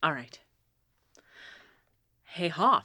[0.00, 0.38] All right.
[2.22, 2.84] Hey, Hoff.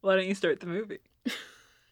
[0.00, 0.98] Why don't you start the movie?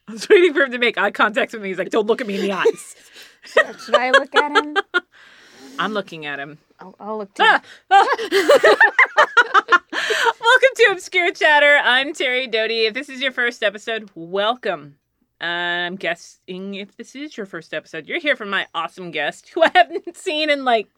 [0.08, 1.68] I was waiting for him to make eye contact with me.
[1.68, 2.96] He's like, don't look at me in the eyes.
[3.44, 4.76] Should I look at him?
[5.78, 6.58] I'm looking at him.
[6.80, 7.44] I'll, I'll look too.
[7.44, 7.60] Ah!
[10.40, 11.78] welcome to Obscure Chatter.
[11.80, 12.86] I'm Terri Doty.
[12.86, 14.96] If this is your first episode, welcome.
[15.40, 19.62] I'm guessing if this is your first episode, you're here from my awesome guest, who
[19.62, 20.88] I haven't seen in like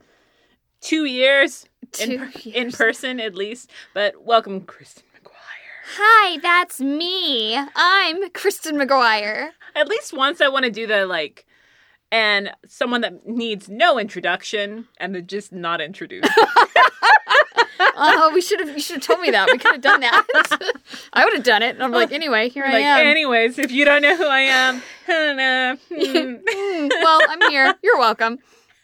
[0.80, 1.66] two years,
[2.01, 2.77] in, Two in years.
[2.77, 3.70] person at least.
[3.95, 5.33] But welcome, Kristen McGuire.
[5.97, 7.56] Hi, that's me.
[7.75, 9.51] I'm Kristen McGuire.
[9.75, 11.47] At least once I want to do the like,
[12.12, 16.30] and someone that needs no introduction and they're just not introduced.
[17.98, 18.69] Oh, we should have.
[18.70, 19.48] You should have told me that.
[19.51, 20.27] We could have done that.
[21.12, 21.74] I would have done it.
[21.74, 23.06] And I'm like, anyway, here I am.
[23.06, 24.77] anyways, if you don't know who I am,
[25.09, 27.74] uh, hmm, Mm, well, I'm here.
[27.83, 28.38] You're welcome.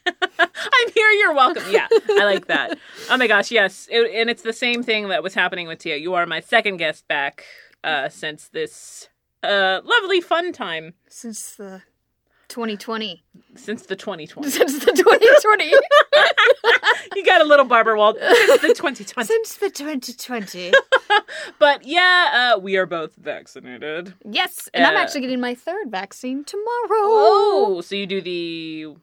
[0.07, 1.11] I'm here.
[1.13, 1.63] You're welcome.
[1.71, 2.77] Yeah, I like that.
[3.09, 5.97] Oh my gosh, yes, it, and it's the same thing that was happening with Tia.
[5.97, 7.45] You are my second guest back
[7.85, 9.09] uh, since this
[9.43, 11.83] uh, lovely fun time Since the
[12.53, 13.25] 2020.
[13.57, 14.51] since the 2020.
[14.59, 15.65] Since the 2020.
[17.17, 19.27] you got a little Barbara Wald since the 2020.
[19.27, 20.73] Since the 2020.
[21.59, 24.15] But yeah, uh, we are both vaccinated.
[24.25, 27.07] Yes, and I'm Uh, actually getting my third vaccine tomorrow.
[27.25, 28.95] Oh, so you do the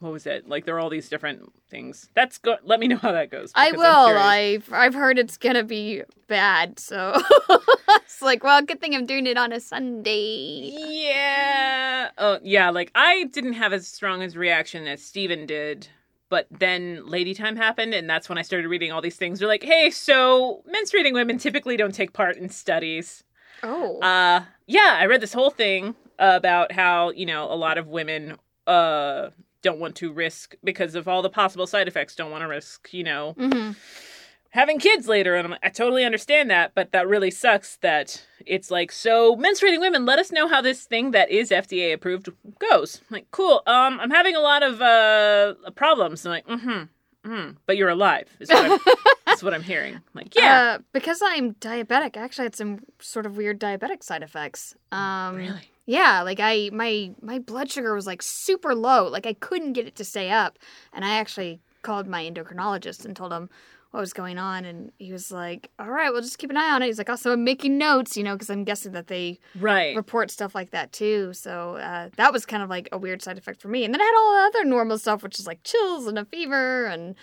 [0.00, 0.48] what was it?
[0.48, 2.08] Like there are all these different things.
[2.14, 2.58] That's good.
[2.62, 3.50] Let me know how that goes.
[3.54, 3.82] I will.
[3.84, 7.14] I've I've heard it's gonna be bad, so
[7.88, 10.70] it's like, well, good thing I'm doing it on a Sunday.
[10.72, 12.10] Yeah.
[12.18, 12.70] Oh, yeah.
[12.70, 15.88] Like I didn't have as strong as reaction as Steven did,
[16.28, 19.38] but then Lady Time happened, and that's when I started reading all these things.
[19.38, 23.24] They're like, hey, so menstruating women typically don't take part in studies.
[23.62, 24.96] Oh, Uh, yeah.
[25.00, 29.30] I read this whole thing about how you know a lot of women uh
[29.62, 32.14] don't want to risk because of all the possible side effects.
[32.14, 33.72] Don't want to risk, you know, hmm
[34.50, 38.24] having kids later and I'm like, I totally understand that, but that really sucks that
[38.46, 42.30] it's like so menstruating women, let us know how this thing that is FDA approved
[42.58, 43.00] goes.
[43.08, 43.62] I'm like, cool.
[43.66, 46.24] Um I'm having a lot of uh problems.
[46.24, 46.84] I'm like, mm-hmm.
[47.28, 48.80] Mm, but you're alive, is what I'm,
[49.34, 49.94] is what I'm hearing.
[49.96, 50.76] I'm like, yeah.
[50.78, 54.74] Uh, because I'm diabetic, I actually had some sort of weird diabetic side effects.
[54.92, 55.68] Um, really?
[55.84, 59.08] Yeah, like I my my blood sugar was like super low.
[59.08, 60.58] Like I couldn't get it to stay up.
[60.92, 63.48] And I actually called my endocrinologist and told him
[63.90, 66.70] what was going on and he was like, "All right, we'll just keep an eye
[66.70, 69.38] on it." He's like, "Also, I'm making notes, you know, because I'm guessing that they
[69.54, 69.96] Right.
[69.96, 73.38] report stuff like that too." So, uh, that was kind of like a weird side
[73.38, 73.84] effect for me.
[73.84, 76.24] And then I had all the other normal stuff, which is like chills and a
[76.26, 77.14] fever and,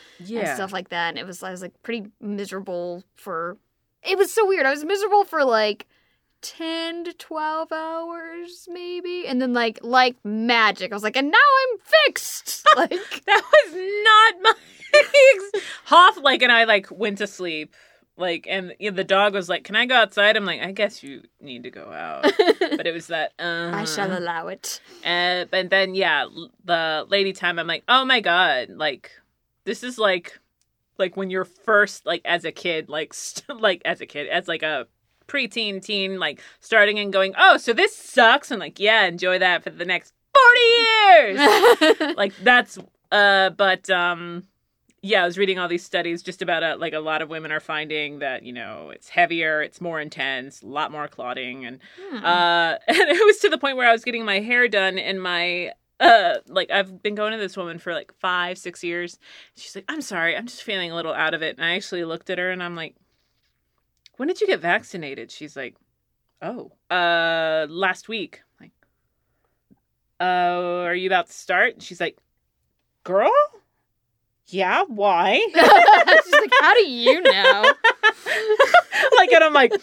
[0.48, 1.10] and stuff like that.
[1.10, 3.58] And it was I was like pretty miserable for
[4.04, 4.66] It was so weird.
[4.66, 5.88] I was miserable for like
[6.46, 11.38] 10 to 12 hours maybe and then like like magic i was like and now
[11.38, 12.92] i'm fixed like
[13.26, 14.54] That was not my
[15.86, 17.74] Hoff like and I like went to sleep.
[18.18, 20.72] Like and you know, the dog was like, "Can I go outside?" I'm like, "I
[20.72, 22.24] guess you need to go out."
[22.60, 26.26] but it was that uh i shall allow it and, but then yeah,
[26.64, 29.12] the lady time I'm like, oh my god, like
[29.66, 30.40] this is like
[30.98, 34.48] like when you're first like as a kid, like st- like as a kid, as
[34.48, 34.88] like a
[35.28, 39.64] preteen teen, like starting and going, oh, so this sucks, and like yeah, enjoy that
[39.64, 40.60] for the next forty
[42.00, 42.16] years.
[42.18, 42.78] like that's
[43.12, 44.44] uh, but um.
[45.08, 47.52] Yeah, I was reading all these studies just about uh, like a lot of women
[47.52, 51.80] are finding that you know it's heavier, it's more intense, a lot more clotting, and
[52.10, 52.26] Hmm.
[52.26, 55.22] uh, and it was to the point where I was getting my hair done and
[55.22, 59.20] my uh like I've been going to this woman for like five, six years.
[59.56, 61.56] She's like, I'm sorry, I'm just feeling a little out of it.
[61.56, 62.96] And I actually looked at her and I'm like,
[64.18, 65.32] When did you get vaccinated?
[65.32, 65.76] She's like,
[66.42, 68.42] Oh, uh last week.
[68.60, 68.72] I'm like,
[70.20, 71.82] uh, are you about to start?
[71.82, 72.18] She's like,
[73.04, 73.32] Girl?
[74.48, 75.40] Yeah, why?
[76.24, 77.74] she's like how do you know
[79.18, 79.74] like and I'm like,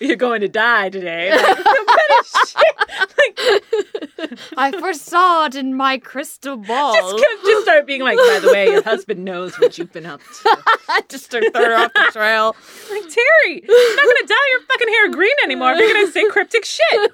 [0.00, 1.30] You're going to die today.
[1.30, 2.04] Like, no better.
[3.18, 3.40] Like
[4.56, 8.66] i foresaw it in my crystal ball just, just start being like, by the way,
[8.66, 10.56] your husband knows what you've been up to.
[11.08, 12.56] just start throwing her off the trail
[12.90, 16.28] Like, Terri, you're not gonna dye your fucking hair green anymore if you're gonna say
[16.30, 17.10] cryptic shit.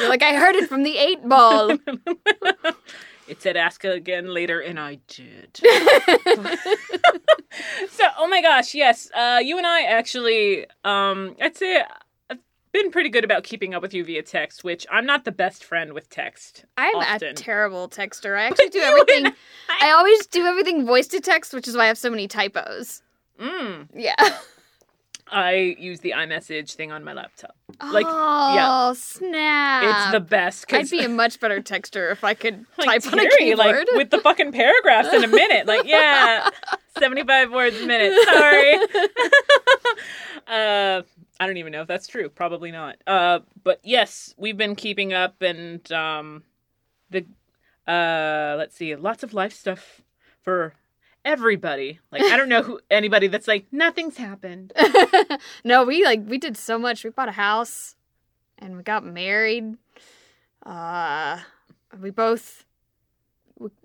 [0.00, 1.76] you're like i heard it from the eight ball
[3.28, 5.56] It said ask again later, and I did.
[7.90, 11.82] so, oh my gosh, yes, uh, you and I actually, um, I'd say
[12.30, 12.38] I've
[12.72, 15.62] been pretty good about keeping up with you via text, which I'm not the best
[15.62, 16.64] friend with text.
[16.76, 17.28] I'm often.
[17.28, 18.38] a terrible texter.
[18.38, 19.26] I actually do everything.
[19.26, 19.34] and
[19.82, 23.02] I always do everything voice to text, which is why I have so many typos.
[23.38, 23.88] Mm.
[23.94, 24.16] Yeah.
[25.30, 27.56] I use the iMessage thing on my laptop.
[27.92, 28.92] Like, oh, yeah.
[28.96, 29.84] snap.
[29.84, 30.72] It's the best.
[30.72, 33.58] I'd be a much better texter if I could like, type on a keyboard.
[33.58, 35.66] like with the fucking paragraphs in a minute.
[35.66, 36.48] Like, yeah,
[36.98, 38.12] seventy-five words a minute.
[38.24, 38.74] Sorry.
[40.46, 41.02] uh,
[41.40, 42.28] I don't even know if that's true.
[42.28, 42.96] Probably not.
[43.06, 46.42] Uh, but yes, we've been keeping up, and um,
[47.10, 47.24] the
[47.86, 50.02] uh, let's see, lots of life stuff
[50.42, 50.74] for
[51.28, 52.00] everybody.
[52.10, 54.72] Like, I don't know who anybody that's like nothing's happened.
[55.64, 57.04] no, we like we did so much.
[57.04, 57.94] We bought a house
[58.58, 59.76] and we got married.
[60.64, 61.38] Uh
[62.00, 62.64] we both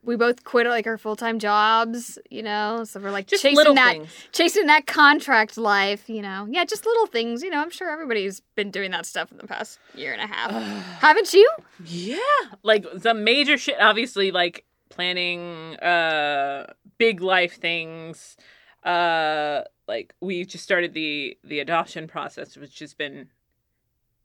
[0.04, 2.84] we, both quit like our full-time jobs, you know.
[2.84, 4.10] So we're like Just chasing that things.
[4.32, 6.48] chasing that contract life, you know.
[6.50, 7.60] Yeah, just little things, you know.
[7.60, 10.52] I'm sure everybody's been doing that stuff in the past year and a half.
[11.02, 11.50] Haven't you?
[11.86, 12.18] Yeah,
[12.62, 13.78] like some major shit.
[13.80, 14.64] Obviously, like
[14.94, 18.38] planning uh big life things.
[18.84, 23.28] Uh, like we just started the the adoption process, which has been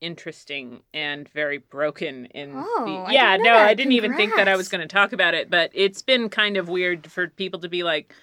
[0.01, 2.27] interesting and very broken.
[2.27, 3.57] In Oh, the, yeah, didn't no.
[3.57, 6.29] I didn't even think that I was going to talk about it, but it's been
[6.29, 8.15] kind of weird for people to be like.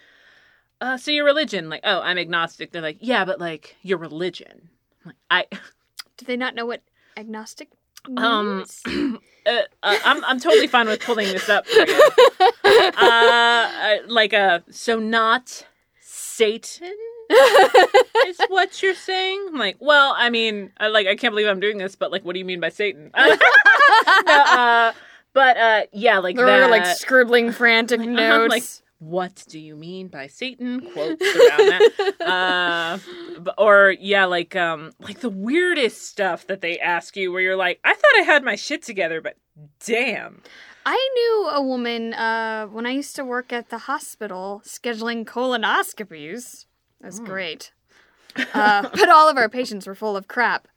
[0.82, 2.72] Uh, so your religion, like, oh, I'm agnostic.
[2.72, 4.70] They're like, yeah, but like your religion,
[5.06, 5.46] like, I,
[6.18, 6.82] Do they not know what
[7.16, 7.70] agnostic
[8.18, 8.66] Um,
[9.46, 9.50] uh,
[9.84, 12.10] uh, I'm I'm totally fine with pulling this up for you.
[12.66, 15.66] uh, uh, like a so not
[16.02, 16.96] Satan
[18.28, 19.46] is what you're saying.
[19.50, 22.24] I'm like, well, I mean, I, like I can't believe I'm doing this, but like,
[22.26, 23.12] what do you mean by Satan?
[23.18, 23.38] no,
[24.28, 24.94] uh,
[25.34, 26.66] but uh, yeah, like they that.
[26.66, 28.52] were like scribbling frantic notes.
[28.52, 28.64] like,
[29.00, 30.82] what do you mean by Satan?
[30.94, 31.82] Quotes around that.
[32.26, 32.98] Uh,
[33.58, 37.80] or yeah, like um, like the weirdest stuff that they ask you, where you're like,
[37.84, 39.38] I thought I had my shit together, but
[39.86, 40.42] damn.
[40.88, 46.66] I knew a woman uh, when I used to work at the hospital scheduling colonoscopies.
[47.02, 47.26] That was Mm.
[47.26, 47.72] great.
[48.54, 50.68] Uh, but all of our patients were full of crap.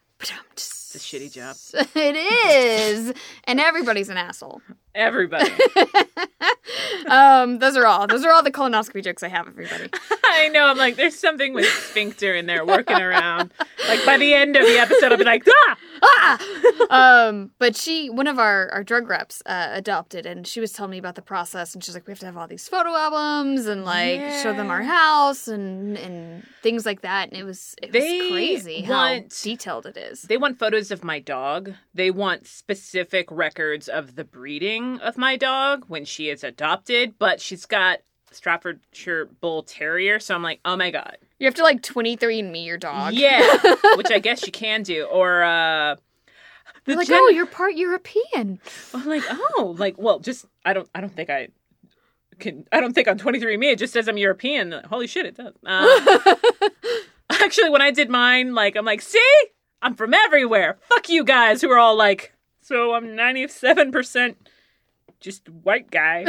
[0.52, 1.56] It's a shitty job.
[1.96, 3.12] It is.
[3.44, 4.62] And everybody's an asshole.
[4.98, 5.48] Everybody.
[7.08, 8.08] um, those are all.
[8.08, 9.88] Those are all the colonoscopy jokes I have, everybody.
[10.24, 10.66] I know.
[10.66, 13.52] I'm like, there's something with sphincter in there working around.
[13.86, 15.76] Like by the end of the episode, I'll be like, ah.
[16.02, 17.28] ah!
[17.28, 20.90] um, but she, one of our, our drug reps, uh, adopted, and she was telling
[20.90, 21.74] me about the process.
[21.74, 24.68] And she's like, we have to have all these photo albums and like show them
[24.68, 27.28] our house and and things like that.
[27.28, 30.22] And it was it was They crazy how detailed it is.
[30.22, 31.74] They want photos of my dog.
[31.94, 37.40] They want specific records of the breeding of my dog when she is adopted, but
[37.40, 38.00] she's got
[38.30, 41.18] Staffordshire Bull Terrier, so I'm like, oh my god.
[41.38, 43.14] You have to like 23 and me your dog.
[43.14, 43.40] Yeah,
[43.96, 45.04] which I guess you can do.
[45.04, 45.96] Or uh
[46.84, 48.60] the like, gen- oh, you're part European.
[48.94, 51.48] I'm like, oh, like, well, just I don't, I don't think I
[52.38, 52.66] can.
[52.72, 54.72] I don't think on 23andMe it just says I'm European.
[54.88, 55.54] Holy shit, it does.
[55.64, 56.34] Uh,
[57.30, 59.20] actually, when I did mine, like, I'm like, see,
[59.82, 60.78] I'm from everywhere.
[60.88, 62.32] Fuck you guys who are all like,
[62.62, 64.48] so I'm 97 percent
[65.20, 66.24] just white guy.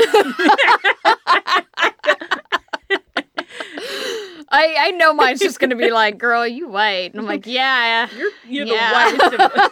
[4.51, 7.11] I I know mine's just gonna be like, girl, you white.
[7.11, 9.11] And I'm like, yeah, You're you're yeah.
[9.11, 9.33] the whitest.
[9.39, 9.71] Of,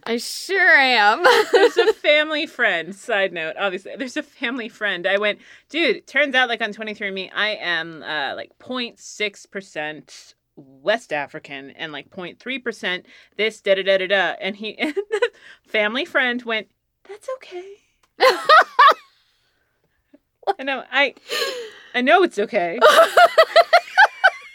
[0.04, 1.24] I sure am.
[1.52, 2.94] there's a family friend.
[2.94, 5.06] Side note, obviously, there's a family friend.
[5.06, 5.38] I went,
[5.70, 6.06] dude.
[6.06, 12.10] Turns out, like on 23andMe, I am uh, like 0.6 percent West African and like
[12.10, 13.06] 0.3 percent
[13.36, 14.34] this da da da da da.
[14.40, 15.30] And he, and the
[15.66, 16.68] family friend went,
[17.08, 17.76] that's okay.
[20.58, 20.84] I know.
[20.90, 21.14] I
[21.94, 22.78] I know it's okay.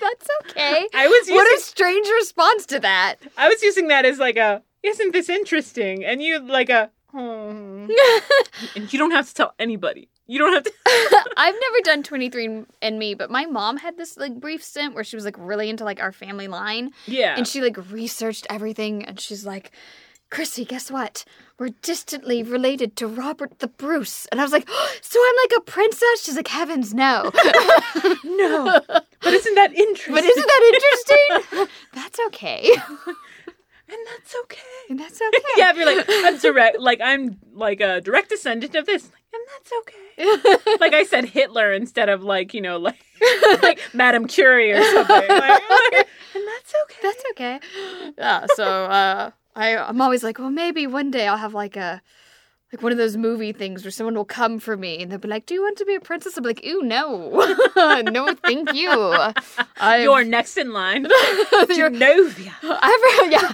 [0.01, 0.87] That's okay.
[0.93, 3.15] I was using What a strange response to that.
[3.37, 6.03] I was using that as like a isn't this interesting?
[6.03, 7.49] And you like a oh.
[8.75, 10.09] and you don't have to tell anybody.
[10.27, 10.71] You don't have to.
[11.35, 15.03] I've never done 23 and me, but my mom had this like brief stint where
[15.03, 17.35] she was like really into like our family line Yeah.
[17.37, 19.71] and she like researched everything and she's like,
[20.29, 21.25] Chrissy, guess what?
[21.61, 24.25] We're distantly related to Robert the Bruce.
[24.31, 24.67] And I was like,
[25.01, 26.23] so I'm like a princess?
[26.23, 27.29] She's like, heavens no.
[28.23, 28.81] no.
[29.21, 30.15] But isn't that interesting?
[30.15, 31.67] but isn't that interesting?
[31.93, 32.67] That's okay.
[33.87, 34.59] and that's okay.
[34.89, 35.37] And that's okay.
[35.55, 39.43] Yeah, if you're like I'm direct, like I'm like a direct descendant of this, and
[39.51, 40.77] that's okay.
[40.79, 42.97] Like I said Hitler instead of like you know like
[43.61, 45.27] like Madame Curie or something.
[45.27, 46.99] Like, and that's okay.
[47.03, 47.59] That's okay.
[48.17, 52.01] Yeah, so uh I I'm always like, well maybe one day I'll have like a
[52.71, 55.27] like one of those movie things where someone will come for me and they'll be
[55.27, 57.29] like, "Do you want to be a princess?" I'm like, "Ooh, no,
[57.75, 58.89] no, thank you."
[59.77, 61.05] I You're next in line.
[61.51, 62.53] Genovia.
[62.63, 63.51] Every, yeah,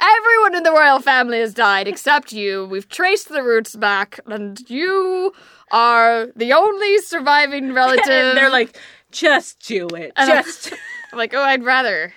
[0.00, 2.64] everyone in the royal family has died except you.
[2.66, 5.34] We've traced the roots back, and you
[5.70, 8.08] are the only surviving relative.
[8.08, 8.78] And they're like,
[9.10, 10.12] just do it.
[10.16, 10.72] And Just.
[11.12, 12.12] I'm like, oh, I'd rather,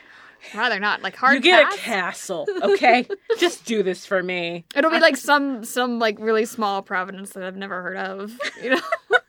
[0.53, 1.01] rather not.
[1.01, 1.75] Like hard you get pass.
[1.75, 3.07] a castle, okay?
[3.39, 4.65] Just do this for me.
[4.75, 8.31] It'll be like some some like really small province that I've never heard of.
[8.61, 8.81] You know.
[9.11, 9.19] I'm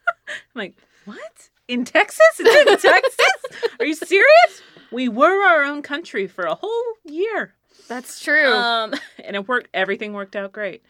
[0.54, 1.50] like, what?
[1.68, 2.21] In Texas?
[2.38, 3.73] It's in Texas?
[3.78, 4.62] Are you serious?
[4.90, 7.54] We were our own country for a whole year.
[7.88, 8.52] That's true.
[8.52, 8.94] Um,
[9.25, 9.68] and it worked.
[9.75, 10.83] Everything worked out great.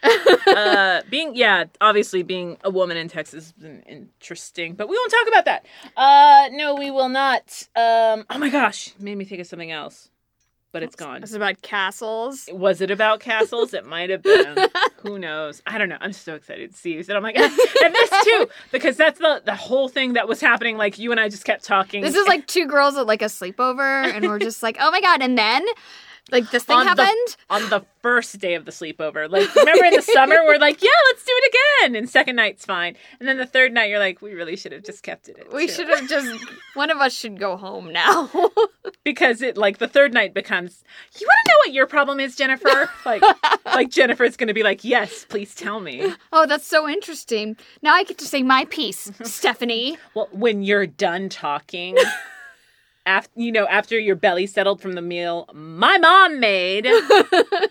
[0.47, 5.11] uh, being, yeah, obviously being a woman in Texas has been interesting, but we won't
[5.11, 5.66] talk about that.
[5.97, 7.66] Uh, no, we will not.
[7.75, 10.11] Um, oh my gosh, made me think of something else,
[10.75, 11.23] but it's gone.
[11.23, 12.49] it's about castles.
[12.52, 13.73] Was it about castles?
[13.73, 14.59] It might have been.
[15.04, 15.62] Who knows?
[15.69, 15.99] I don't know.
[16.00, 16.99] I'm so excited to see you.
[16.99, 20.76] And I'm like, and this too, because that's the the whole thing that was happening.
[20.76, 22.02] Like you and I just kept talking.
[22.02, 25.00] This is like two girls at like a sleepover, and we're just like, oh my
[25.00, 25.23] god!
[25.23, 25.64] And then,
[26.33, 27.37] like this thing On the- happened.
[27.50, 29.31] on the first day of the sleepover.
[29.31, 31.95] Like, remember in the summer, we're like, yeah, let's do it again.
[31.97, 32.97] And second night's fine.
[33.21, 35.52] And then the third night, you're like, we really should have just kept it.
[35.52, 36.45] We should have just.
[36.75, 38.31] One of us should go home now.
[39.04, 40.83] because it like the third night becomes.
[41.19, 42.90] You want to know what your problem is, Jennifer?
[43.04, 43.23] Like,
[43.66, 46.12] like Jennifer's gonna be like, yes, please tell me.
[46.33, 47.57] oh, that's so interesting.
[47.83, 49.99] Now I get to say my piece, Stephanie.
[50.14, 51.97] Well, when you're done talking.
[53.06, 56.87] After you know, after your belly settled from the meal my mom made,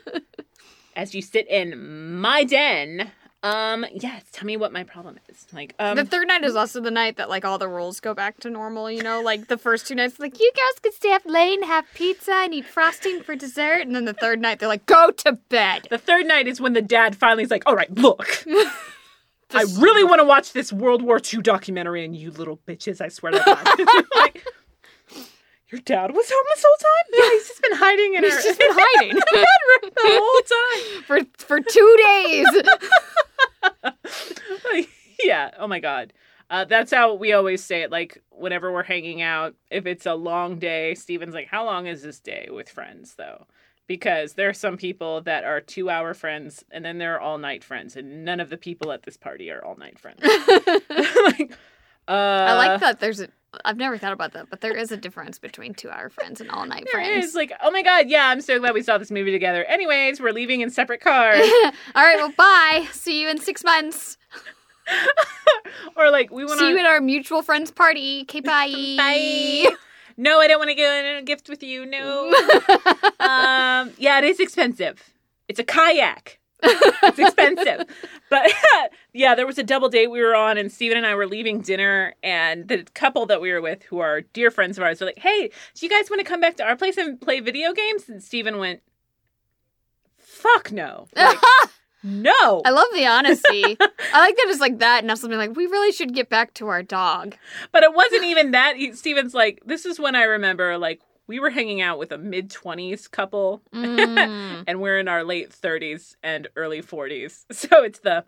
[0.95, 3.11] as you sit in my den,
[3.43, 5.45] um, yes, tell me what my problem is.
[5.51, 8.13] Like, um, The third night is also the night that like all the rules go
[8.13, 8.89] back to normal.
[8.89, 11.65] You know, like the first two nights, like you guys could stay up late and
[11.65, 15.11] have pizza and eat frosting for dessert, and then the third night they're like, go
[15.11, 15.87] to bed.
[15.89, 18.45] The third night is when the dad finally is like, all right, look.
[19.55, 23.09] I really want to watch this World War II documentary, and you little bitches, I
[23.09, 24.03] swear to God.
[24.15, 24.43] like,
[25.73, 27.05] your dad was home this whole time?
[27.13, 29.15] Yeah, he's just been hiding in He's her just been hiding
[29.95, 31.03] the whole time.
[31.03, 31.97] for for two
[34.73, 34.85] days.
[35.23, 35.51] yeah.
[35.57, 36.13] Oh my God.
[36.49, 37.89] Uh, that's how we always say it.
[37.91, 42.03] Like whenever we're hanging out, if it's a long day, Steven's like, "How long is
[42.03, 43.47] this day with friends, though?"
[43.87, 47.95] Because there are some people that are two-hour friends, and then there are all-night friends,
[47.97, 50.21] and none of the people at this party are all-night friends.
[50.23, 51.51] like,
[52.07, 52.99] uh, I like that.
[52.99, 53.27] There's a.
[53.65, 56.87] I've never thought about that, but there is a difference between two-hour friends and all-night
[56.91, 57.23] There friends.
[57.25, 59.63] is like, oh my god, yeah, I'm so glad we saw this movie together.
[59.65, 61.37] Anyways, we're leaving in separate cars.
[61.95, 62.87] All right, well, bye.
[62.91, 64.17] See you in six months.
[65.95, 68.21] or like, we want to See you at our mutual friends party.
[68.23, 68.95] Okay, bye.
[68.97, 69.75] Bye.
[70.17, 71.85] No, I don't want to go in a gift with you.
[71.85, 72.29] No.
[73.19, 75.13] um, yeah, it is expensive.
[75.47, 76.39] It's a kayak.
[77.05, 77.85] It's expensive.
[78.29, 78.51] but
[79.13, 81.61] yeah, there was a double date we were on, and Steven and I were leaving
[81.61, 85.07] dinner, and the couple that we were with, who are dear friends of ours, were
[85.07, 87.73] like, hey, do you guys want to come back to our place and play video
[87.73, 88.07] games?
[88.07, 88.81] And Steven went,
[90.17, 91.07] fuck no.
[91.15, 91.37] Like,
[92.03, 92.61] no.
[92.65, 93.77] I love the honesty.
[93.79, 96.53] I like that it's like that, and now something like we really should get back
[96.55, 97.35] to our dog.
[97.71, 98.75] But it wasn't even that.
[98.93, 101.01] Steven's like, this is when I remember, like,
[101.33, 104.63] we were hanging out with a mid 20s couple, Mm.
[104.67, 107.45] and we're in our late 30s and early 40s.
[107.51, 108.23] So it's the,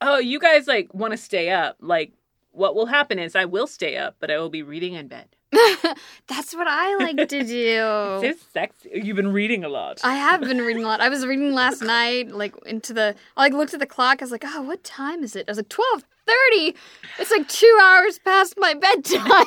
[0.00, 1.76] oh, you guys, like, want to stay up.
[1.80, 2.12] Like,
[2.52, 5.26] what will happen is I will stay up, but I will be reading in bed.
[6.28, 8.20] That's what I like to do.
[8.22, 8.90] It's sexy.
[9.02, 10.00] You've been reading a lot.
[10.04, 11.00] I have been reading a lot.
[11.00, 13.16] I was reading last night, like into the.
[13.36, 14.20] I like looked at the clock.
[14.20, 15.68] I was like, "Oh, what time is it?" I was like,
[16.28, 16.74] 12.30.
[17.18, 19.46] It's like two hours past my bedtime."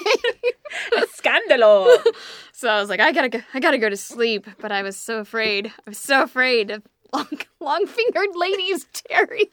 [1.18, 1.98] Scandalo.
[2.54, 3.42] so I was like, "I gotta go.
[3.54, 5.68] I gotta go to sleep." But I was so afraid.
[5.68, 9.50] I was so afraid of long, long-fingered ladies, Terri.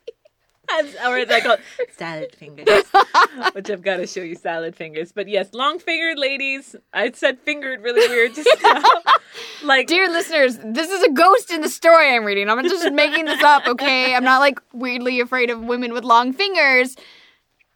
[1.07, 1.61] Or it's like
[1.97, 2.85] salad fingers,
[3.53, 5.13] which I've got to show you salad fingers.
[5.13, 6.77] But yes, long fingered ladies.
[6.93, 8.83] I said fingered really weird just now.
[9.65, 12.49] like Dear listeners, this is a ghost in the story I'm reading.
[12.49, 14.15] I'm just making this up, okay?
[14.15, 16.97] I'm not like weirdly afraid of women with long fingers.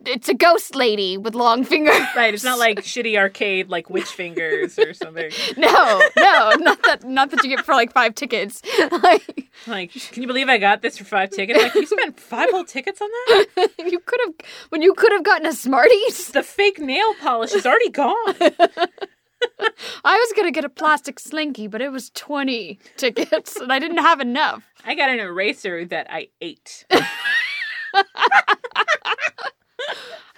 [0.06, 1.98] It's a ghost lady with long fingers.
[2.14, 5.30] Right, it's not like shitty arcade like witch fingers or something.
[5.56, 8.62] No, no, not that not that you get for like five tickets.
[9.02, 11.60] Like Like, can you believe I got this for five tickets?
[11.62, 13.70] Like, you spent five whole tickets on that?
[13.78, 14.34] you could have
[14.70, 16.28] when you could have gotten a Smarties.
[16.28, 18.34] The fake nail polish is already gone.
[20.04, 23.98] I was gonna get a plastic slinky, but it was twenty tickets, and I didn't
[23.98, 24.62] have enough.
[24.84, 26.86] I got an eraser that I ate.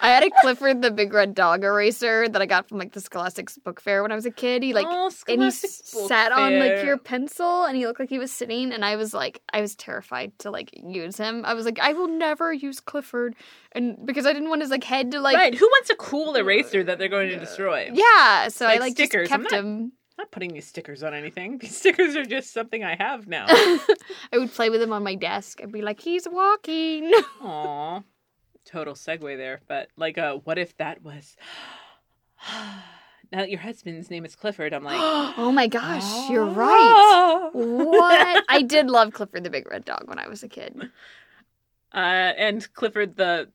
[0.01, 3.01] I had a Clifford the Big Red Dog eraser that I got from like the
[3.01, 4.63] Scholastics book fair when I was a kid.
[4.63, 8.19] He like oh, and he sat on like your pencil and he looked like he
[8.19, 11.65] was sitting and i was like i was terrified to like use him i was
[11.65, 13.35] like i will never use clifford
[13.73, 15.53] and because i didn't want his like head to like right.
[15.55, 17.89] Who wants a cool eraser that they're going to destroy?
[17.93, 19.29] yeah so i Like like stickers.
[19.29, 21.57] just I'm kept not- him I'm not putting these stickers on anything.
[21.61, 23.45] These stickers are just something I have now.
[23.49, 28.01] i would play with him on my desk i'd be like he's walking Aw.
[28.71, 29.61] Total segue there.
[29.67, 31.35] But, like, uh, what if that was
[33.31, 34.97] now that your husband's name is Clifford, I'm like,
[35.37, 37.49] oh my gosh, you're right.
[37.53, 38.43] What?
[38.49, 40.89] I did love Clifford the Big Red Dog when I was a kid.
[41.93, 43.49] Uh, and Clifford the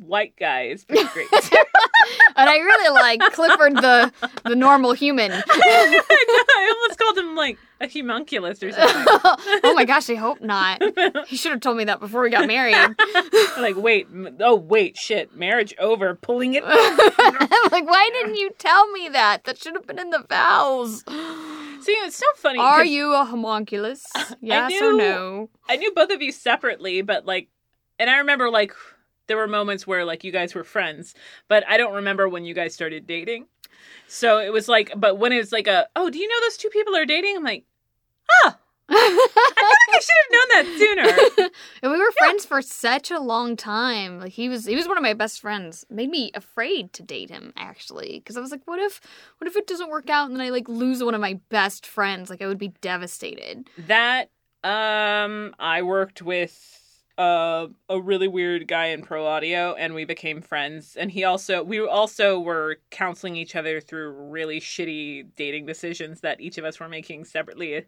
[0.00, 1.28] white guy is pretty great.
[2.36, 4.12] And I really like Clifford the
[4.44, 5.32] the normal human.
[5.46, 9.04] I almost called him like a homunculus or something.
[9.64, 10.82] oh my gosh, I hope not.
[11.26, 12.76] He should have told me that before we got married.
[13.58, 14.08] like, wait,
[14.40, 16.64] oh wait, shit, marriage over, pulling it.
[16.66, 19.44] I'm like, why didn't you tell me that?
[19.44, 21.04] That should have been in the vows.
[21.06, 22.58] See, it's so funny.
[22.58, 24.04] Are you a homunculus?
[24.40, 25.50] Yes or no?
[25.68, 27.48] I knew both of you separately, but like,
[27.98, 28.72] and I remember like
[29.26, 31.14] there were moments where like you guys were friends,
[31.48, 33.46] but I don't remember when you guys started dating.
[34.08, 36.56] So it was like, but when it was like a, oh, do you know those
[36.56, 37.36] two people are dating?
[37.36, 37.64] I'm like,
[38.44, 38.54] oh,
[38.88, 41.50] I feel like I should have known that sooner.
[41.82, 44.20] and we were friends for such a long time.
[44.20, 45.84] Like he was, he was one of my best friends.
[45.90, 49.00] Made me afraid to date him actually, because I was like, what if,
[49.38, 51.84] what if it doesn't work out and then I like lose one of my best
[51.84, 52.30] friends?
[52.30, 53.68] Like I would be devastated.
[53.76, 54.30] that
[54.62, 56.85] um, I worked with
[57.18, 60.96] uh, a really weird guy in pro audio, and we became friends.
[60.96, 66.40] And he also, we also were counseling each other through really shitty dating decisions that
[66.40, 67.86] each of us were making separately.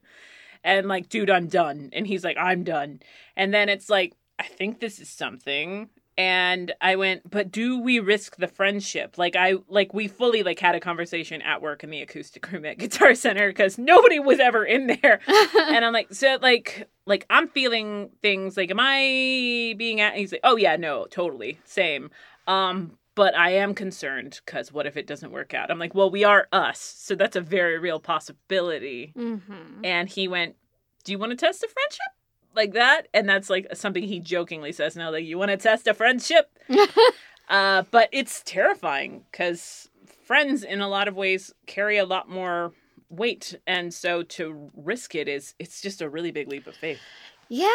[0.64, 1.90] And like, dude, I'm done.
[1.92, 3.00] And he's like, I'm done.
[3.37, 5.90] And then it's like, I think this is something.
[6.18, 9.18] And I went, but do we risk the friendship?
[9.18, 12.64] Like I like we fully like had a conversation at work in the acoustic room
[12.64, 15.20] at Guitar Center because nobody was ever in there.
[15.28, 20.32] and I'm like, so like like I'm feeling things like am I being at he's
[20.32, 21.60] like, Oh yeah, no, totally.
[21.64, 22.10] Same.
[22.48, 25.70] Um, but I am concerned because what if it doesn't work out?
[25.70, 29.12] I'm like, well, we are us, so that's a very real possibility.
[29.16, 29.84] Mm-hmm.
[29.84, 30.56] And he went,
[31.04, 32.17] Do you want to test a friendship?
[32.55, 33.09] Like that?
[33.14, 36.50] And that's like something he jokingly says now, like, you want to test a friendship?
[37.49, 39.88] uh, but it's terrifying because
[40.25, 42.73] friends in a lot of ways carry a lot more
[43.11, 43.55] weight.
[43.67, 47.00] And so to risk it is it's just a really big leap of faith.
[47.49, 47.69] Yeah,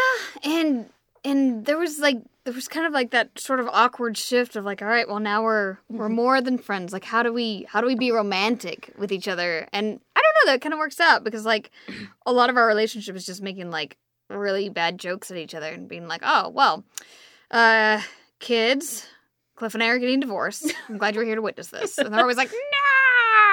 [0.43, 0.89] and
[1.25, 4.65] and there was like there was kind of like that sort of awkward shift of
[4.65, 6.93] like, all right, well now we're we're more than friends.
[6.93, 9.67] Like, how do we how do we be romantic with each other?
[9.71, 11.71] And I don't know, that kind of works out because like
[12.25, 13.97] a lot of our relationship is just making like
[14.33, 16.83] really bad jokes at each other and being like, oh well,
[17.51, 18.01] uh,
[18.39, 19.07] kids,
[19.55, 20.73] Cliff and I are getting divorced.
[20.89, 21.97] I'm glad you're here to witness this.
[21.97, 22.51] And they're always like,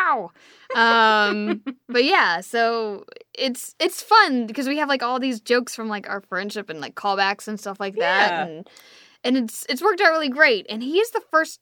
[0.08, 0.32] no.
[0.74, 5.88] Um, but yeah, so it's it's fun because we have like all these jokes from
[5.88, 8.44] like our friendship and like callbacks and stuff like that, Yeah.
[8.46, 8.68] and
[9.24, 10.66] and it's it's worked out really great.
[10.68, 11.60] And he is the first,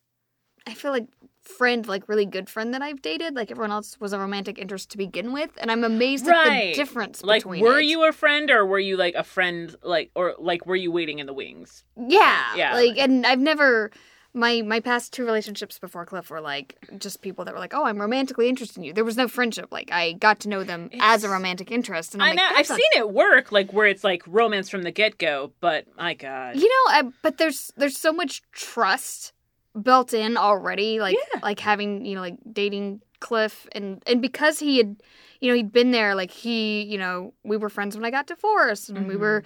[0.66, 1.06] I feel like
[1.48, 3.34] friend, like really good friend that I've dated.
[3.34, 6.72] Like everyone else was a romantic interest to begin with, and I'm amazed at the
[6.74, 7.22] difference.
[7.22, 7.86] Like, between were it.
[7.86, 11.18] you a friend or were you like a friend, like, or like, were you waiting
[11.18, 11.84] in the wings?
[11.96, 12.74] Yeah, Yeah.
[12.74, 13.90] Like, and I've never
[14.34, 17.84] my my past two relationships before Cliff were like just people that were like, oh,
[17.84, 18.92] I'm romantically interested in you.
[18.92, 19.68] There was no friendship.
[19.70, 22.48] Like I got to know them as a romantic interest, and I'm I like, know
[22.56, 25.86] I've not seen it work, like where it's like romance from the get go, but
[25.96, 26.56] my God.
[26.56, 29.32] You know, I, but there's there's so much trust
[29.82, 31.00] built in already.
[31.00, 31.40] Like Yeah.
[31.42, 34.96] like having you know like dating Cliff and and because he had
[35.40, 38.26] you know he'd been there like he you know we were friends when I got
[38.28, 39.20] divorced and we Mhm.
[39.20, 39.42] were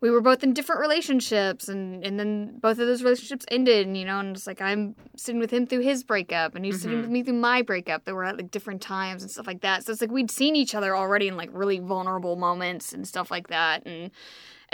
[0.00, 3.96] we were both in different relationships and and then both of those relationships ended and
[3.96, 6.98] you know and it's like I'm sitting with him through his breakup and he's sitting
[6.98, 7.02] Mhm.
[7.02, 9.84] with me through my breakup that were at like different times and stuff like that
[9.84, 13.30] so it's like we'd seen each other already in like really vulnerable moments and stuff
[13.30, 14.10] like that and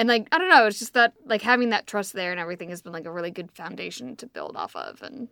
[0.00, 2.70] and like I don't know, it's just that like having that trust there and everything
[2.70, 5.02] has been like a really good foundation to build off of.
[5.02, 5.28] And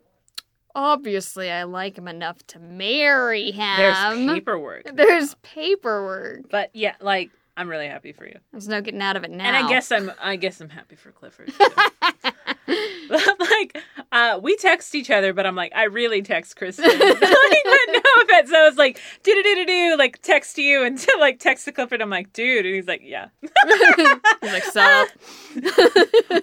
[0.75, 3.77] obviously, I like him enough to marry him.
[3.77, 4.95] There's paperwork.
[4.95, 6.51] There's paperwork.
[6.51, 8.37] But yeah, like I'm really happy for you.
[8.51, 9.45] There's no getting out of it now.
[9.45, 11.51] And I guess I'm I guess I'm happy for Clifford.
[11.57, 12.29] too.
[13.39, 13.77] like
[14.11, 16.85] uh we text each other, but I'm like, I really text Kristen.
[16.99, 18.49] like, but no offense.
[18.49, 21.39] So I was like, do do do do do like text you and to like
[21.39, 22.01] text to Clifford.
[22.01, 23.27] I'm like, dude, and he's like, Yeah.
[23.41, 25.09] He's like, sup?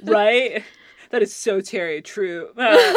[0.04, 0.62] right?
[1.10, 2.50] That is so Terry true.
[2.56, 2.94] Uh,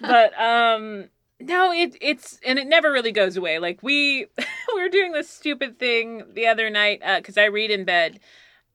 [0.00, 1.08] but um
[1.40, 3.58] no, it it's and it never really goes away.
[3.58, 4.26] Like we
[4.74, 8.20] we were doing this stupid thing the other night because I read in bed,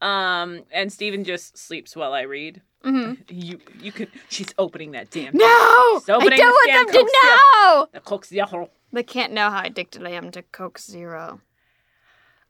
[0.02, 2.62] um, and Steven just sleeps while I read.
[2.86, 4.10] Hmm You you could.
[4.30, 5.36] She's opening that damn.
[5.36, 5.46] No!
[5.46, 7.88] I don't want them to know!
[7.92, 8.70] The Coke Zero.
[8.94, 11.42] They can't know how addicted I am to Coke Zero.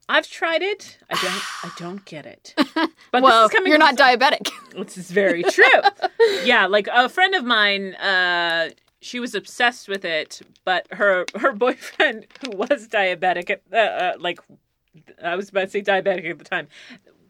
[0.07, 0.99] I've tried it.
[1.09, 1.41] I don't.
[1.63, 2.53] I don't get it.
[3.11, 4.49] But well, this is coming you're from not diabetic.
[4.85, 5.79] This is very true.
[6.43, 11.53] yeah, like a friend of mine, uh, she was obsessed with it, but her her
[11.53, 14.39] boyfriend, who was diabetic, at, uh, uh, like
[15.23, 16.67] I was about to say diabetic at the time,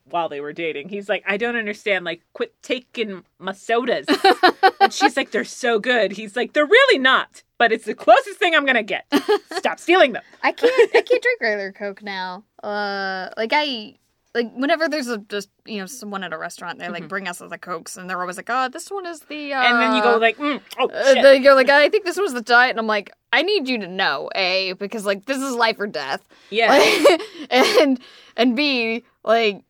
[0.10, 2.06] while they were dating, he's like, I don't understand.
[2.06, 4.06] Like, quit taking my sodas.
[4.80, 6.12] and she's like, they're so good.
[6.12, 7.44] He's like, they're really not.
[7.58, 9.06] but it's the closest thing I'm gonna get.
[9.52, 10.24] Stop stealing them.
[10.44, 12.44] I can't I can't drink regular Coke now.
[12.62, 13.96] Uh like I
[14.34, 17.40] like whenever there's a just you know someone at a restaurant they like bring us
[17.40, 19.74] the cokes and they're always like oh this one is the uh, Mm-hmm.
[19.74, 21.24] And then you go like, mm, oh uh, shit.
[21.24, 23.78] they go like I think this was the diet and I'm like I need you
[23.80, 26.70] to know a because like this is life or death yeah.
[26.78, 28.00] Like, and
[28.36, 29.64] and b like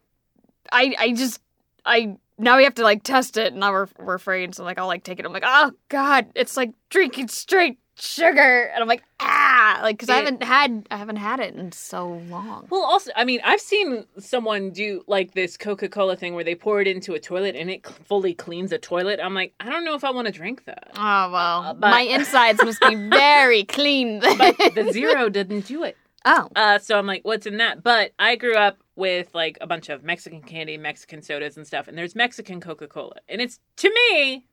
[0.71, 1.39] I I just
[1.85, 4.77] I now we have to like test it and now we're we're afraid so like
[4.77, 8.89] I'll like take it I'm like oh god it's like drinking straight sugar and I'm
[8.89, 12.67] like ah like because I haven't had I haven't had it in so long.
[12.69, 16.55] Well, also, I mean, I've seen someone do like this Coca Cola thing where they
[16.55, 19.19] pour it into a toilet and it fully cleans a toilet.
[19.23, 20.91] I'm like, I don't know if I want to drink that.
[20.97, 24.19] Oh well, Uh, but- my insides must be very clean.
[24.19, 25.95] But the zero didn't do it.
[26.25, 27.81] oh, Uh, so I'm like, what's in that?
[27.81, 31.87] But I grew up with like a bunch of Mexican candy, Mexican sodas, and stuff.
[31.87, 34.47] And there's Mexican Coca Cola, and it's to me.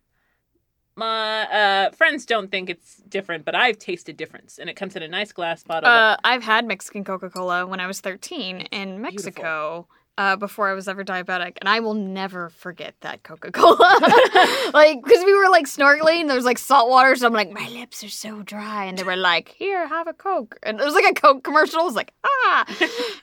[0.94, 5.02] My uh, friends don't think it's different, but I've tasted difference, and it comes in
[5.02, 5.88] a nice glass bottle.
[5.88, 9.86] uh, I've had Mexican Coca Cola when I was 13 in Mexico.
[10.18, 13.78] Uh, before I was ever diabetic, and I will never forget that Coca Cola.
[14.74, 17.66] like, because we were like snorkeling, there was like salt water, so I'm like, my
[17.70, 20.92] lips are so dry, and they were like, "Here, have a Coke," and it was
[20.92, 21.80] like a Coke commercial.
[21.80, 22.66] I was like, ah,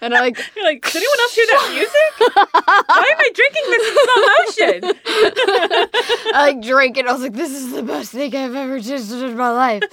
[0.01, 2.33] and I like, You're like, does anyone else hear that music?
[2.87, 4.99] Why am I drinking this in slow motion?
[6.33, 7.05] I like drank it.
[7.05, 9.83] I was like, this is the best thing I've ever tasted in my life.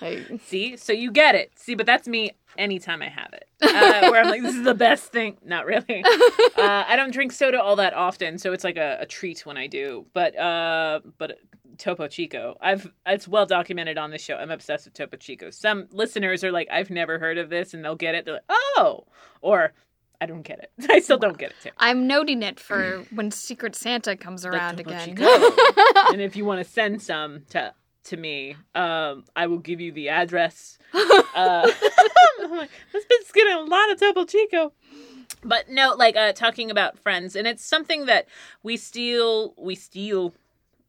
[0.00, 1.52] Like, See, so you get it.
[1.56, 3.48] See, but that's me anytime I have it.
[3.62, 5.38] Uh, where I'm like, this is the best thing.
[5.44, 6.04] Not really.
[6.54, 9.56] Uh, I don't drink soda all that often, so it's like a, a treat when
[9.56, 10.06] I do.
[10.12, 11.38] But uh, but
[11.76, 14.36] Topo Chico, I've it's well documented on the show.
[14.36, 15.50] I'm obsessed with Topo Chico.
[15.50, 18.24] Some listeners are like, I've never heard of this, and they'll get it.
[18.26, 19.06] They're like, oh,
[19.40, 19.72] or
[20.20, 20.70] I don't get it.
[20.90, 21.70] I still don't get it too.
[21.78, 25.16] I'm noting it for when Secret Santa comes around again.
[26.12, 29.92] And if you want to send some to to me, um, I will give you
[29.92, 30.78] the address.
[31.34, 31.66] Uh,
[32.42, 34.74] I'm like, this bitch's getting a lot of Topo Chico.
[35.42, 38.28] But no, like uh, talking about friends, and it's something that
[38.62, 40.34] we still we steal,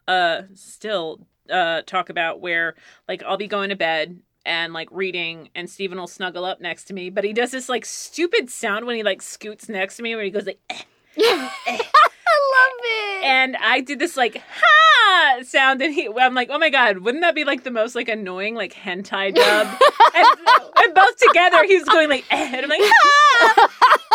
[0.06, 2.42] uh, still uh talk about.
[2.42, 2.76] Where
[3.08, 6.84] like I'll be going to bed and like reading, and Steven will snuggle up next
[6.86, 10.04] to me, but he does this like stupid sound when he like scoots next to
[10.04, 10.60] me, where he goes like.
[11.18, 11.78] "Eh."
[12.44, 13.26] I love it.
[13.26, 17.22] and I did this like ha sound, and he, I'm like, oh my god, wouldn't
[17.22, 19.68] that be like the most like annoying like hentai dub?
[20.16, 20.28] and,
[20.78, 23.70] and both together, he was going like, eh, and I'm like, ha,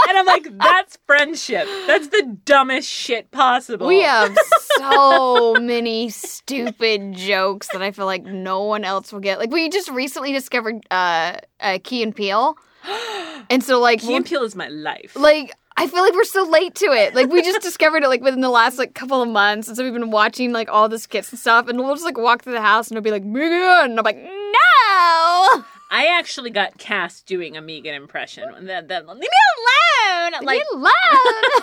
[0.08, 1.66] and I'm like, that's friendship.
[1.86, 3.86] That's the dumbest shit possible.
[3.86, 4.36] we have
[4.76, 9.38] so many stupid jokes that I feel like no one else will get.
[9.38, 12.56] Like we just recently discovered uh, uh Key and Peele,
[13.50, 15.16] and so like Key and Peele is my life.
[15.16, 17.14] like I feel like we're so late to it.
[17.14, 19.84] Like we just discovered it like within the last like couple of months, and so
[19.84, 22.54] we've been watching like all the skits and stuff, and we'll just like walk through
[22.54, 25.64] the house and it'll be like Megan, and I'm like no.
[25.90, 28.44] I actually got cast doing a Megan impression.
[28.54, 30.32] And then, then leave me alone.
[30.44, 30.92] Like Leave me alone.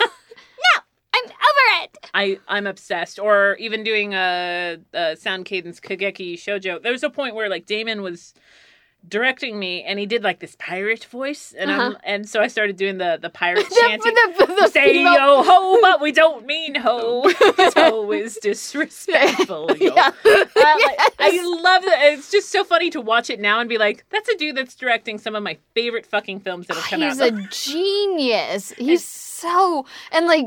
[0.00, 0.82] no,
[1.14, 1.98] I'm over it.
[2.14, 3.18] I I'm obsessed.
[3.18, 6.82] Or even doing a, a sound cadence Kageki shoujo.
[6.82, 8.34] There was a point where like Damon was
[9.08, 11.98] directing me, and he did like this pirate voice, and I'm, Uh-huh.
[12.04, 14.14] and so I started doing the the pirate The, chanting.
[14.14, 17.22] the, the Say female- yo ho, but we don't mean ho.
[17.76, 19.70] ho is disrespectful.
[19.80, 19.94] Yo.
[19.94, 20.10] Yeah.
[20.24, 21.98] Uh, like, I love that.
[22.12, 24.74] It's just so funny to watch it now and be like, that's a dude that's
[24.74, 27.32] directing some of my favorite fucking films that have come He's out.
[27.32, 28.72] He's a genius.
[28.72, 30.46] He's so and like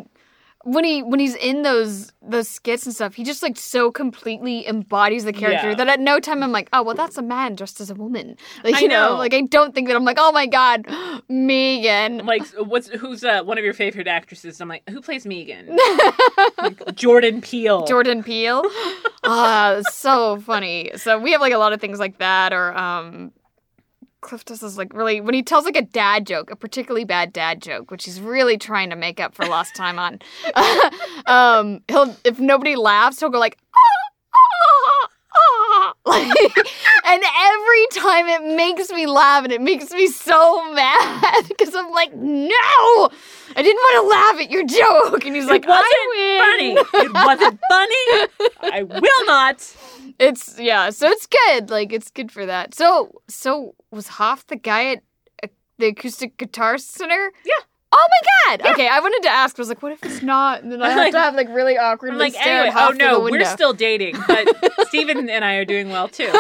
[0.66, 4.68] when he when he's in those those skits and stuff, he just like so completely
[4.68, 5.76] embodies the character Yeah.
[5.76, 8.36] that at no time I'm like, oh well, that's a man dressed as a woman.
[8.64, 9.16] Like I you know, know.
[9.16, 10.86] like I don't think that I'm like, oh my god,
[11.30, 12.26] Megan.
[12.26, 14.60] Like, what's who's uh, one of your favorite actresses?
[14.60, 15.78] I'm like, who plays Megan?
[16.62, 17.86] Like, Jordan Peele.
[17.86, 18.64] Jordan Peele.
[19.24, 20.92] Ah, so funny.
[20.96, 23.34] So we have like a lot of things like that, or um,
[24.22, 27.32] Cliff does this like really when he tells like a dad joke, a particularly bad
[27.32, 30.20] dad joke, which he's really trying to make up for lost time on.
[31.26, 33.58] um, he'll if nobody laughs, he'll go like.
[33.74, 33.80] "Ah,
[34.36, 36.58] ah, ah," like,
[37.06, 41.92] and every time it makes me laugh and it makes me so mad because I'm
[41.92, 43.10] like, no, I
[43.56, 45.26] didn't want to laugh at your joke.
[45.26, 45.90] And he's like, it wasn't
[46.40, 46.76] funny.
[47.06, 48.74] It wasn't funny.
[48.74, 49.76] I will not.
[50.20, 51.70] It's yeah, so it's good.
[51.70, 52.76] Like it's good for that.
[52.76, 55.04] So so was Hoff the guy at
[55.44, 55.48] uh,
[55.78, 57.32] the acoustic guitar center?
[57.44, 57.64] Yeah.
[57.92, 58.72] Oh my god.
[58.74, 59.58] Okay, I wanted to ask.
[59.58, 60.62] I was like, what if it's not?
[60.62, 63.20] And then I have to have like really awkward I'm like, stare anyway, oh no,
[63.20, 64.48] we're still dating, but
[64.88, 66.30] Steven and I are doing well too.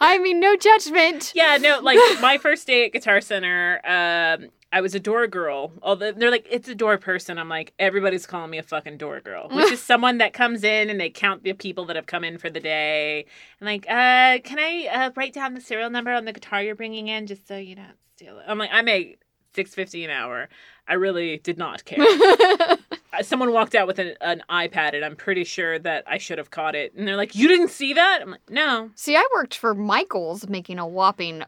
[0.00, 1.32] I mean, no judgment.
[1.34, 5.72] Yeah, no, like my first day at Guitar Center, um, I was a door girl.
[5.82, 7.38] Although they're like, it's a door person.
[7.38, 10.90] I'm like, everybody's calling me a fucking door girl, which is someone that comes in
[10.90, 13.26] and they count the people that have come in for the day.
[13.60, 16.74] And like, uh, can I uh, write down the serial number on the guitar you're
[16.76, 18.44] bringing in just so you don't steal it?
[18.46, 19.20] I'm like, I make
[19.54, 20.48] six fifty an hour.
[20.86, 22.04] I really did not care.
[23.12, 26.38] Uh, Someone walked out with an, an iPad, and I'm pretty sure that I should
[26.38, 26.94] have caught it.
[26.94, 30.48] And they're like, "You didn't see that?" I'm like, "No." See, I worked for Michaels
[30.48, 31.42] making a whopping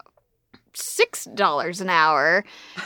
[0.73, 2.43] six dollars an hour.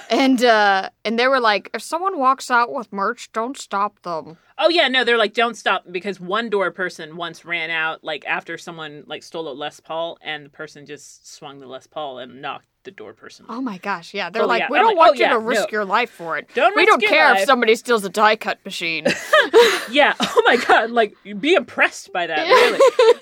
[0.10, 4.38] And uh and they were like, if someone walks out with merch, don't stop them.
[4.58, 8.26] Oh yeah, no, they're like, don't stop because one door person once ran out like
[8.26, 12.17] after someone like stole a Les Paul, and the person just swung the Les Paul
[12.19, 13.45] and knocked the door person.
[13.50, 14.30] Oh my gosh, yeah.
[14.30, 14.67] They're Oh, like, yeah.
[14.71, 15.67] we I'm don't like, want oh, you yeah, to risk no.
[15.71, 16.50] your life for it.
[16.56, 19.06] Don't risk it we don't care life." if somebody steals a die cut machine.
[19.91, 20.13] yeah.
[20.19, 20.89] Oh my god.
[20.91, 22.47] Like, be impressed by that.
[22.47, 22.80] Really.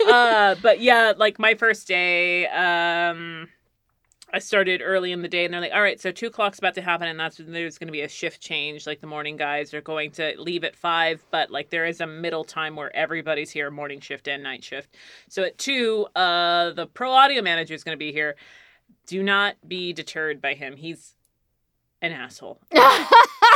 [0.14, 3.50] uh, but yeah, like my first day, um,
[4.36, 6.76] I started early in the day, and they're like, "All right, so two o'clock's about
[6.76, 8.86] to happen, and that's when there's going to be a shift change.
[8.86, 12.06] Like the morning guys are going to leave at five, but like there is a
[12.06, 14.98] middle time where everybody's here, morning shift and night shift.
[15.30, 18.36] So at two, uh, the pro audio manager is going to be here.
[19.08, 20.76] Do not be deterred by him.
[20.76, 21.14] He's
[22.02, 22.60] an asshole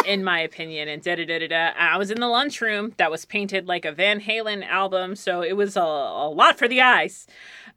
[0.05, 0.87] in my opinion.
[0.87, 1.71] And da da da da da.
[1.77, 5.53] I was in the lunchroom that was painted like a Van Halen album, so it
[5.53, 7.27] was a, a lot for the eyes.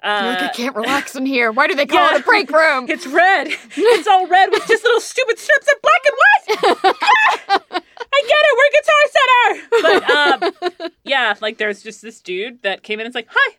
[0.03, 1.53] Uh, like, I can't relax in here.
[1.53, 2.17] Why do they call yeah.
[2.17, 2.87] it a break room?
[2.89, 3.49] it's red.
[3.77, 7.83] It's all red with just little stupid strips of black and white.
[8.15, 8.57] I get it.
[8.59, 9.69] We're Guitar Center.
[9.83, 13.57] But um, yeah, like there's just this dude that came in and it's like, "Hi,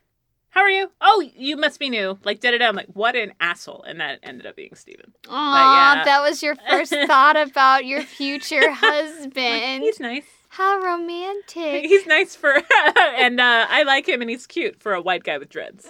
[0.54, 0.92] how are you?
[1.02, 2.68] Oh, you must be new." Like da da da.
[2.68, 5.12] I'm like, "What an asshole!" And that ended up being Steven.
[5.28, 6.04] Aw, yeah.
[6.06, 9.84] that was your first thought about your future husband.
[9.84, 10.26] He's nice.
[10.50, 11.84] How romantic.
[11.90, 12.62] He's nice for,
[12.96, 15.88] and uh, I like him, and he's cute for a white guy with dreads.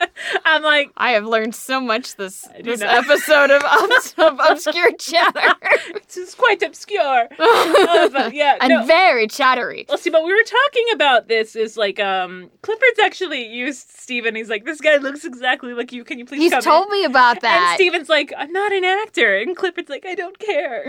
[0.44, 3.04] I'm like, I have learned so much this this not.
[3.04, 5.54] episode of, obs- of obscure chatter,
[6.06, 7.28] this is quite obscure.
[7.38, 8.84] Uh, but yeah, and no.
[8.86, 9.86] very chattery.
[9.88, 11.56] Well, see, but we were talking about this.
[11.56, 14.34] Is like, um, Clifford's actually used Steven.
[14.34, 16.04] He's like, this guy looks exactly like you.
[16.04, 16.92] Can you please He's told in?
[16.92, 17.70] me about that.
[17.70, 17.76] And.
[17.76, 19.36] Steven's like, I'm not an actor.
[19.36, 20.84] And Clifford's like, I don't care.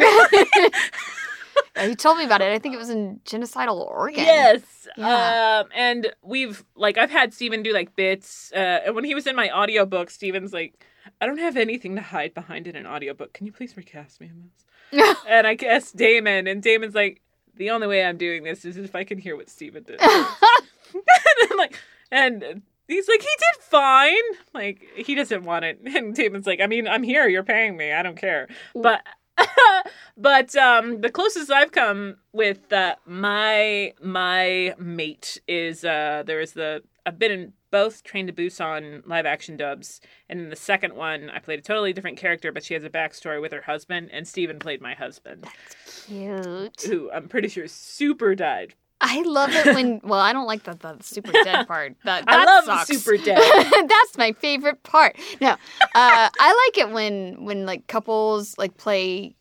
[1.76, 2.52] Yeah, he told me about it.
[2.52, 4.24] I think it was in genocidal Oregon.
[4.24, 4.88] Yes.
[4.98, 5.62] Yeah.
[5.64, 8.52] Um, and we've like I've had Steven do like bits.
[8.54, 10.86] Uh, and when he was in my audiobook, Steven's like,
[11.20, 13.34] I don't have anything to hide behind in an audiobook.
[13.34, 15.18] Can you please recast me in this?
[15.28, 17.22] and I guess Damon and Damon's like,
[17.56, 20.02] the only way I'm doing this is if I can hear what Steven did.
[20.94, 21.04] and
[21.52, 21.80] I'm like,
[22.12, 24.22] and he's like, he did fine.
[24.54, 25.80] Like he doesn't want it.
[25.96, 27.28] And Damon's like, I mean, I'm here.
[27.28, 27.92] You're paying me.
[27.92, 28.48] I don't care.
[28.76, 29.02] But
[30.18, 36.54] but um the closest I've come with uh, my my mate is uh there is
[36.54, 40.94] the I've been in both Train to Busan live action dubs, and in the second
[40.94, 44.10] one I played a totally different character, but she has a backstory with her husband,
[44.12, 46.82] and Steven played my husband, That's Cute.
[46.82, 48.76] who I'm pretty sure super died.
[49.02, 50.00] I love it when.
[50.04, 51.96] Well, I don't like the, the super dead part.
[52.06, 52.88] That, I love sucks.
[52.88, 53.38] super dead.
[53.72, 55.18] That's my favorite part.
[55.42, 55.58] No, uh,
[55.96, 59.36] I like it when when like couples like play,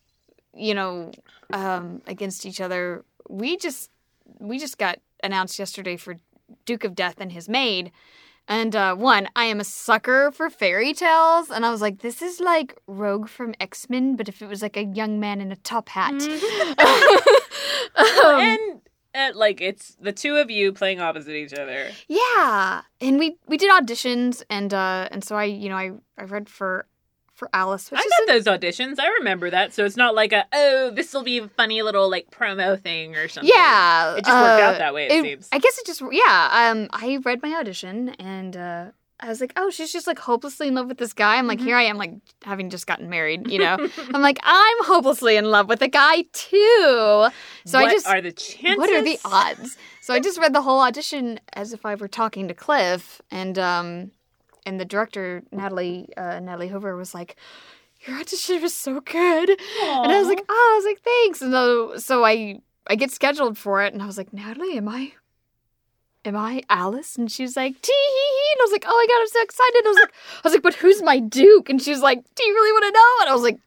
[0.54, 1.12] you know,
[1.52, 3.04] um, against each other.
[3.28, 3.90] We just
[4.38, 6.16] we just got announced yesterday for
[6.64, 7.92] Duke of Death and his maid.
[8.48, 12.20] And uh, one, I am a sucker for fairy tales, and I was like, "This
[12.20, 15.52] is like Rogue from X Men, but if it was like a young man in
[15.52, 16.14] a top hat."
[18.24, 18.80] Um, and
[19.14, 21.90] uh, like it's the two of you playing opposite each other.
[22.08, 26.24] Yeah, and we we did auditions, and uh, and so I you know I I
[26.24, 26.86] read for
[27.34, 28.98] for Alice, which I got those auditions.
[28.98, 29.72] I remember that.
[29.72, 33.16] So it's not like a oh, this will be a funny little like promo thing
[33.16, 33.50] or something.
[33.52, 35.48] yeah, It just worked out uh, that way, it seems.
[35.50, 36.70] I guess it just yeah.
[36.70, 38.84] Um, I read my audition, and uh,
[39.22, 41.36] I was like, oh, she's just like hopelessly in love with this guy.
[41.36, 41.64] I'm like, Mhm.
[41.64, 43.76] here I am, like having just gotten married, you know.
[44.14, 47.28] I'm like, I'm hopelessly in love with a guy too.
[47.66, 48.78] So I what just are the chances?
[48.78, 49.76] What are the odds?
[50.00, 53.58] So I just read the whole audition as if I were talking to Cliff, and
[53.58, 54.10] um,
[54.66, 57.36] and the director Natalie uh, Natalie Hoover was like,
[58.06, 61.52] "Your audition was so good," and I was like, "Oh, I was like, thanks." And
[61.52, 65.12] so, so I I get scheduled for it, and I was like, "Natalie, am I?"
[66.24, 67.16] Am I Alice?
[67.16, 68.52] And she's like, tee hee hee.
[68.52, 69.76] And I was like, oh my god, I'm so excited.
[69.78, 71.70] And I was like, I was like, but who's my Duke?
[71.70, 73.14] And she's like, do you really want to know?
[73.22, 73.58] And I was like,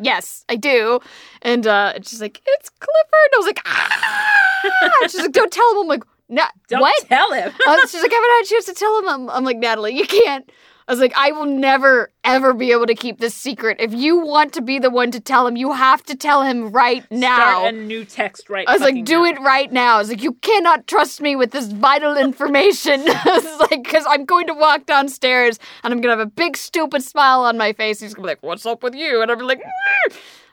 [0.00, 1.00] yes, I do.
[1.42, 3.28] And uh, and she's like, it's Clifford.
[3.32, 4.60] And I was like, ah!
[5.02, 5.78] And she's like, don't tell him.
[5.80, 7.06] I'm like, nah, Don't what?
[7.06, 7.52] tell him.
[7.66, 9.08] Uh, she's like, I haven't had a chance to tell him.
[9.08, 10.50] I'm, I'm like, Natalie, you can't.
[10.90, 13.76] I was like, I will never, ever be able to keep this secret.
[13.78, 16.72] If you want to be the one to tell him, you have to tell him
[16.72, 17.60] right now.
[17.60, 18.68] Start a new text right.
[18.68, 19.24] I was like, do now.
[19.26, 19.94] it right now.
[19.94, 23.02] I was like, you cannot trust me with this vital information.
[23.06, 26.30] I was like, because I'm going to walk downstairs and I'm going to have a
[26.30, 28.00] big stupid smile on my face.
[28.00, 29.22] He's going to be like, what's up with you?
[29.22, 29.62] And I'm be like.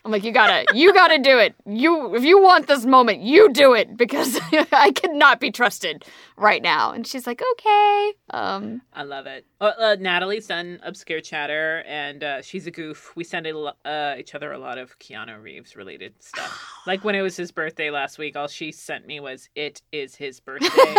[0.07, 1.53] I'm like, you gotta, you gotta do it.
[1.65, 4.39] You, if you want this moment, you do it because
[4.71, 6.05] I cannot be trusted
[6.37, 6.93] right now.
[6.93, 8.13] And she's like, okay.
[8.29, 9.45] Um, I love it.
[9.59, 13.11] Uh, uh, Natalie's done obscure chatter, and uh, she's a goof.
[13.17, 16.65] We send a, uh, each other a lot of Keanu Reeves related stuff.
[16.87, 20.15] like when it was his birthday last week, all she sent me was "It is
[20.15, 20.95] his birthday,"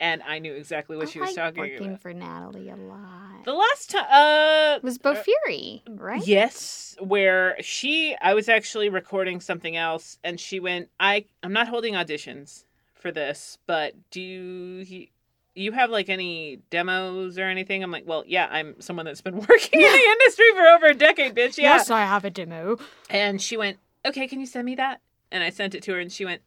[0.00, 2.00] and I knew exactly what I she was talking working about.
[2.00, 3.44] for Natalie a lot.
[3.44, 6.26] The last time, uh, It was Bofuri, right?
[6.26, 11.68] Yes, where she I was actually recording something else and she went, "I I'm not
[11.68, 15.06] holding auditions for this, but do you
[15.54, 19.36] you have like any demos or anything?" I'm like, "Well, yeah, I'm someone that's been
[19.48, 21.74] working in the industry for over a decade, bitch." Yeah.
[21.74, 22.78] Yes, I have a demo.
[23.08, 26.00] And she went, "Okay, can you send me that?" And I sent it to her
[26.00, 26.42] and she went,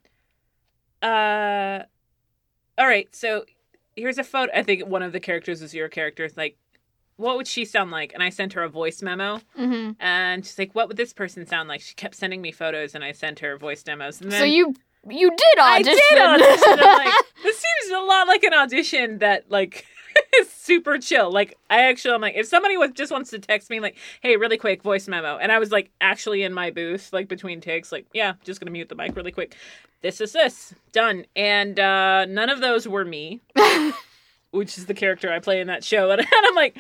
[1.02, 1.84] "Uh
[2.82, 3.46] all right, so
[3.96, 4.52] here's a photo.
[4.56, 6.24] I think one of the characters is your character.
[6.26, 6.58] It's like,
[7.18, 8.12] what would she sound like?
[8.14, 9.40] And I sent her a voice memo.
[9.56, 12.96] hmm And she's like, "What would this person sound like?" She kept sending me photos,
[12.96, 14.20] and I sent her voice demos.
[14.22, 14.74] And then So you
[15.08, 16.00] you did I audition.
[16.10, 16.80] did audition.
[16.80, 17.14] I'm like,
[17.44, 19.86] this seems a lot like an audition that like
[20.50, 21.32] super chill.
[21.32, 24.38] Like I actually, I'm like, if somebody was, just wants to text me, like, "Hey,
[24.38, 27.92] really quick, voice memo," and I was like, actually in my booth, like between takes,
[27.92, 29.56] like, yeah, just gonna mute the mic really quick.
[30.02, 33.42] This is this done, and uh none of those were me,
[34.52, 36.78] which is the character I play in that show, and, I'm like.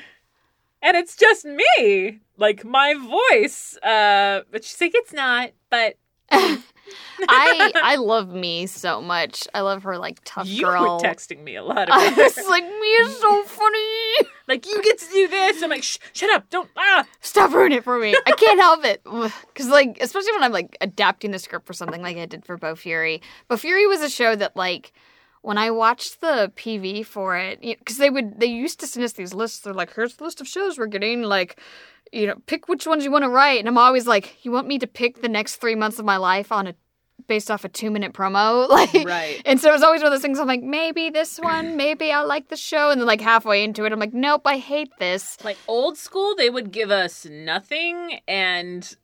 [0.83, 3.77] And it's just me, like my voice.
[3.83, 5.51] Uh, but she's like, it's not.
[5.69, 5.97] But
[7.29, 9.47] I I love me so much.
[9.53, 10.97] I love her like tough you girl.
[10.97, 14.27] were texting me a lot I about was like, me is so funny.
[14.47, 15.61] like you get to do this.
[15.61, 17.05] I'm like, Shh, shut up, don't ah.
[17.21, 18.15] Stop ruining it for me.
[18.25, 19.03] I can't help it.
[19.03, 22.57] Because, like, especially when I'm, like, adapting the script for something like I did for
[22.57, 23.21] Bofuri.
[23.47, 24.91] Bo Fury was a show that, like,
[25.41, 29.13] when I watched the PV for it, because they would, they used to send us
[29.13, 29.59] these lists.
[29.59, 31.23] They're like, here's the list of shows we're getting.
[31.23, 31.59] Like,
[32.11, 33.59] you know, pick which ones you want to write.
[33.59, 36.17] And I'm always like, you want me to pick the next three months of my
[36.17, 36.75] life on a,
[37.27, 38.67] based off a two minute promo?
[38.69, 39.41] Like, Right.
[39.45, 42.11] and so it was always one of those things I'm like, maybe this one, maybe
[42.11, 42.91] I like the show.
[42.91, 45.37] And then, like, halfway into it, I'm like, nope, I hate this.
[45.43, 48.95] Like old school, they would give us nothing and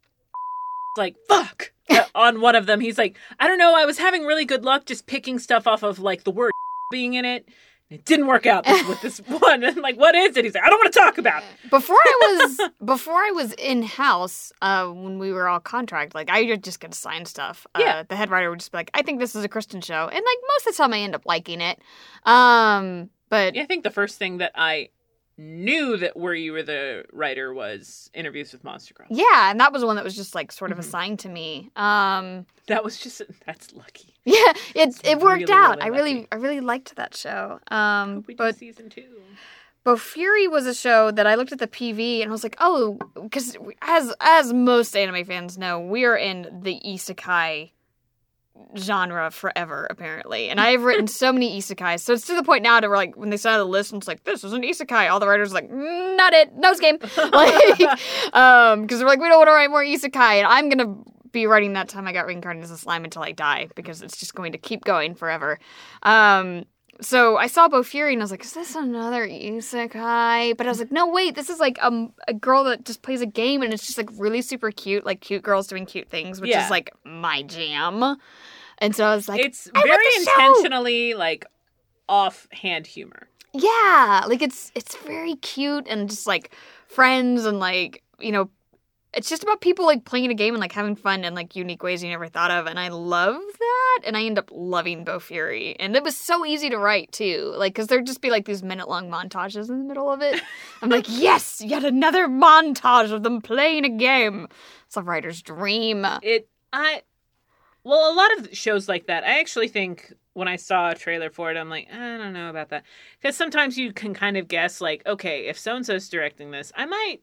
[0.97, 1.71] like fuck.
[1.89, 3.73] Uh, on one of them, he's like, I don't know.
[3.75, 6.51] I was having really good luck just picking stuff off of like the word
[6.91, 7.47] being in it.
[7.89, 9.63] It didn't work out with this one.
[9.63, 10.43] And like, what is it?
[10.43, 11.69] He's like, I don't want to talk about it.
[11.69, 16.29] before I was before I was in house, uh, when we were all contract, like
[16.29, 17.65] I would just get assigned stuff.
[17.73, 18.03] Uh, Yeah.
[18.03, 20.15] the head writer would just be like, "I think this is a Kristen show," and
[20.15, 21.79] like most of the time, I end up liking it.
[22.25, 24.89] Um, but I think the first thing that I
[25.37, 29.07] knew that where you were the writer was interviews with Monster Girl.
[29.09, 30.81] yeah, and that was one that was just like sort of Mhm.
[30.81, 31.69] assigned to me.
[31.75, 34.13] Um, That was just that's lucky.
[34.25, 35.77] yeah, it it worked really, out.
[35.77, 36.27] really I really lucky.
[36.31, 37.59] I really liked that show.
[37.69, 39.21] Um, Hope we do but season two.
[39.85, 42.97] Bofuri was a show that I looked at the PV and I was like, oh,
[43.21, 47.71] because as as most anime fans know, we are in the isekai
[48.77, 50.49] genre forever, apparently.
[50.49, 52.97] And I have written so many isekais, so it's to the point now to where
[52.97, 55.09] like when they started the list, and it's like this is an isekai.
[55.09, 57.81] All the writers are like, "Mm, not it, nose game, like,
[58.33, 60.95] um, because they're like, we don't want to write more isekai, and I'm gonna
[61.31, 64.17] be writing that time I got reincarnated as a slime until I die because it's
[64.17, 65.59] just going to keep going forever.
[66.03, 66.65] Um,
[67.01, 70.57] so I saw Bofuri and I was like, is this another isekai?
[70.57, 73.21] But I was like, no, wait, this is like um, a girl that just plays
[73.21, 76.41] a game and it's just like really super cute, like cute girls doing cute things,
[76.41, 76.63] which Yeah.
[76.65, 78.17] is like my jam.
[78.79, 80.31] And so I was like, it's very the show.
[80.47, 81.45] intentionally like
[82.09, 83.27] offhand humor.
[83.53, 86.53] yeah, like it's it's very cute and just like
[86.87, 88.49] friends and like you know,
[89.17, 91.81] it's just about people like playing a game and like having fun in like unique
[91.81, 94.01] ways you never thought of, and I love that.
[94.05, 97.73] And I end up loving Bofuri, and it was so easy to write too, like
[97.73, 100.39] because there'd just be like these minute long montages in the middle of it.
[100.83, 104.47] I'm like, yes, yet another montage of them playing a game.
[104.85, 106.05] It's a writer's dream.
[106.21, 107.01] It I
[107.83, 109.23] well, a lot of shows like that.
[109.23, 112.51] I actually think when I saw a trailer for it, I'm like, I don't know
[112.51, 112.83] about that
[113.19, 116.71] because sometimes you can kind of guess like, okay, if so and so's directing this,
[116.75, 117.21] I might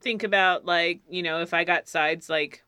[0.00, 2.64] think about like, you know, if I got sides like.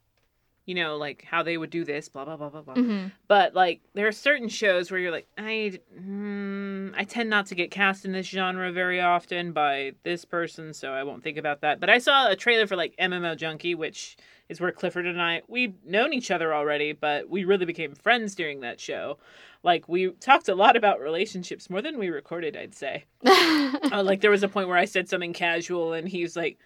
[0.66, 2.72] You know, like how they would do this, blah blah blah blah blah.
[2.72, 7.44] hmm But like, there are certain shows where you're like, I, mm, I tend not
[7.48, 11.36] to get cast in this genre very often by this person, so I won't think
[11.36, 11.80] about that.
[11.80, 14.16] But I saw a trailer for like MMO Junkie, which
[14.48, 18.34] is where Clifford and I we've known each other already, but we really became friends
[18.34, 19.18] during that show.
[19.62, 23.04] Like we talked a lot about relationships more than we recorded, I'd say.
[23.26, 26.58] uh, like there was a point where I said something casual, and he's like,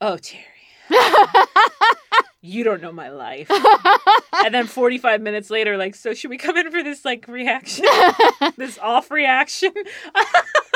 [0.00, 0.38] "Oh, Terri."
[2.42, 3.50] you don't know my life.
[4.44, 7.84] and then 45 minutes later, like, so should we come in for this, like, reaction?
[8.56, 9.72] this off reaction?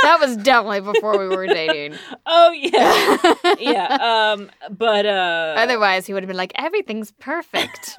[0.02, 1.94] that was definitely before we were dating.
[2.26, 3.16] oh, yeah.
[3.58, 4.32] Yeah.
[4.32, 5.54] Um, but, uh.
[5.56, 7.96] Otherwise, he would have been like, everything's perfect.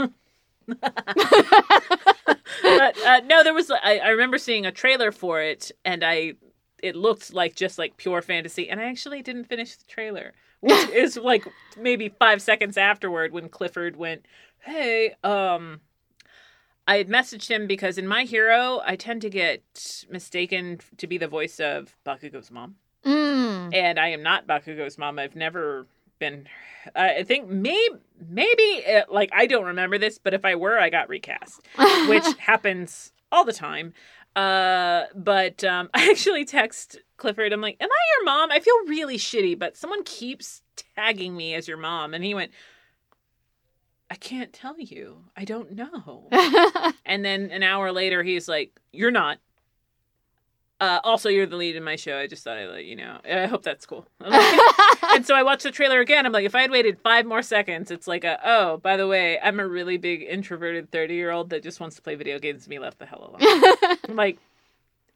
[0.67, 0.81] but,
[3.05, 6.33] uh, no, there was, I, I remember seeing a trailer for it, and I,
[6.81, 10.89] it looked like just like pure fantasy, and I actually didn't finish the trailer which
[10.93, 11.47] is like
[11.77, 14.25] maybe five seconds afterward when Clifford went,
[14.59, 15.81] "Hey, um."
[16.87, 21.17] I had messaged him because in My Hero, I tend to get mistaken to be
[21.17, 22.75] the voice of Bakugo's mom.
[23.03, 23.73] Mm.
[23.73, 25.17] And I am not Bakugo's mom.
[25.17, 25.87] I've never
[26.19, 26.47] been.
[26.95, 27.95] I think maybe,
[28.29, 31.61] maybe, uh, like, I don't remember this, but if I were, I got recast,
[32.07, 33.93] which happens all the time.
[34.35, 37.53] Uh, but um, I actually text Clifford.
[37.53, 38.51] I'm like, "Am I your mom?
[38.51, 40.61] I feel really shitty, but someone keeps
[40.95, 42.51] tagging me as your mom." And he went,
[44.09, 45.25] "I can't tell you.
[45.35, 46.29] I don't know."
[47.05, 49.39] and then an hour later, he's like, "You're not."
[50.81, 52.17] Uh, also, you're the lead in my show.
[52.17, 53.19] I just thought I'd let you know.
[53.23, 54.05] I hope that's cool.
[54.19, 56.25] and so I watched the trailer again.
[56.25, 59.07] I'm like, if I had waited five more seconds, it's like a, oh, by the
[59.07, 62.39] way, I'm a really big introverted 30 year old that just wants to play video
[62.39, 63.97] games and be left the hell alone.
[64.09, 64.37] I'm like,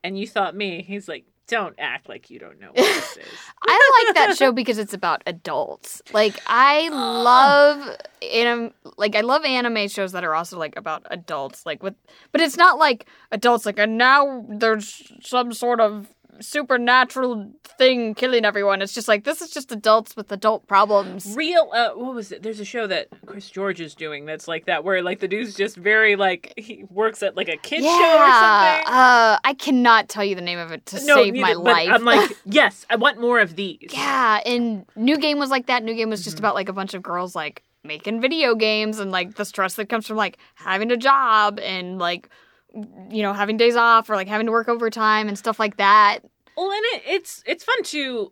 [0.01, 0.81] and you thought me.
[0.81, 3.25] He's like, don't act like you don't know what this is.
[3.67, 6.01] I like that show because it's about adults.
[6.13, 11.65] Like I love anim like I love anime shows that are also like about adults.
[11.65, 11.95] Like with
[12.31, 16.07] but it's not like adults like and now there's some sort of
[16.41, 18.81] supernatural thing killing everyone.
[18.81, 21.33] It's just like this is just adults with adult problems.
[21.35, 22.43] Real, uh, what was it?
[22.43, 25.55] There's a show that Chris George is doing that's like that, where like the dude's
[25.55, 28.93] just very like he works at like a kid yeah, show or something.
[28.93, 31.89] Uh, I cannot tell you the name of it to no, save neither, my life.
[31.91, 33.89] I'm like, yes, I want more of these.
[33.91, 35.83] yeah, and New Game was like that.
[35.83, 36.39] New Game was just Mhm.
[36.39, 39.87] about like a bunch of girls like making video games and like the stress that
[39.87, 42.29] comes from like having a job and like
[42.73, 46.19] you know having days off or like having to work overtime and stuff like that.
[46.57, 48.31] Well, and it, it's it's fun to.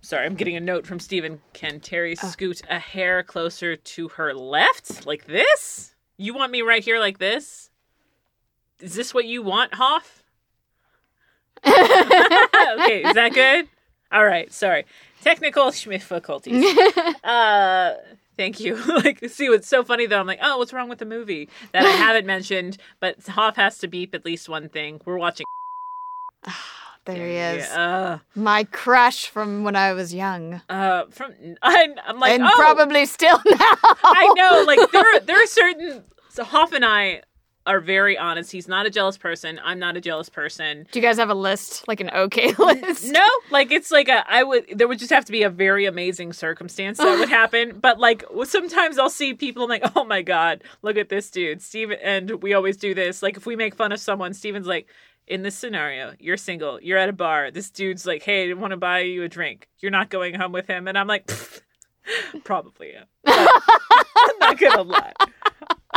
[0.00, 1.40] Sorry, I'm getting a note from Stephen.
[1.52, 2.28] Can Terri Oh.
[2.28, 5.94] scoot a hair closer to her left, like this?
[6.16, 7.70] You want me right here, like this?
[8.80, 10.22] Is this what you want, Hoff?
[11.66, 13.68] okay, is that good?
[14.10, 14.84] All right, sorry.
[15.22, 16.64] Technical difficulties.
[17.24, 17.94] Uh,
[18.36, 18.76] thank you.
[18.86, 20.20] like, see, what's so funny though?
[20.20, 22.78] I'm like, oh, what's wrong with the movie that I haven't mentioned?
[23.00, 25.00] But Hoff has to beep at least one thing.
[25.04, 25.46] We're watching.
[27.04, 31.94] there he is, Yeah, my crush from when I was young, uh, uh, from I'm,
[32.06, 33.76] I'm like, and oh, probably still now.
[34.04, 34.64] I know.
[34.66, 36.04] Like there, there are certain.
[36.28, 37.22] So Hoff and I
[37.66, 38.50] are very honest.
[38.50, 39.60] He's not a jealous person.
[39.64, 40.86] I'm not a jealous person.
[40.90, 43.10] Do you guys have a list, like an okay list?
[43.10, 45.86] No, like it's like a I would there would just have to be a very
[45.86, 47.78] amazing circumstance that would happen.
[47.80, 51.62] But like sometimes I'll see people I'm like, oh my god, look at this dude,
[51.62, 53.22] Stephen and we always do this.
[53.22, 54.88] Like if we make fun of someone, Stephen's like,
[55.28, 58.72] in this scenario, you're single, you're at a bar, this dude's like, Hey, I want
[58.72, 59.68] to buy you a drink.
[59.78, 61.30] You're not going home with him and I'm like
[62.44, 63.04] probably yeah.
[63.26, 65.12] I'm not gonna lie.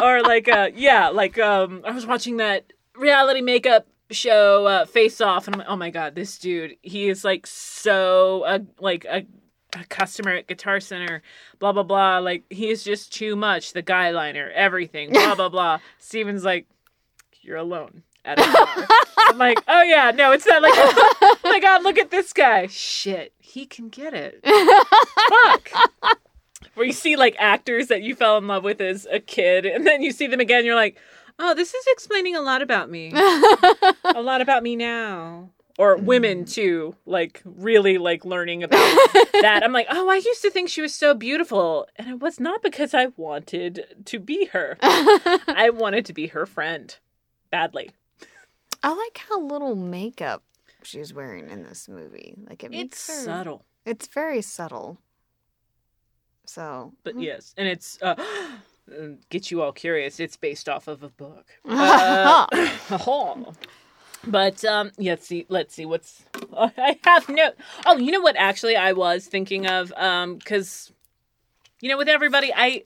[0.02, 5.22] Or like uh yeah, like um I was watching that reality makeup show uh, Face
[5.22, 9.06] Off, and I'm like, oh my god, this dude, he is like so uh, like
[9.06, 9.26] a,
[9.74, 11.22] a customer at Guitar Center,
[11.60, 12.20] blah blah blah.
[12.20, 13.74] Like he is just too much.
[13.74, 15.80] The guy liner, everything, blah blah blah.
[15.98, 16.68] Stephen's like,
[17.42, 18.38] you're alone at.
[19.28, 22.68] I'm like, oh yeah, no, it's not like, oh my god, look at this guy.
[22.68, 24.40] Shit, he can get it.
[25.44, 25.72] Fuck.
[26.76, 29.86] Where you see like actors that you fell in love with as a kid, and
[29.88, 30.98] then you see them again, you're like,
[31.40, 35.50] oh, this is explaining a lot about me a lot about me now.
[35.78, 36.54] Or women mm.
[36.54, 38.80] too, like really like learning about
[39.42, 39.60] that.
[39.62, 42.64] I'm like, oh, I used to think she was so beautiful, and it was not
[42.64, 44.78] because I wanted to be her.
[44.82, 46.96] I wanted to be her friend,
[47.52, 47.92] badly.
[48.82, 50.44] I like how little makeup
[50.84, 52.36] she's wearing in this movie.
[52.48, 55.00] Like it It's makes her, subtle, It's very subtle.
[56.46, 58.16] So, but yes, and it's uh,
[59.30, 60.20] get you all curious.
[60.20, 61.46] It's based off of a book.
[61.66, 62.46] Uh,
[64.28, 65.46] But um, yeah, let's see.
[65.50, 66.24] Let's see what's.
[66.58, 67.52] I have no.
[67.86, 68.36] Oh, you know what?
[68.38, 70.92] Actually, I was thinking of um, because,
[71.82, 72.82] you know, with everybody, I,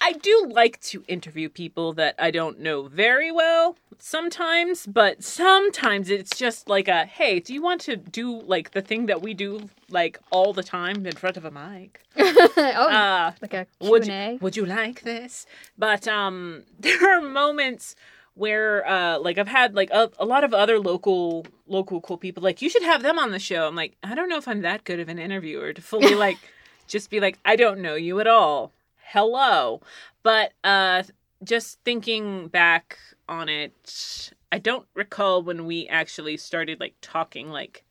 [0.00, 6.08] I do like to interview people that I don't know very well sometimes, but sometimes
[6.08, 9.34] it's just like a hey, do you want to do like the thing that we
[9.34, 12.00] do like all the time in front of a mic?
[12.16, 14.32] oh, Uh like a would Q&A.
[14.32, 15.46] you, would you like this?
[15.76, 17.94] But um there are moments
[18.34, 22.42] where uh like I've had like a, a lot of other local local cool people
[22.42, 23.68] like you should have them on the show.
[23.68, 26.38] I'm like, I don't know if I'm that good of an interviewer to fully like
[26.86, 28.72] just be like, I don't know you at all.
[29.12, 29.80] Hello.
[30.22, 31.02] But uh
[31.42, 32.98] just thinking back
[33.28, 37.84] on it, I don't recall when we actually started like talking like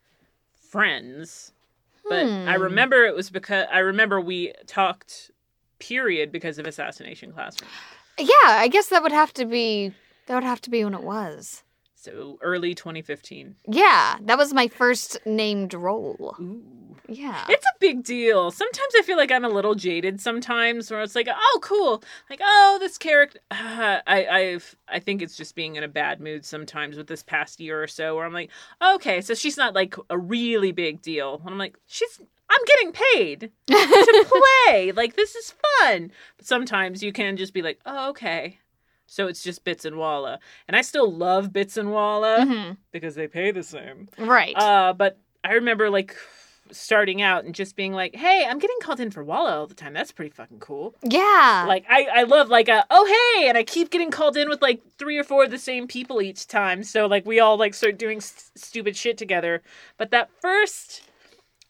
[0.53, 1.51] friends.
[2.07, 2.61] But I Hmm.
[2.61, 5.31] remember it was because I remember we talked
[5.79, 7.69] period because of assassination classroom.
[8.17, 9.93] Yeah, I guess that would have to be
[10.27, 11.63] that would have to be when it was.
[12.01, 13.55] So early 2015.
[13.67, 16.33] Yeah, that was my first named role.
[16.39, 16.95] Ooh.
[17.09, 17.43] Yeah.
[17.49, 18.51] It's a big deal.
[18.51, 22.39] Sometimes I feel like I'm a little jaded sometimes where it's like, "Oh, cool." Like,
[22.41, 26.45] "Oh, this character uh, I I've I think it's just being in a bad mood
[26.45, 29.95] sometimes with this past year or so where I'm like, "Okay, so she's not like
[30.09, 34.91] a really big deal." And I'm like, "She's I'm getting paid to play.
[34.93, 38.59] like this is fun." But sometimes you can just be like, "Oh, okay."
[39.11, 40.39] So it's just Bits and Walla.
[40.67, 42.77] And I still love Bits and Walla Mhm.
[42.91, 44.07] because they pay the same.
[44.17, 44.55] Right.
[44.55, 46.15] Uh, but I remember like
[46.71, 49.73] starting out and just being like, "Hey, I'm getting called in for Walla all the
[49.73, 49.93] time.
[49.93, 51.65] That's pretty fucking cool." yeah.
[51.67, 53.05] Like I, I love like a oh
[53.39, 55.87] hey, and I keep getting called in with like three or four of the same
[55.87, 56.83] people each time.
[56.83, 59.63] So like we all like start doing stupid shit together.
[59.97, 61.01] But that first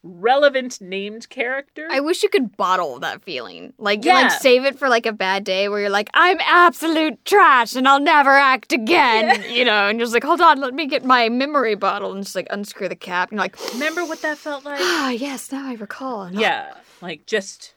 [0.02, 3.72] relevant named character, I wish you could bottle that feeling.
[3.78, 4.22] Like you Yeah.
[4.22, 7.86] like save it for like a bad day where you're like, I'm absolute trash and
[7.86, 9.44] I'll never act again.
[9.50, 12.22] You know, and you're just like, hold on, let me get my memory bottle and
[12.22, 13.30] just like unscrew the cap.
[13.30, 14.78] And you're like, remember what that felt like?
[14.82, 16.22] ah, yes, now I recall.
[16.22, 17.74] And yeah, like just.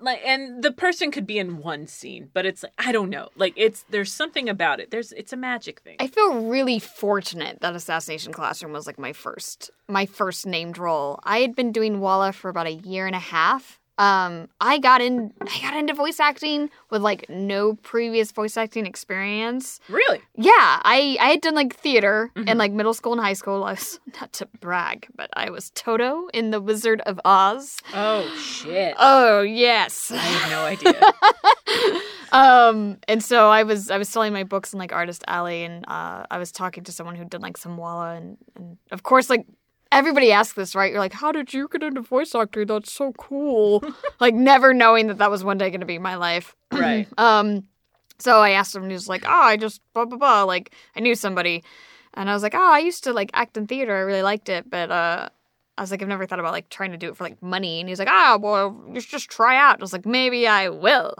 [0.00, 3.30] Like and the person could be in one scene but it's like i don't know
[3.36, 7.60] like it's there's something about it there's it's a magic thing I feel really fortunate
[7.60, 11.20] that Assassination Classroom was like my first my first named role.
[11.24, 13.80] I had been doing Walla for about a year and a half.
[13.98, 18.84] Um, I got in I got into voice acting with like no previous voice acting
[18.86, 19.80] experience.
[19.88, 20.52] really Yeah,
[20.84, 22.56] I I had done like theater in Mhm.
[22.56, 23.64] like middle school and high school.
[23.64, 27.78] I was not to brag, but I was Toto in The Wizard of Oz.
[27.94, 30.10] oh shit Oh yes.
[30.10, 31.00] I have no idea.
[32.32, 35.84] um and so i was i was selling my books in like artist alley and
[35.88, 39.30] uh i was talking to someone who did like some walla and and of course
[39.30, 39.46] like
[39.92, 40.90] everybody asks this right?
[40.92, 42.66] You're like how did you get into voice acting?
[42.66, 43.82] That's so cool.
[44.20, 46.54] Like never knowing that that was one day going to be my life.
[46.72, 47.06] Right.
[47.18, 47.64] um
[48.18, 50.42] so i asked him and he was like oh i just blah blah blah.
[50.44, 51.62] Like i knew somebody.
[52.14, 53.94] And i was like oh i used to like act in theater.
[53.96, 55.28] I really liked it but uh
[55.78, 57.80] I was like, I've never thought about like trying to do it for like money.
[57.80, 59.78] And he's like, ah, well, you should just try out.
[59.78, 61.14] I was like, maybe I will.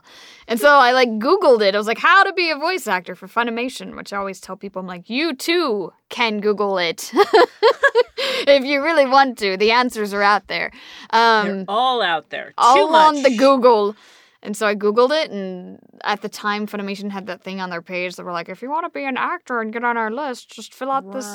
[0.48, 1.74] And so I like Googled it.
[1.74, 4.56] I was like, how to be a voice actor for Funimation, which I always tell
[4.56, 7.10] people, I'm like, you too can Google it.
[8.46, 9.56] if you really want to.
[9.56, 10.70] The answers are out there.
[11.12, 12.46] They're Um, all out there.
[12.48, 13.36] Too all on the.
[13.36, 13.94] Google.
[14.42, 17.82] And so I Googled it, and at the time, Funimation had that thing on their
[17.82, 20.10] page that were like, if you want to be an actor and get on our
[20.10, 21.26] list, just fill out this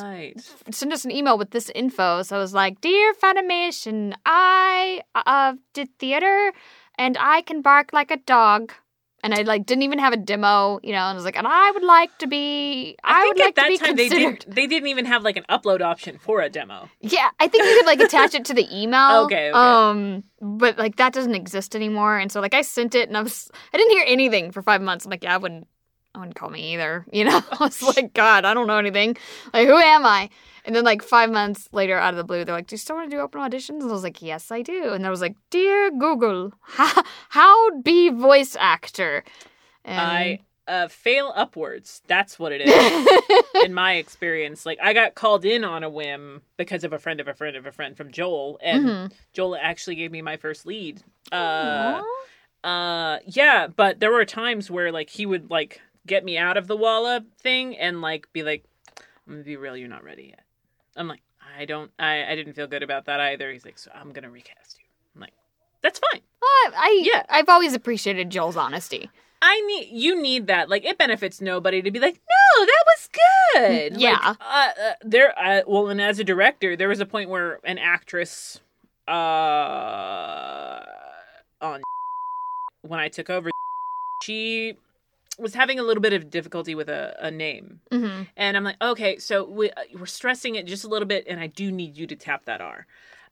[0.70, 2.22] send us an email with this info.
[2.24, 6.54] So I was like, Dear Funimation, I uh, did theater
[6.98, 8.74] and I can bark like a dog.
[9.24, 11.48] And I like didn't even have a demo, you know, and I was like, and
[11.48, 13.96] I would like to be I, I, would think like at to be that time
[13.96, 14.40] they considered.
[14.40, 14.56] didn't.
[14.56, 16.90] They didn't even have like an upload option for a demo.
[17.02, 19.22] Yeah, I think you could like attach it to the email.
[19.32, 19.52] Okay, okay.
[19.52, 22.18] Um, but like that doesn't exist anymore.
[22.18, 24.82] And so like I sent it and I was I didn't hear anything for five
[24.82, 25.06] months.
[25.06, 25.68] I'm like, yeah, I wouldn't
[26.16, 27.06] I wouldn't call me either.
[27.14, 27.42] You know?
[27.52, 29.18] I was like, God, I don't know anything.
[29.54, 30.30] Like, who am I?
[30.66, 32.96] And then like five months later out of the blue, they're like, Do you still
[32.96, 33.82] want to do open auditions?
[33.82, 34.94] And I was like, Yes, I do.
[34.94, 39.24] And I was like, Dear Google, how, how be voice actor?
[39.84, 42.02] And I uh, fail upwards.
[42.08, 44.66] That's what it is in my experience.
[44.66, 47.56] Like I got called in on a whim because of a friend of a friend
[47.58, 49.12] of a friend from Joel, and Mhm.
[49.34, 51.02] Joel actually gave me my first lead.
[51.32, 52.02] Uh,
[52.64, 56.68] uh, yeah, but there were times where like he would like get me out of
[56.68, 58.64] the Walla thing and like be like,
[59.28, 60.44] "I'm gonna be real, you're not ready yet."
[60.96, 61.22] I'm like,
[61.58, 63.52] I don't, I, I didn't feel good about that either.
[63.52, 64.86] He's like, so I'm gonna recast you.
[65.16, 65.34] I'm like,
[65.82, 66.22] that's fine.
[66.44, 67.24] I, I Yeah.
[67.30, 69.10] I've always appreciated Joel's honesty.
[69.42, 70.70] I need you need that.
[70.70, 73.98] Like it benefits nobody to be like, no, that was good.
[74.00, 74.12] Yeah.
[74.12, 75.38] Like, uh, uh, there.
[75.40, 78.60] Uh, well, and as a director, there was a point where an actress,
[79.08, 79.12] uh,
[81.62, 81.82] on
[82.82, 83.50] when I took over,
[84.24, 84.78] she
[85.42, 88.78] was having a little bit of difficulty with a, a name, hmm and I'm like,
[88.82, 91.98] okay, so we, uh, we're stressing it just a little bit, and I do need
[91.98, 92.86] you to tap that R.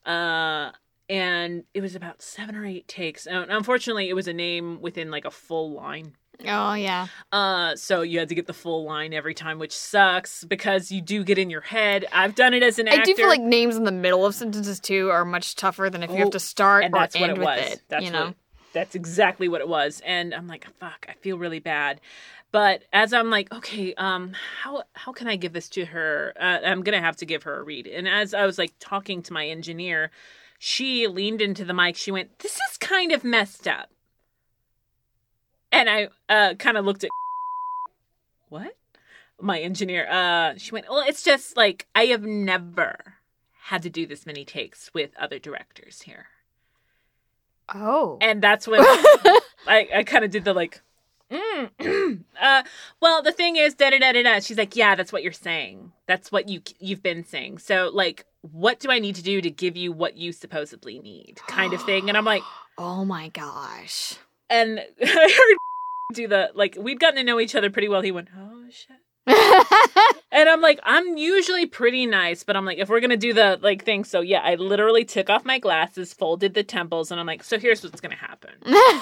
[0.05, 0.72] Uh,
[1.10, 3.26] and it was about seven or eight takes.
[3.26, 6.16] And unfortunately, it was a name within like a full line.
[6.47, 7.07] Oh yeah.
[7.34, 11.01] Uh, so you had to get the full line every time, which sucks because you
[11.01, 12.05] do get in your head.
[12.14, 13.01] I've done it as an actor.
[13.01, 16.01] I do feel like names in the middle of sentences too are much tougher than
[16.03, 17.72] if you Oh, have to start and or that's what end it with was.
[17.74, 17.82] it.
[17.89, 18.26] That's you know.
[18.28, 18.36] what,
[18.74, 20.02] that's exactly what it was.
[20.06, 22.00] And I'm like, fuck, I feel really bad.
[22.52, 26.34] But as I'm like, okay, um, how how can I give this to her?
[26.40, 27.86] Uh, I'm gonna have to give her a read.
[27.86, 30.10] And as I was like talking to my engineer,
[30.58, 31.96] she leaned into the mic.
[31.96, 33.90] She went, "This is kind of messed up."
[35.72, 37.12] And I uh, kind of looked at
[38.50, 38.76] what
[39.40, 40.10] my engineer.
[40.10, 43.16] Uh, she went, "Well, it's just like I have never
[43.66, 46.28] had to do this many takes with other directors here."
[47.76, 48.18] Oh.
[48.22, 48.80] and that's when
[49.68, 50.82] I, I kind of did the like,
[51.32, 52.64] mm, uh,
[53.02, 54.40] well, the thing is, da da da da da.
[54.40, 55.92] She's like, yeah, that's what you're saying.
[56.08, 57.60] That's what you you've been saying.
[57.60, 61.40] So like, what do I need to do to give you what you supposedly need,
[61.48, 62.10] kind of thing?
[62.10, 62.44] And I'm like,
[62.78, 64.16] oh my gosh.
[64.50, 65.58] and I heard
[66.16, 68.02] do the like we'd gotten to know each other pretty well.
[68.02, 68.98] He went, oh shit.
[70.32, 73.60] And I'm like, I'm usually pretty nice, but I'm like, if we're gonna do the
[73.62, 77.26] like thing, so yeah, I literally took off my glasses, folded the temples, and I'm
[77.26, 78.52] like, so here's what's gonna happen.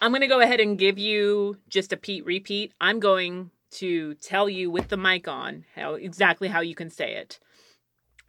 [0.00, 2.74] I'm to go ahead and give you just a Pete repeat.
[2.78, 7.14] I'm going to tell you with the mic on how exactly how you can say
[7.14, 7.40] it.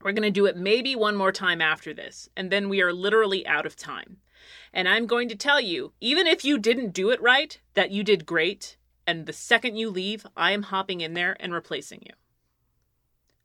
[0.01, 3.45] We're to do it maybe one more time after this, and then we are literally
[3.45, 4.18] out of time.
[4.74, 8.03] And I'm going to tell you, even if you didn't do it right, that you
[8.03, 8.78] did great.
[9.08, 12.14] And the second you leave, I am hopping in there and replacing you.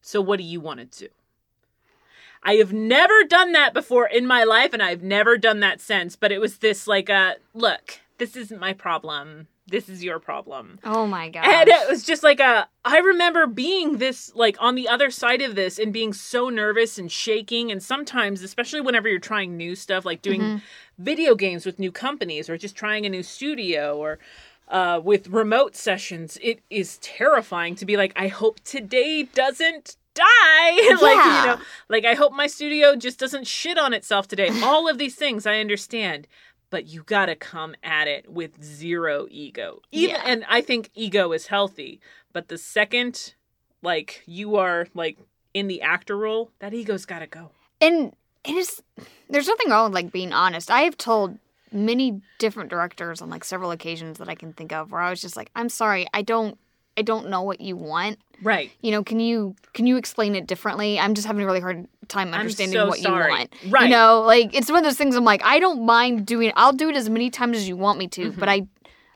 [0.00, 1.12] So, what do you want to do?
[2.42, 6.16] I have never done that before in my life, and I've never done that since.
[6.16, 9.48] But it was this like a look, this isn't my problem.
[9.66, 10.80] This is your problem.
[10.82, 11.44] oh my god!
[11.44, 15.42] And it was just like a I remember being this like on the other side
[15.42, 19.76] of this and being so nervous and shaking and sometimes especially whenever you're trying new
[19.76, 20.60] stuff like doing Mhm.
[20.98, 24.18] video games with new companies or just trying a new studio or
[24.70, 30.96] uh, with remote sessions, it is terrifying to be like, I hope today doesn't die.
[31.02, 31.40] like, Yeah.
[31.40, 34.48] you know, like I hope my studio just doesn't shit on itself today.
[34.62, 36.26] All of these things I understand.
[36.70, 39.82] But you gotta come at it with zero ego.
[39.90, 40.22] Even Yeah.
[40.24, 42.00] and I think ego is healthy.
[42.32, 43.34] But the second
[43.82, 45.18] like you are like
[45.52, 47.50] in the actor role, that ego's gotta go.
[47.80, 48.14] and
[48.44, 48.82] it is
[49.28, 51.38] there's nothing wrong with like being honest i have told
[51.72, 55.20] many different directors on like several occasions that i can think of where i was
[55.20, 56.58] just like i'm sorry i don't
[56.96, 58.70] i don't know what you want Right.
[58.80, 61.86] you know can you can you explain it differently i'm just having a really hard
[62.08, 63.24] time understanding so what sorry.
[63.32, 63.82] you want Right.
[63.84, 66.72] you know like it's one of those things i'm like i don't mind doing i'll
[66.72, 68.40] do it as many times as you want me to Mm-hmm.
[68.40, 68.66] but i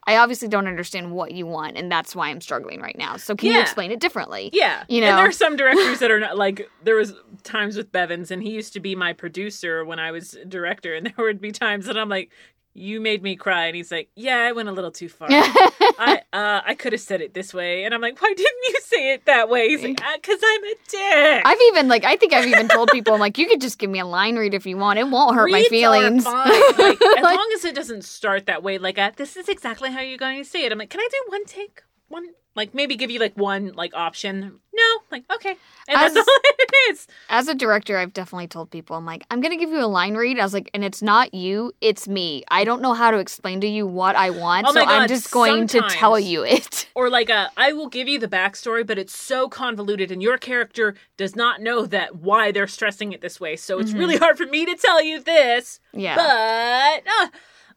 [0.07, 3.35] i obviously don't understand what you want and that's why i'm struggling right now so
[3.35, 4.85] can you explain it differently Yeah.
[4.89, 5.17] You And know?
[5.17, 8.51] there are some directors that are not like there was times with Bevins and he
[8.51, 11.97] used to be my producer when I was director and there would be times that
[11.99, 12.31] I'm like
[12.75, 16.23] you made me cry and he's like yeah I went a little too far I
[16.33, 19.15] uh I could have said it this way and I'm like why didn't you say
[19.15, 22.33] it that way he's like uh, cuz I'm a dick I've even like I think
[22.33, 24.67] I've even told people I'm like you could just give me a line read if
[24.67, 24.99] you want.
[24.99, 26.25] It won't hurt my Reads are feelings.
[26.25, 30.01] Like, as long as it doesn't start that way, like, uh, this is exactly how
[30.01, 30.73] you're going to say it.
[30.73, 31.83] I'm like, can I do one take?
[32.09, 34.61] One, like, maybe give you like one like option.
[34.77, 34.83] No,
[35.13, 37.07] like, okay, and As- that's all it is.
[37.29, 40.15] As a director, I've definitely told people I'm like I'm gonna give you a line
[40.15, 40.39] read.
[40.39, 42.43] I was like, and it's not you, it's me.
[42.51, 45.09] I don't know how to explain to you what I want, Oh so my I'm
[45.09, 46.89] just going to tell you it.
[46.97, 50.39] Or like, uh, I will give you the backstory, but it's so convoluted, and your
[50.39, 53.57] character does not know that why they're stressing it this way.
[53.57, 53.99] So it's Mhm.
[53.99, 55.81] really hard for me to tell you this.
[55.93, 56.15] Yeah.
[56.15, 57.29] But uh,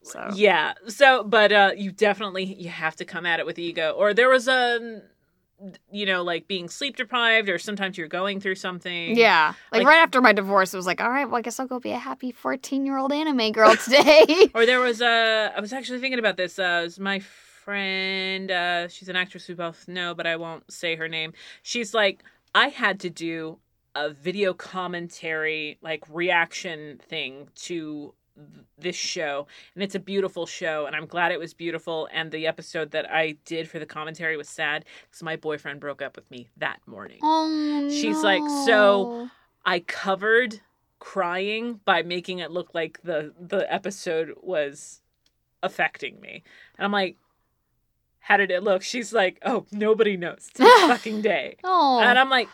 [0.04, 3.92] so yeah so but uh you definitely you have to come at it with ego.
[3.98, 5.02] Or there was a
[5.92, 9.18] you know like being sleep deprived or sometimes you're going through something.
[9.18, 11.60] Yeah, like, Like- right after my divorce, it was like, all right, well, I guess
[11.60, 14.50] I'll go be a happy 14 year old anime girl today.
[14.54, 18.52] or there was a i was actually thinking about this uh it was my friend
[18.52, 21.34] uh she's an actress we both know but i won't say her name.
[21.64, 22.24] She's like
[22.56, 23.58] i had to do
[23.96, 28.14] a video commentary like reaction thing to
[28.78, 32.46] this show and it's a beautiful show and i'm glad it was beautiful and the
[32.46, 36.30] episode that i did for the commentary was sad because my boyfriend broke up with
[36.30, 39.30] me that morning oh, She's like, so-
[39.66, 40.62] I covered
[41.00, 45.02] crying by making it look like the the episode was
[45.64, 46.44] affecting me.
[46.78, 47.18] And I'm like,
[48.20, 48.82] how did it look?
[48.82, 50.50] She's like, oh, nobody knows.
[50.52, 51.58] It's a fucking day.
[51.64, 52.50] Oh, And I'm like,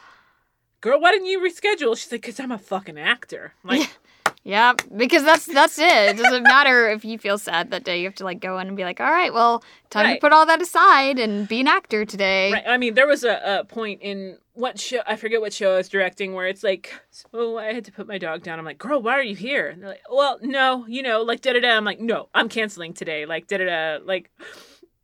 [0.81, 1.97] girl, why didn't you reschedule?
[1.97, 3.53] She's like, because I'm a fucking actor.
[3.63, 3.97] I'm like,
[4.45, 5.85] Yep, because that's that's it.
[6.09, 7.99] It doesn't matter if you feel sad that day.
[7.99, 10.13] You have to like go in and be like, all right, well, time Right.
[10.15, 12.51] to put all that aside and be an actor today.
[12.51, 12.63] Right.
[12.67, 15.77] I mean, there was a, a point in what show I forget what show I
[15.77, 18.59] was directing where it's like, so I had to put my dog down.
[18.59, 19.69] I'm like, girl, why are you here?
[19.69, 21.77] And they're like, well, no, you know, like da da da.
[21.77, 23.25] I'm like, no, I'm canceling today.
[23.25, 23.65] Like da da
[23.97, 24.03] da.
[24.05, 24.29] Like,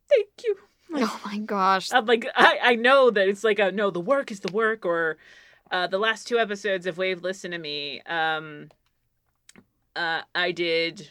[0.08, 0.56] thank you.
[0.92, 1.88] Oh my gosh.
[1.94, 4.84] I'm like, I I know that it's like a no, the work is the work.
[4.84, 5.16] Or
[5.70, 8.68] uh, the last two episodes of Wave Listen to Me, um,
[9.96, 11.08] uh, I did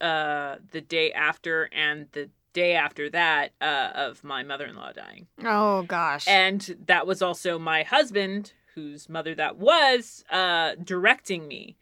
[0.00, 5.26] uh the day after and the day after that uh, of my mother-in-law dying.
[5.44, 6.26] Oh gosh.
[6.26, 11.76] And that was also my husband, whose mother that was, uh, directing me.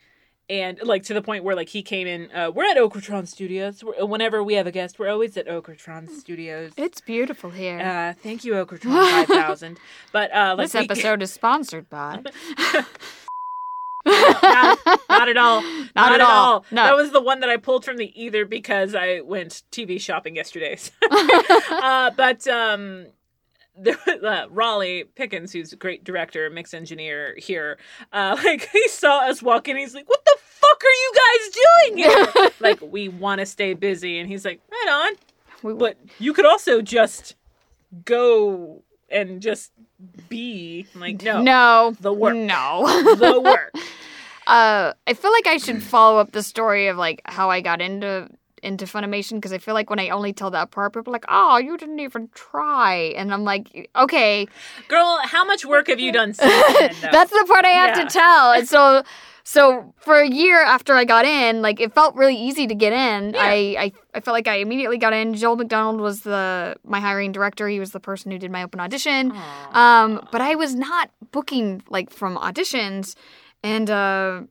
[0.50, 3.84] And like to the point where like he came in, uh, we're at Okratron Studios.
[3.84, 6.72] We're, whenever we have a guest, we're always at Okratron Studios.
[6.76, 7.78] it's beautiful here.
[7.80, 9.78] Uh, thank you, Okratron 5000.
[10.12, 12.22] But uh, like this episode is sponsored by.
[14.42, 14.78] not,
[15.08, 15.62] not at all.
[15.96, 16.30] Not, at at all.
[16.54, 16.64] all.
[16.70, 16.84] No.
[16.84, 20.36] That was the one that I pulled from the either because I went TV shopping
[20.36, 20.78] yesterday.
[21.10, 23.06] uh, but um,
[23.76, 27.78] there was, uh, Raleigh Pickens, who's a great director, mix engineer here,
[28.12, 31.56] uh, like he saw us walk in, he's like, "What the fuck are you guys
[31.64, 31.98] doing
[32.36, 35.16] here?" like we want to stay busy, and he's like, "Right on."
[35.62, 37.34] We- But you could also just
[38.04, 39.72] go and just
[40.28, 41.96] be I'm like, no, no.
[42.00, 42.34] the work.
[42.36, 42.82] No.
[43.16, 43.74] the work.
[44.48, 47.80] Uh, I feel like I should follow up the story of like how I got
[47.80, 48.28] into
[48.60, 51.26] into Funimation because I feel like when I only tell that part, people are like,
[51.28, 54.48] "Oh, you didn't even try," and I'm like, "Okay,
[54.88, 58.04] Girl, how much work have you done since then, that's the part I have Yeah.
[58.04, 59.04] to tell." And so,
[59.44, 62.92] so for a year after I got in, like it felt really easy to get
[62.92, 63.34] in.
[63.34, 63.40] Yeah.
[63.42, 65.34] I, I I felt like I immediately got in.
[65.34, 67.68] Joel McDonald was the my hiring director.
[67.68, 69.32] He was the person who did my open audition.
[69.72, 73.14] Um, but I was not booking like from auditions,
[73.62, 74.42] and uh,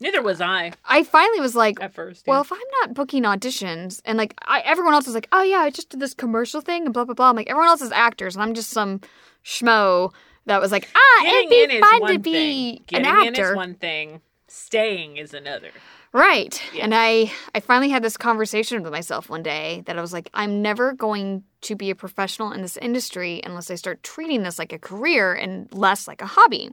[0.00, 2.26] Neither was I I finally was like, at first.
[2.26, 5.58] well, if I'm not booking auditions, and like I, everyone else is like, oh yeah,
[5.60, 7.30] I just did this commercial thing and blah blah blah.
[7.30, 9.00] I'm like, everyone else is actors, and I'm just some
[9.44, 10.12] schmo
[10.46, 12.76] that was like, ah, Getting it'd in be is fun one to be thing.
[12.78, 14.20] an Getting in actor, is one thing.
[14.48, 15.70] Staying is another.
[16.12, 16.62] right?
[16.72, 16.84] Yeah.
[16.84, 20.30] And I, I finally had this conversation with myself one day that I was like,
[20.34, 24.58] I'm never going to be a professional in this industry unless I start treating this
[24.58, 26.70] like a career and less like a hobby.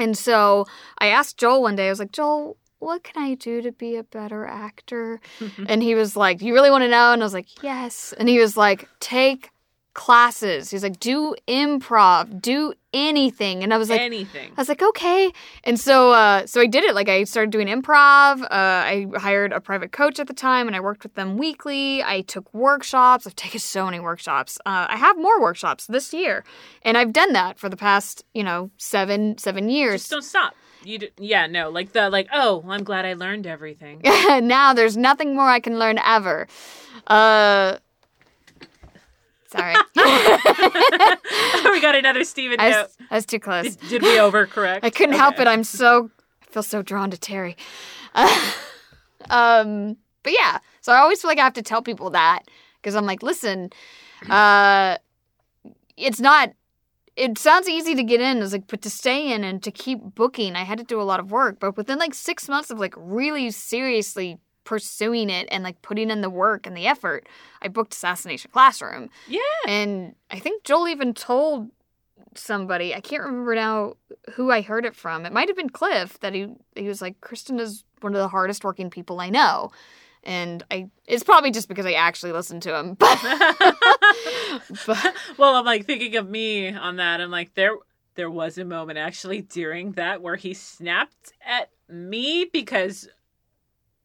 [0.00, 0.66] And so
[0.98, 3.96] I asked Joel one day, I was like, Joel, what can I do to be
[3.96, 5.20] a better actor?
[5.68, 7.12] and he was like, You really want to know?
[7.12, 8.12] And I was like, Yes.
[8.18, 9.50] And he was like, Take
[9.94, 10.70] classes.
[10.70, 13.62] He's like, Do improv, do anything.
[13.62, 14.52] And I was like, Anything.
[14.56, 15.32] I was like, okay.
[15.64, 16.94] And so, uh, so I did it.
[16.94, 18.42] Like, I started doing improv.
[18.42, 22.02] Uh, I hired a private coach at the time, and I worked with them weekly.
[22.02, 23.26] I took workshops.
[23.26, 24.58] I've taken so many workshops.
[24.66, 26.44] Uh, I have more workshops this year,
[26.82, 30.02] and I've done that for the past, you know, seven seven years.
[30.02, 30.54] Just don't stop.
[30.82, 34.00] You d- yeah, no, like the like, oh, I'm glad I learned everything.
[34.04, 36.46] now there's nothing more I can learn ever.
[37.06, 37.76] Uh,
[39.50, 39.74] sorry,
[41.70, 42.82] we got another Stephen I note.
[42.82, 43.76] was, I was too close.
[43.76, 44.80] Did, did we overcorrect?
[44.82, 45.46] I couldn't help it.
[45.46, 46.10] I'm so
[46.42, 47.56] I feel so drawn to Terri.
[49.30, 52.42] um, but yeah, so I always feel like I have to tell people that
[52.76, 53.70] because I'm like, listen,
[54.28, 54.96] uh,
[55.96, 56.52] it's not.
[57.16, 59.98] It sounds easy to get in, is like, but to stay in and to keep
[60.14, 61.58] booking, I had to do a lot of work.
[61.60, 66.20] But within like six months of like really seriously pursuing it and like putting in
[66.20, 67.28] the work and the effort,
[67.62, 69.10] I booked Assassination Classroom.
[69.28, 69.40] Yeah.
[69.66, 71.70] And I think Joel even told
[72.34, 73.94] somebody, I can't remember now
[74.34, 75.26] who I heard it from.
[75.26, 78.28] It might have been Cliff that he he was like, Kristen is one of the
[78.28, 79.70] hardest working people I know.
[80.22, 82.96] And I it's probably just because I actually listened to him.
[84.50, 87.20] But, but well, I'm like thinking of me on that.
[87.20, 87.74] I'm like, there
[88.16, 93.08] there was a moment actually during that where he snapped at me because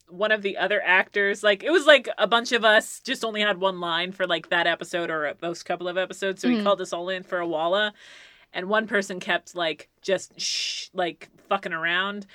[0.08, 3.42] one of the other actors, like it was like a bunch of us just only
[3.42, 6.64] had one line for like that episode or those couple of episodes, so he Mhm.
[6.64, 7.94] called us all in for a walla,
[8.54, 12.26] and one person kept like just shh, like fucking around.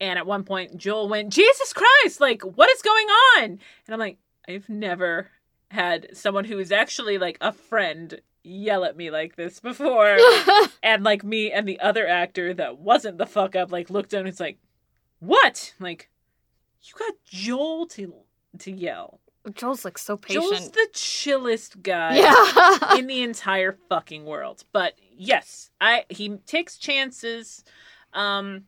[0.00, 3.42] And at one point, Joel went, Jesus Christ, like, what is going on?
[3.44, 5.30] And I'm like, I've never
[5.70, 10.18] had someone who is actually like a friend yell at me like this before.
[10.82, 14.20] and like me and the other actor that wasn't the fuck up, like looked down
[14.20, 14.58] and it's like,
[15.18, 15.72] what?
[15.80, 16.10] Like,
[16.82, 18.14] you got Joel to
[18.60, 19.20] to yell.
[19.54, 20.44] Joel's like so patient.
[20.44, 22.96] Joel's the chillest guy yeah.
[22.98, 24.64] in the entire fucking world.
[24.72, 27.64] But yes, I he takes chances.
[28.12, 28.64] Um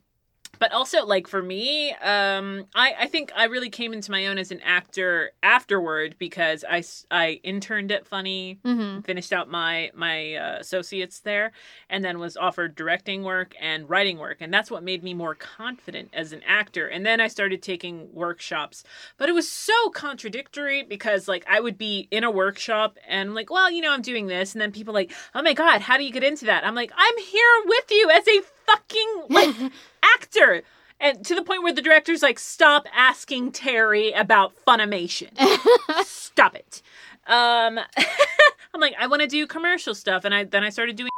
[0.59, 4.39] but also like for me um i i think i really came into my own
[4.39, 9.01] as an actor afterward because i, I interned at funny Mm-hmm.
[9.01, 11.53] finished out my my uh, associates there
[11.89, 15.35] and then was offered directing work and writing work and that's what made me more
[15.35, 16.87] confident as an actor.
[16.87, 18.85] And then i started taking workshops.
[19.17, 23.51] But it was so contradictory because like i would be in a workshop and like
[23.51, 24.55] well you know i'm doing this.
[24.55, 26.65] And then people like oh my god how do you get into that?
[26.67, 29.55] I'm like i'm here with you as a fucking like
[30.03, 30.63] actor.
[31.01, 35.31] And to the point where the director's like stop asking terri about funimation.
[36.05, 36.83] Stop it.
[37.27, 37.79] Um
[38.75, 40.25] i'm like i want to do commercial stuff.
[40.25, 41.11] And i then i started doing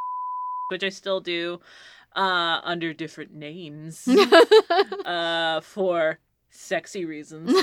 [0.69, 1.59] which i still do
[2.15, 4.07] uh under different names
[5.05, 7.53] uh for sexy reasons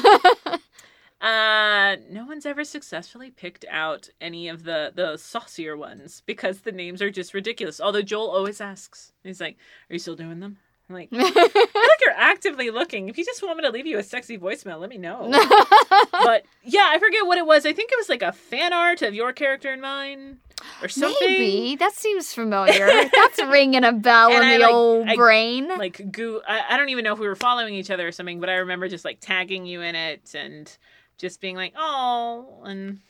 [1.20, 6.70] uh no one's ever successfully picked out any of the the saucier ones because the
[6.70, 9.56] names are just ridiculous although joel always asks he's like
[9.90, 10.58] are you still doing them
[10.88, 11.42] i'm like I feel
[11.74, 13.08] like you're actively looking.
[13.08, 15.28] If you just want me to leave you a sexy voicemail, let me know.
[16.12, 17.66] but yeah, I forget what it was.
[17.66, 20.38] I think it was like a fan art of your character and mine,
[20.80, 21.16] or something.
[21.28, 22.86] Maybe that seems familiar.
[23.12, 25.68] That's ringing a bell And in I, the like- old I- brain.
[25.68, 26.40] Like goo.
[26.48, 28.54] I, I don't even know if we were following each other or something, but I
[28.54, 30.74] remember just like tagging you in it and
[31.18, 33.00] just being like, oh, and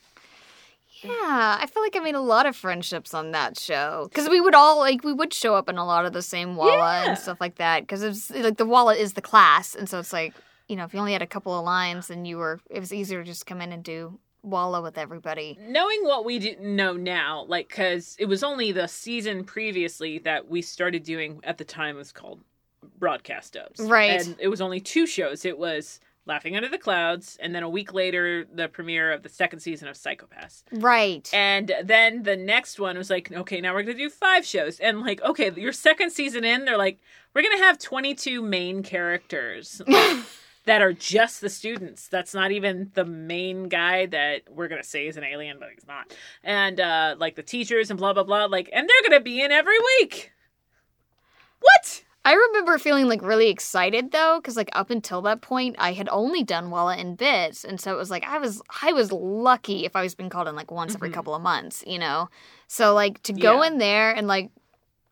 [1.03, 4.41] Yeah, I feel like I made a lot of friendships on that show because we
[4.41, 7.09] would all like we would show up in a lot of the same walla Yeah.
[7.11, 10.13] and stuff like that because it's like the walla is the class, and so it's
[10.13, 10.35] like
[10.69, 12.93] you know if you only had a couple of lines and you were it was
[12.93, 15.59] easier to just come in and do walla with everybody.
[15.61, 20.49] knowing what we do know now, like, because it was only the season previously that
[20.49, 22.41] we started doing at the time was called
[22.99, 23.81] Broadcast Dubs.
[23.81, 24.25] Right.
[24.25, 25.45] And it was only two shows.
[25.45, 25.99] It was
[26.29, 29.89] Laughing Under the Clouds, and then a week later, the premiere of the second season
[29.89, 30.63] of Psycho-Pass.
[30.71, 31.29] Right.
[31.33, 34.79] And then the next one was like, okay, now we're going to do five shows.
[34.79, 37.01] And like, okay, your second season in, they're like,
[37.35, 39.81] we're going to have 22 main characters
[40.67, 42.09] that are just the students.
[42.09, 45.71] That's not even the main guy that we're going to say is an alien, but
[45.75, 46.15] he's not.
[46.45, 48.45] And uh, like the teachers and blah, blah, blah.
[48.45, 50.33] Like, and they're going to be in every week.
[51.61, 52.05] What?
[52.29, 56.11] I remember feeling like really excited though, because like up until that point, I had
[56.11, 59.87] only done Walla in bits, and so it was like I was I was lucky
[59.87, 61.15] if I was being called in like once every Mhm.
[61.15, 62.29] couple of months, you know.
[62.67, 63.69] So like to go Yeah.
[63.69, 64.51] in there and like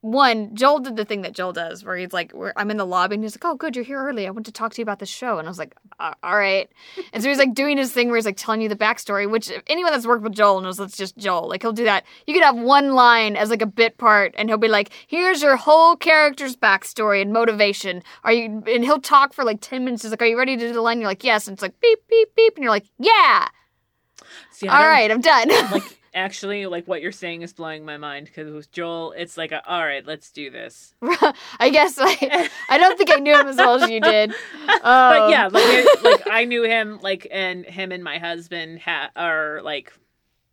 [0.06, 3.14] one, Joel did the thing that Joel does, where he's like, I'm in the lobby
[3.16, 4.26] and he's like, "Oh, good, you're here early.
[4.26, 6.36] I want to talk to you about the show." And I was like, "Uh, "All
[6.36, 6.70] right."
[7.12, 9.50] And so he's like doing his thing where he's like telling you the backstory, which
[9.66, 11.48] anyone that's worked with Joel knows that's just Joel.
[11.48, 12.04] Like he'll do that.
[12.26, 15.42] You could have one line as like a bit part, and he'll be like, "Here's
[15.42, 18.62] your whole character's backstory and motivation." Are you?
[18.66, 20.02] And he'll talk for like ten minutes.
[20.02, 21.62] He's like, "Are you ready to do the line?" And You're like, "Yes." And it's
[21.62, 23.48] like beep beep beep, and you're like, "Yeah."
[24.50, 25.48] See, All right, I'm done.
[25.48, 29.52] Like, actually, like what you're saying is blowing my mind because with Joel, it's like,
[29.52, 30.94] a, all right, let's do this.
[31.60, 34.30] I guess I, I don't think I knew him as well as you did.
[34.66, 38.80] but Um, yeah, like, it- like I knew him, like, and him and my husband
[38.80, 39.92] ha- are like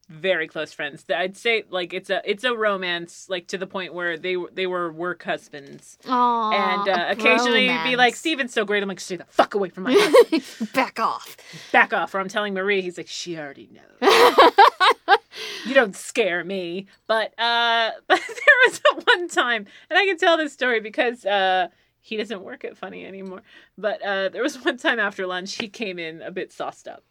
[0.10, 1.06] very close friends.
[1.10, 4.68] I'd say like it's a it's a romance, like to the point where they they
[4.68, 8.14] were work husbands, Aw, and uh, occasionally be like.
[8.16, 10.74] "Stephen's so great." I'm like, "Stay the fuck away from my husband.
[10.74, 11.38] Back off.
[11.72, 14.12] Back off!" Or I'm telling Marie, he's like, "She already knows."
[15.66, 16.88] you don't scare me.
[17.08, 21.68] But uh but there was one time, and I can tell this story because uh
[22.02, 23.42] he doesn't work at Funi anymore.
[23.78, 27.04] But uh there was one time after lunch he came in a bit sauced up.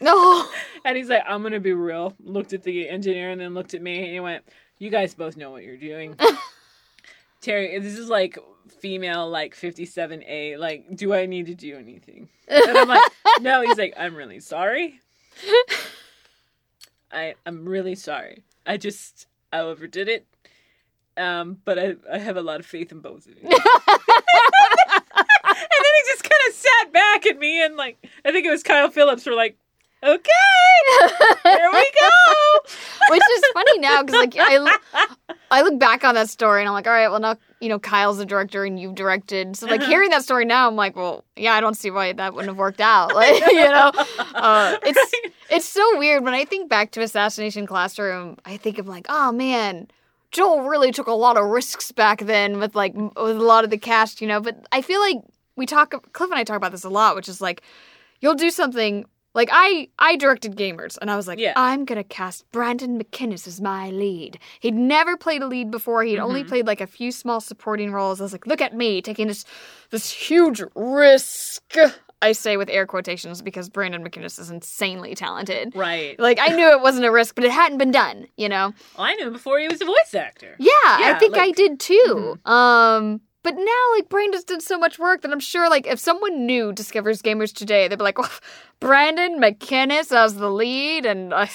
[0.00, 0.46] No.
[0.84, 2.14] And he's like, I'm gonna be real.
[2.22, 4.44] Looked at the engineer and then looked at me and he went,
[4.78, 6.16] You guys both know what you're doing.
[7.42, 8.38] Terri, this is like
[8.80, 10.58] female like 57A.
[10.58, 12.28] Like, do I need to do anything?
[12.48, 13.02] And I'm like,
[13.40, 15.00] No, he's like, I'm really sorry.
[17.14, 18.44] I I'm really sorry.
[18.66, 20.26] I just I overdid it.
[21.16, 23.42] Um, but I I have a lot of faith in both of you.
[23.48, 23.52] and
[25.48, 28.62] then he just kind of sat back at me and like I think it was
[28.62, 29.56] Kyle Phillips were like,
[30.04, 31.10] okay,
[31.44, 32.60] here we go.
[33.10, 34.78] Which is funny now because like I,
[35.50, 37.78] I look back on that story and I'm like, all right, well now you know
[37.78, 39.56] Kyle's the director and you've directed.
[39.56, 39.90] So like Uh-huh.
[39.90, 42.56] hearing that story now, I'm like, well, yeah, I don't see why that wouldn't have
[42.58, 43.14] worked out.
[43.14, 43.92] Like you know,
[44.34, 45.32] uh, it's Right?
[45.50, 48.36] it's so weird when I think back to Assassination Classroom.
[48.44, 49.88] I think of like, oh man.
[50.32, 53.70] Joel really took a lot of risks back then with like with a lot of
[53.70, 54.40] the cast, you know.
[54.40, 55.18] But I feel like
[55.54, 57.62] we talk, Cliff and I talk about this a lot, which is like
[58.20, 61.52] you'll do something like I I directed Gamers, and I was like, Yeah.
[61.56, 64.38] I'm gonna cast Brandon McInnis as my lead.
[64.60, 66.02] He'd never played a lead before.
[66.04, 66.48] He'd only Mhm.
[66.48, 68.20] played like a few small supporting roles.
[68.20, 69.44] I was like, look at me taking this
[69.90, 71.62] this huge risk.
[72.22, 75.74] I say with air quotations because Brandon McInnis is insanely talented.
[75.76, 76.18] right.
[76.18, 78.28] Like I knew it wasn't a risk, but it hadn't been done.
[78.36, 78.72] You know.
[78.96, 80.56] Well, I knew before he was a voice actor.
[80.58, 82.38] Yeah, I Yeah, think I did too.
[82.46, 86.00] Um, but now like Brain just did so much work that I'm sure like if
[86.00, 88.30] someone new discovers Gamers today, they'd be like, well,
[88.80, 91.46] Brandon McInnis as the lead and uh,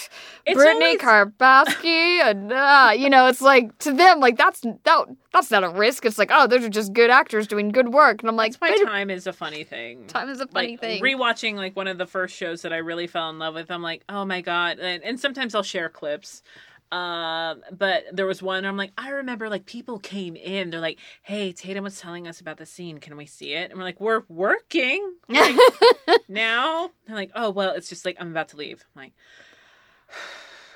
[0.45, 5.51] Brittany always- Karbowski and uh, you know, it's like to them like that's that that's
[5.51, 6.05] not a risk.
[6.05, 8.61] It's like oh, those are just good actors doing good work, and I'm like, That's
[8.61, 10.05] why time is a funny thing.
[10.07, 11.03] time is a funny like thing.
[11.03, 13.69] rewatching like one of the first shows that I really fell in love with.
[13.71, 16.43] I'm like, oh my god, and, and sometimes I'll share clips.
[16.91, 20.99] Um, but there was one I'm like, I remember like people came in, they're like,
[21.21, 22.97] hey, Tatum was telling us about the scene.
[22.97, 23.69] Can we see it?
[23.69, 25.55] And we're like, we're working like,
[26.27, 26.89] now.
[27.05, 28.83] They're like, oh well, it's just like I'm about to leave.
[28.95, 29.13] I'm like.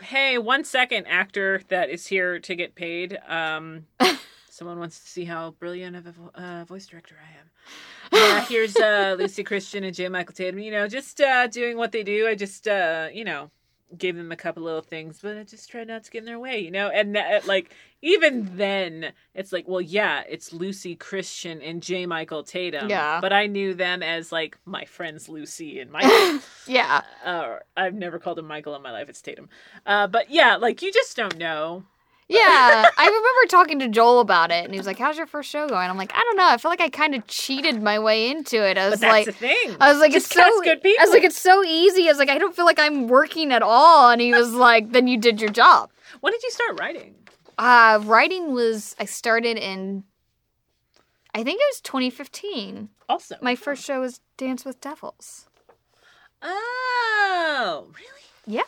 [0.01, 3.17] Hey, one second, actor that is here to get paid.
[3.25, 3.85] Um,
[4.49, 7.49] someone wants to see how brilliant of a vo- uh, voice director I am.
[8.11, 10.09] Yeah, here's uh, Lucy Christian and J.
[10.09, 10.59] Michael Tatum.
[10.59, 12.27] You know, just uh, doing what they do.
[12.27, 13.49] I just, uh, you know,
[13.97, 16.39] gave them a couple little things, but I just tried not to get in their
[16.39, 16.59] way.
[16.59, 21.81] You know, and that, like even then, it's like, well, yeah, it's Lucy Christian and
[21.81, 22.05] J.
[22.05, 22.89] Michael Tatum.
[22.89, 23.19] Yeah.
[23.21, 26.39] but I knew them as like my friends Lucy and Michael.
[26.67, 29.09] yeah, uh, I've never called him Michael in my life.
[29.09, 29.49] It's Tatum.
[29.85, 31.83] Uh, but yeah, like you just don't know.
[32.27, 32.85] Yeah.
[32.97, 35.67] I remember talking to Joel about it, and he was like, "How's your first show
[35.67, 36.47] going?" I'm like, "I don't know.
[36.47, 38.77] I feel like I kind of cheated my way into it.
[38.77, 40.61] I was like." I was like, Just it's so.
[40.63, 41.01] good people.
[41.01, 42.03] I was like, it's so easy.
[42.05, 44.09] I was like, I don't feel like I'm working at all.
[44.09, 45.91] And he was like, then you did your job.
[46.21, 47.15] when did you start writing?
[47.57, 50.03] Uh, writing was I started in,
[51.35, 52.89] I think it was 2015.
[53.09, 55.47] Also, My first show was Dance with Devils.
[56.41, 58.57] Oh, really?
[58.57, 58.63] Yeah.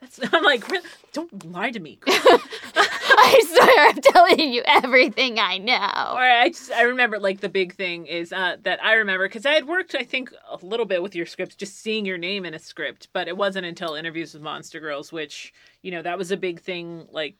[0.00, 0.20] That's.
[0.32, 0.86] I'm like, really?
[1.12, 1.98] don't lie to me.
[2.06, 5.74] I swear, I'm telling you everything I know.
[5.74, 9.46] Or I just I remember like the big thing is uh, that I remember because
[9.46, 12.44] I had worked I think a little bit with your scripts, just seeing your name
[12.44, 16.18] in a script, but it wasn't until interviews with Monster Girls, which you know that
[16.18, 17.08] was a big thing.
[17.10, 17.36] Like,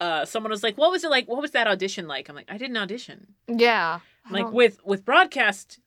[0.00, 1.26] uh, someone was like, "What was it like?
[1.26, 4.00] What was that audition like?" I'm like, "I didn't audition." Yeah.
[4.30, 5.78] Like with with broadcast,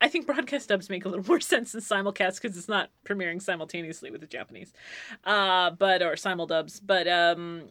[0.00, 3.42] I think broadcast dubs make a little more sense than simulcast because it's not premiering
[3.42, 4.72] simultaneously with the Japanese,
[5.24, 6.80] uh, but or simul dubs.
[6.80, 7.64] But um,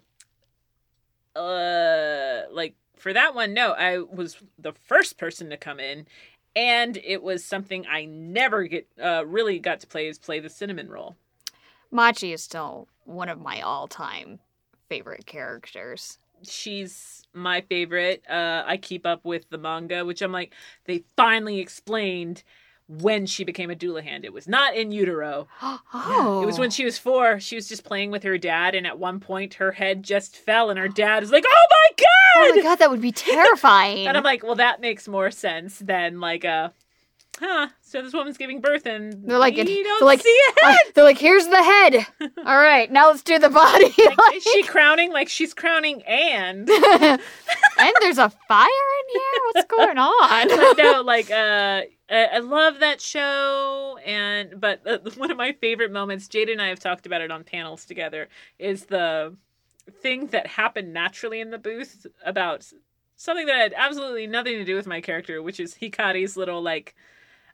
[1.36, 6.06] uh, like for that one, no, I was the first person to come in,
[6.56, 10.50] and it was something I never get uh really got to play is play the
[10.50, 11.16] cinnamon roll.
[11.92, 14.40] Machi is still one of my all time
[14.90, 16.18] favorite characters.
[16.44, 18.24] She's my favorite.
[18.30, 20.54] Uh, I keep up with the manga, which I'm like,
[20.86, 22.44] they finally explained
[22.88, 24.24] when she became a dullahan.
[24.24, 25.48] It was not in utero.
[25.62, 26.42] oh.
[26.44, 27.40] It was when she was four.
[27.40, 30.70] She was just playing with her dad, and at one point, her head just fell,
[30.72, 32.06] and her dad was like, "Oh my god!"
[32.42, 34.08] Oh my god, that would be terrifying.
[34.08, 36.74] And I'm like, "Well, that makes more sense than like a."
[37.40, 37.70] Huh?
[37.82, 40.76] So this woman's giving birth, and They're like, we they're don't like, see a uh,
[40.94, 42.06] they're like, here's the head.
[42.46, 43.94] All right, now let's do the body.
[43.98, 45.12] Like, is she crowning?
[45.14, 49.42] Like she's crowning and and there's a fire in here.
[49.54, 50.78] What's going on?
[50.78, 55.92] no, like uh, I I love that show, and but uh, one of my favorite
[55.92, 58.28] moments, Jade and I have talked about it on panels together,
[58.58, 59.36] is the
[60.02, 62.72] thing that happened naturally in the booth about
[63.16, 66.96] something that had absolutely nothing to do with my character, which is Hikari's little like,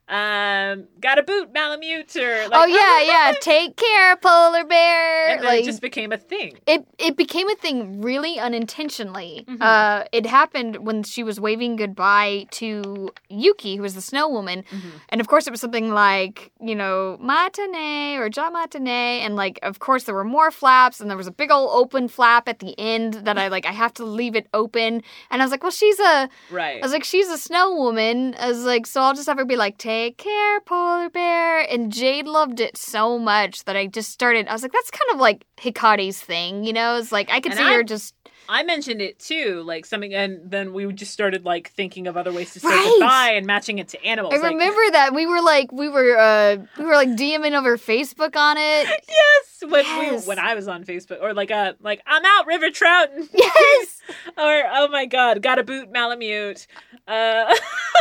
[0.08, 3.34] um, got a boot, Malamute, or like, oh yeah, yeah.
[3.42, 5.30] Take care, polar bear.
[5.30, 6.58] and then like it just became a thing.
[6.68, 9.46] it it became a thing really unintentionally.
[9.48, 9.58] Mhm.
[9.62, 14.64] Uh, it happened when she was waving goodbye to Yuki, who was the snow woman,
[15.10, 18.86] and of course it was something like you know matane or ja matane,
[19.26, 22.08] and like of course there were more flaps, and there was a big old open
[22.08, 25.02] flap at the end that I like I have to leave it open,
[25.32, 26.78] and I was like, well she's a Right.
[26.78, 28.36] I was like, she's a snow woman.
[28.40, 31.60] I was like, so I'll just have her be like, take care, polar bear.
[31.62, 34.48] And Jade loved it so much that I just started.
[34.48, 36.98] I was like, that's kind of like Hikari's thing, you know?
[36.98, 38.14] It's like I could And see I- her just.
[38.48, 42.32] I mentioned it too, like something, and then we just started like thinking of other
[42.32, 42.96] ways to say Right.
[43.00, 44.34] goodbye and matching it to animals.
[44.34, 47.78] I like, remember that we were like we were uh we were like DMing over
[47.78, 48.88] Facebook on it.
[49.08, 50.24] Yes, when Yes.
[50.26, 54.02] we when I was on Facebook, or like uh like I'm out river trout, Yes,
[54.38, 56.68] or oh my god, got a boot Malamute.
[57.08, 57.54] Uh,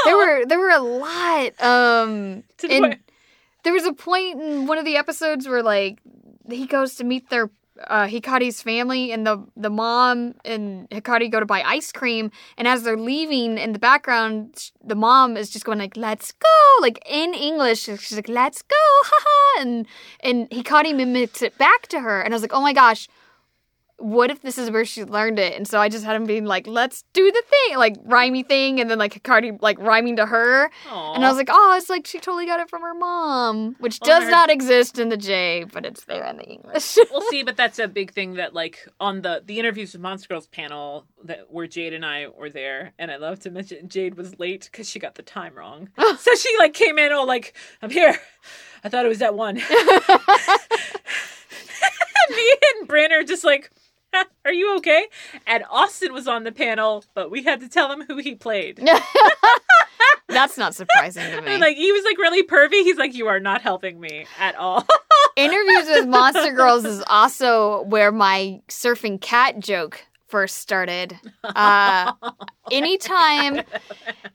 [0.04, 1.60] there were there were a lot.
[1.62, 3.00] Um, the and point-
[3.62, 6.00] there was a point in one of the episodes where like
[6.50, 7.48] he goes to meet their
[7.88, 12.30] uh, Hikari's family and the the mom and Hikari go to buy ice cream.
[12.56, 16.80] And as they're leaving in the background the mom is just going like let's go!
[16.80, 18.76] Like in English she's like let's go!
[19.04, 19.86] Haha and
[20.20, 22.20] and Hikari mimics it back to her.
[22.20, 23.08] And I was like oh my gosh
[24.04, 25.54] what if this is where she learned it?
[25.56, 28.78] And so I just had him being like, let's do the thing, like rhymey thing,
[28.78, 30.70] and then like Cardi like rhyming to her.
[30.90, 33.98] And I was like, oh, it's like she totally got it from her mom, which
[34.02, 36.98] Well, does not exist in the J, but it's there in the English.
[37.10, 40.28] we'll see, but that's a big thing that like on the the interviews with Monster
[40.28, 44.16] Girls panel that where Jade and I were there, and I love to mention Jade
[44.16, 46.16] was late because she got the time wrong, oh.
[46.20, 48.18] so she like came in all like, "I'm here."
[48.84, 49.54] I thought it was that one.
[52.30, 53.83] Me and Bryn are just like, "Huh,
[54.44, 55.06] "Are you okay?"
[55.46, 58.78] And Austin was on the panel, but we had to tell him who he played.
[60.28, 61.58] That's not surprising to me.
[61.58, 62.82] Like he was like really pervy.
[62.82, 64.86] He's like, "You are not helping me at all."
[65.36, 70.04] Interviews with Monster Girls is also where my surfing cat joke
[70.34, 71.16] first started.
[71.44, 72.12] Uh,
[72.72, 73.60] anytime,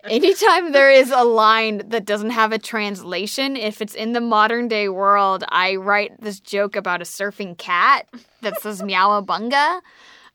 [0.05, 4.69] anytime there is a line that doesn't have a translation, if it's in the modern
[4.69, 8.07] day world, I write this joke about a surfing cat
[8.39, 9.81] that says "meowabunga."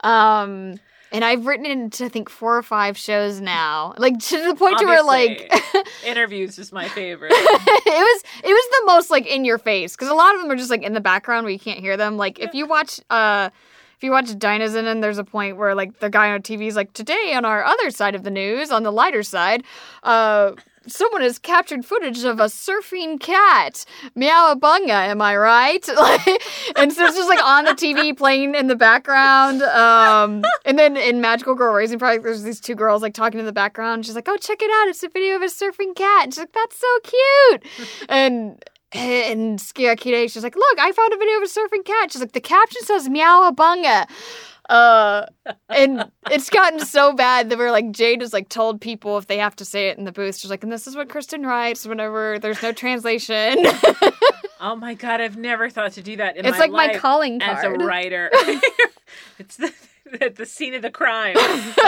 [0.01, 4.47] Um, and I've written it into I think four or five shows now, like to
[4.47, 5.51] the point to where like
[6.05, 7.33] interviews is my favorite.
[7.33, 10.51] it was it was the most like in your face because a lot of them
[10.51, 12.19] are just like in the background where you can't hear them.
[12.19, 13.49] Like if you watch uh
[13.97, 16.77] if you watch Dinosaur, and there's a point where like the guy on TV is
[16.77, 19.65] like, today on our other side of the news, on the lighter side,
[20.03, 20.53] uh
[20.87, 23.85] someone has captured footage of a surfing cat.
[24.17, 25.89] Meowabunga, am I right?
[26.77, 29.63] And so it's just like on the TV playing in the background.
[29.63, 33.47] Um, and then in Magical Girl Raising Project, there's these two girls like talking in
[33.47, 34.05] the background.
[34.05, 34.89] She's like, "Oh, check it out!
[34.89, 37.65] It's a video of a surfing cat." And she's like, "That's so cute."
[38.09, 38.63] and
[39.33, 42.33] and Skiakide, she's like, "Look, I found a video of a surfing cat." She's like,
[42.33, 44.09] "The caption says Meowabunga."
[44.71, 45.27] Uh,
[45.69, 49.37] and it's gotten so bad that we're like Jade has like told people if they
[49.37, 50.39] have to say it in the booth.
[50.39, 53.67] She's like, and this is what Kristen writes whenever there's no translation.
[54.61, 57.43] Oh my god, I've never thought to do that in it's my like my calling
[57.43, 58.31] as a writer.
[59.39, 59.73] it's the,
[60.35, 61.37] the scene of the crime.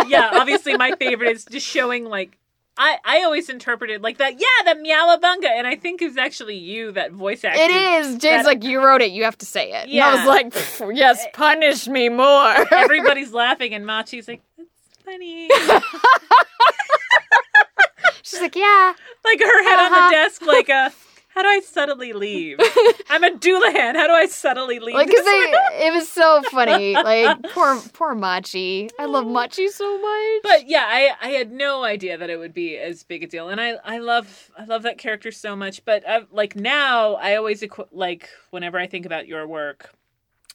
[0.09, 2.37] Yeah, obviously my favorite is just showing like
[2.79, 4.35] I, I always interpreted like that.
[4.35, 7.63] Yeah, the meowabunga, and I think it's actually you that voice acted.
[7.63, 8.09] It is.
[8.17, 9.13] Jade's that- like, you wrote it.
[9.13, 9.89] You have to say it.
[9.89, 10.53] And I was like,
[10.97, 12.55] yes, punish me more.
[12.73, 14.69] Everybody's laughing, and Machi's like, "That's
[15.05, 15.49] funny."
[18.23, 18.93] She's like, yeah.
[19.25, 20.09] like her head on Uh-huh.
[20.09, 20.91] the desk, like uh
[21.37, 22.59] How do I subtly leave?
[23.11, 23.95] I'm a Dullahan.
[23.95, 24.95] How do I subtly leave?
[24.95, 26.97] Like, cause they, it was so funny.
[27.07, 28.89] Like, poor, poor Machi.
[28.99, 30.43] I love Machi so much.
[30.43, 33.51] But yeah, I I had no idea that it would be as big a deal,
[33.51, 35.85] and I I love I love that character so much.
[35.85, 39.93] But I, like now, I always equi- like whenever I think about your work,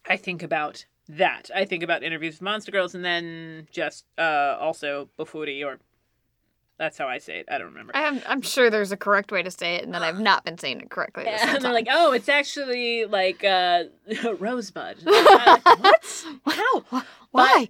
[0.10, 1.52] I think about that.
[1.56, 5.78] I think about interviews with Monster Girls, and then just uh also Bafuri, or
[6.82, 7.46] that's how I say it.
[7.48, 7.96] I don't remember.
[7.96, 10.58] I'm, I'm sure there's a correct way to say it, and that I've not been
[10.58, 11.26] saying it correctly.
[11.26, 13.84] This and they're like, oh, it's actually like uh,
[14.40, 14.98] Rosebud.
[15.06, 16.26] Like, what?
[16.48, 17.04] How?
[17.30, 17.70] why?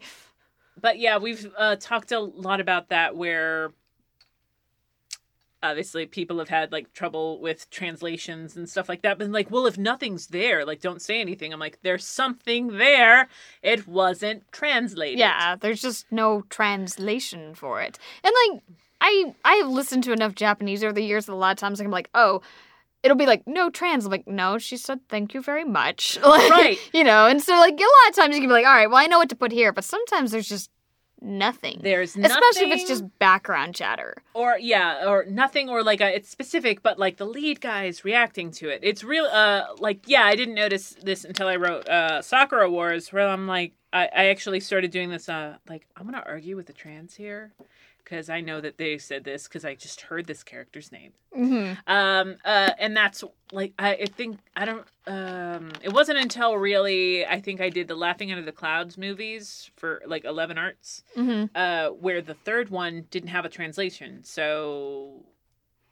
[0.79, 3.73] But yeah, we've uh, talked a lot about that where
[5.61, 9.19] obviously people have had like trouble with translations and stuff like that.
[9.19, 11.51] But like, well, if nothing's there, like, don't say anything.
[11.51, 13.27] I'm like, there's something there.
[13.61, 15.19] It wasn't translated.
[15.19, 17.99] Yeah, there's just no translation for it.
[18.23, 18.61] And like
[19.01, 21.91] I I've listened to enough Japanese over the years that a lot of times I'm
[21.91, 22.41] like, oh,
[23.03, 24.05] it'll be like no trans.
[24.05, 26.17] I'm like, no, she said thank you very much.
[26.23, 26.79] Like, Right.
[26.93, 28.87] You know, and so like a lot of times you can be like, all right,
[28.87, 30.69] well I know what to put here, but sometimes there's just
[31.23, 31.79] nothing.
[31.83, 32.35] There's nothing.
[32.37, 34.23] Especially if it's just background chatter.
[34.33, 38.03] or yeah or nothing or like a, it's specific but like the lead guy is
[38.03, 41.87] reacting to it it's real uh like yeah i didn't notice this until i wrote
[41.89, 46.05] uh sakura wars where i'm like i, I actually started doing this uh like i'm
[46.05, 47.51] gonna argue with the trans here
[48.11, 51.73] because i know that they said this because i just heard this character's name Mm-hmm.
[51.87, 57.25] um uh and that's like i, I think i don't um it wasn't until really
[57.25, 61.45] i think i did the laughing under the clouds movies for like 11 arts Mm-hmm.
[61.55, 64.23] uh, where the third one didn't have a translation.
[64.23, 65.25] So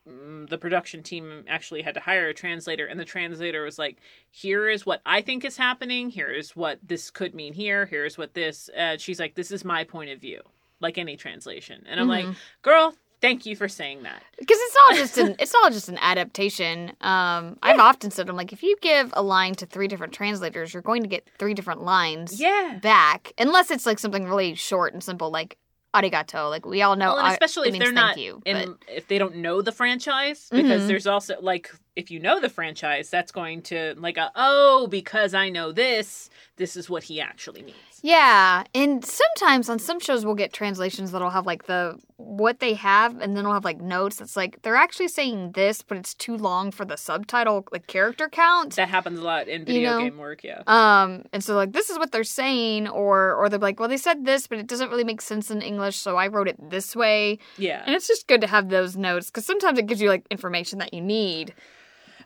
[0.08, 3.98] mm, the production team actually had to hire a translator, and the translator was like,
[4.32, 6.10] "Here is what I think is happening.
[6.10, 7.86] Here is what this could mean here.
[7.86, 10.42] Here's what this." Uh, she's like, "This is my point of view,"
[10.80, 12.28] like any translation, and I'm like,
[12.62, 14.24] "Girl." Thank you for saying that.
[14.38, 16.94] because it's all just an it's all just an adaptation.
[17.02, 20.74] Um, I've often said I'm like if you give a line to three different translators,
[20.74, 22.80] you're going to get three different lines Yeah.
[22.82, 25.58] back, unless it's like something really short and simple, like
[25.94, 26.50] arigato.
[26.50, 29.18] Like we all know, Well, and especially if they're not you, in, but if they
[29.18, 30.88] don't know the franchise, because Mhm.
[30.88, 35.34] there's also like if you know the franchise, that's going to like a oh because
[35.34, 37.76] I know this, this is what he actually means.
[38.02, 38.64] Yeah.
[38.74, 43.20] And sometimes on some shows we'll get translations that'll have like the what they have,
[43.22, 44.20] and then we'll have like notes.
[44.20, 48.28] It's like they're actually saying this, but it's too long for the subtitle, like character
[48.28, 48.76] count.
[48.76, 50.04] That happens a lot in video You know?
[50.04, 50.64] game work, yeah.
[50.68, 53.98] Um, and so like this is what they're saying, or or they're like, well, they
[53.98, 56.96] said this, but it doesn't really make sense in English, so I wrote it this
[56.96, 57.40] way.
[57.58, 57.84] Yeah.
[57.86, 60.80] And it's just good to have those notes because sometimes it gives you like information
[60.80, 61.54] that you need.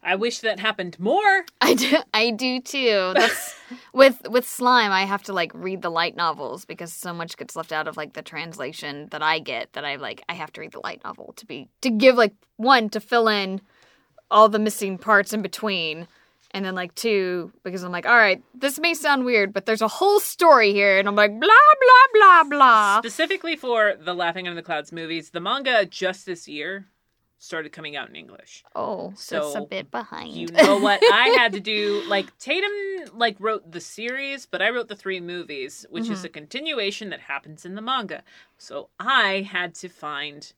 [0.04, 1.46] I wish that happened more.
[1.62, 3.14] I do, I do too.
[3.16, 3.56] That's
[3.94, 4.92] with with slime.
[4.92, 7.98] I have to like read the light novels because so much gets left out of
[7.98, 10.24] like the translation that I get that I like.
[10.28, 13.28] I have to read the light novel to be to give like one to fill
[13.28, 13.62] in
[14.30, 16.08] all the missing parts in between,
[16.52, 19.82] and then like two because I'm like, all right, this may sound weird, but there's
[19.82, 23.00] a whole story here, and I'm like, blah blah blah blah.
[23.00, 26.88] Specifically for the Laughing Under the Clouds movies, the manga just this year
[27.44, 28.64] started coming out in English.
[28.74, 30.32] Oh, so it's a bit behind.
[30.32, 32.02] You know what I had to do?
[32.08, 32.72] Like Tatum
[33.14, 36.34] like wrote the series, but I wrote the three movies, which is a mm-hmm.
[36.34, 38.24] continuation that happens in the manga.
[38.58, 40.54] So I had to find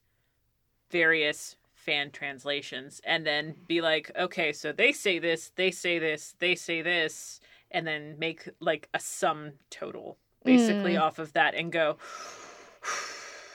[0.90, 6.36] various fan translations and then be like, okay, so they say this, they say this,
[6.38, 7.40] they say this,
[7.72, 11.00] and then make like a sum total basically mm.
[11.00, 11.96] off of that and go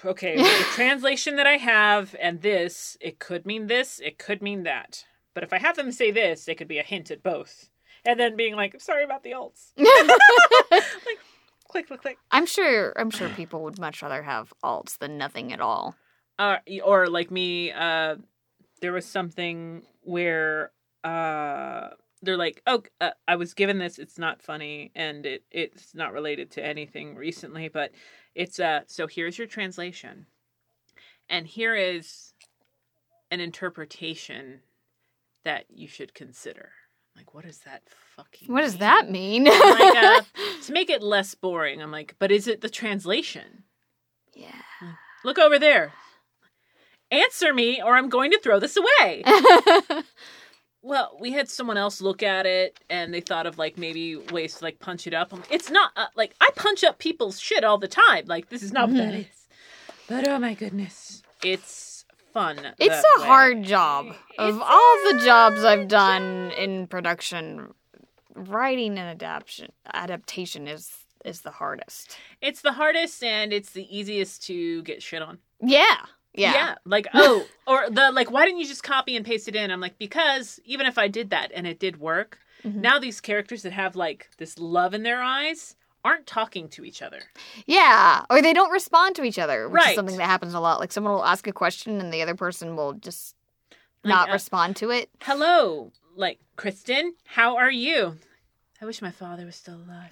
[0.06, 4.64] okay, the translation that I have and this, it could mean this, it could mean
[4.64, 5.06] that.
[5.34, 7.70] But if I have them say this, it could be a hint at both.
[8.04, 9.72] And then being like, sorry about the alts.
[9.78, 11.20] like,
[11.70, 12.18] click, click, click.
[12.32, 12.94] I'm sure.
[12.96, 15.96] I'm sure people would much rather have alts than nothing at all.
[16.40, 18.16] Uh, or like me, uh,
[18.82, 20.72] there was something where
[21.04, 21.90] uh,
[22.22, 23.98] they're like, oh, uh, I was given this.
[24.00, 27.92] It's not funny, and it it's not related to anything recently, but
[28.36, 28.82] it's uh.
[28.88, 30.28] So here's your translation,
[31.30, 32.34] and here is
[33.32, 34.62] an interpretation
[35.44, 36.72] that you should consider.
[37.16, 37.84] Like, what does that
[38.16, 38.52] fucking?
[38.52, 38.80] What does mean?
[38.80, 39.44] that mean?
[39.46, 40.22] like, uh,
[40.64, 43.64] to make it less boring, I'm like, but is it the translation?
[44.34, 44.52] yeah.
[45.24, 45.94] Look over there.
[47.12, 49.24] Answer me, or I'm going to throw this away.
[50.84, 54.56] Well, we had someone else look at it, and they thought of like maybe ways
[54.56, 55.32] to like punch it up.
[55.32, 58.26] I'm like, it's not uh, like I punch up people's shit all the time.
[58.26, 59.22] Like this is not what that Mhm.
[59.22, 59.48] is.
[60.08, 62.58] But oh my goodness, it's fun.
[62.80, 63.28] It's a way.
[63.28, 64.08] hard job.
[64.40, 67.74] Of It's all the jobs I've done in production,
[68.34, 70.92] writing and adaptation adaptation is
[71.24, 72.18] is the hardest.
[72.42, 75.38] It's the hardest, and it's the easiest to get shit on.
[75.62, 76.06] Yeah.
[76.34, 76.76] Yeah.
[76.86, 79.72] Like, oh, or the like, why didn't you just copy and paste it in?
[79.72, 82.76] I'm like, because even if I did that and it did work, Mhm.
[82.76, 85.76] now these characters that have like this love in their eyes
[86.06, 87.20] aren't talking to each other.
[87.66, 88.24] Yeah.
[88.30, 89.90] Or they don't respond to each other, which Right.
[89.90, 90.80] is something that happens a lot.
[90.80, 93.36] Like someone will ask a question and the other person will just
[94.04, 95.10] Like, not uh, respond to it.
[95.22, 98.18] Hello, like, Kristen, how are you?
[98.82, 100.08] I wish my father was still alive.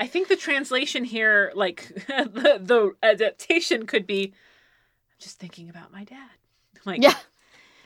[0.00, 4.32] I think the translation here, like, the, the adaptation could be
[5.18, 6.28] just thinking about my dad.
[6.84, 7.14] Like, yeah.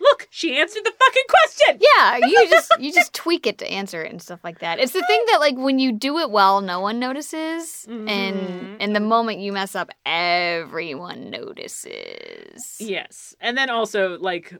[0.00, 1.80] look, she answered the fucking question.
[1.80, 4.78] Yeah, you just you just tweak it to answer it and stuff like that.
[4.78, 8.08] It's the thing that like when you do it well, no one notices, Mhm.
[8.10, 12.76] and in the moment you mess up, everyone notices.
[12.78, 13.34] Yes.
[13.40, 14.54] And then also, like,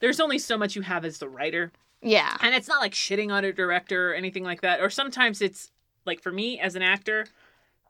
[0.00, 1.72] there's only so much you have as the writer.
[2.02, 2.36] Yeah.
[2.40, 4.80] And it's not like shitting on a director or anything like that.
[4.80, 5.70] Or sometimes it's
[6.04, 7.26] like for me as an actor,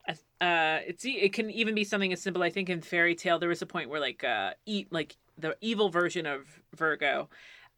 [0.09, 2.43] uh, it's it can even be something as simple.
[2.43, 5.57] I think in Fairy Tail there was a point where like uh, eat like the
[5.61, 7.29] evil version of Virgo,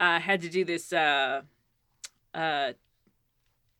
[0.01, 0.92] uh, had to do this.
[0.92, 1.42] Uh,
[2.32, 2.72] uh,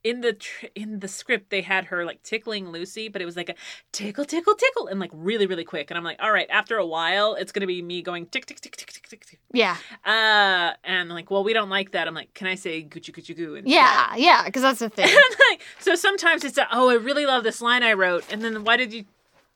[0.05, 3.37] in the tr- in the script they had her like tickling Lucy, but it was
[3.37, 3.55] like a
[3.91, 5.91] tickle, tickle, tickle, and like really, really quick.
[5.91, 8.61] And I'm like, all right, after a while, it's gonna be me going tick, tick,
[8.61, 9.41] tick, tick, tick, tick, tick.
[9.53, 9.77] Yeah.
[10.05, 12.07] Uh, and like, well, we don't like that.
[12.07, 13.55] I'm like, can I say gucci gucci goo?
[13.55, 13.73] instead?
[13.73, 14.15] Yeah.
[14.17, 14.45] Yeah.
[14.45, 15.07] Because that's the thing.
[15.51, 18.63] like, so sometimes it's a, oh, I really love this line I wrote, and then
[18.65, 19.07] why did you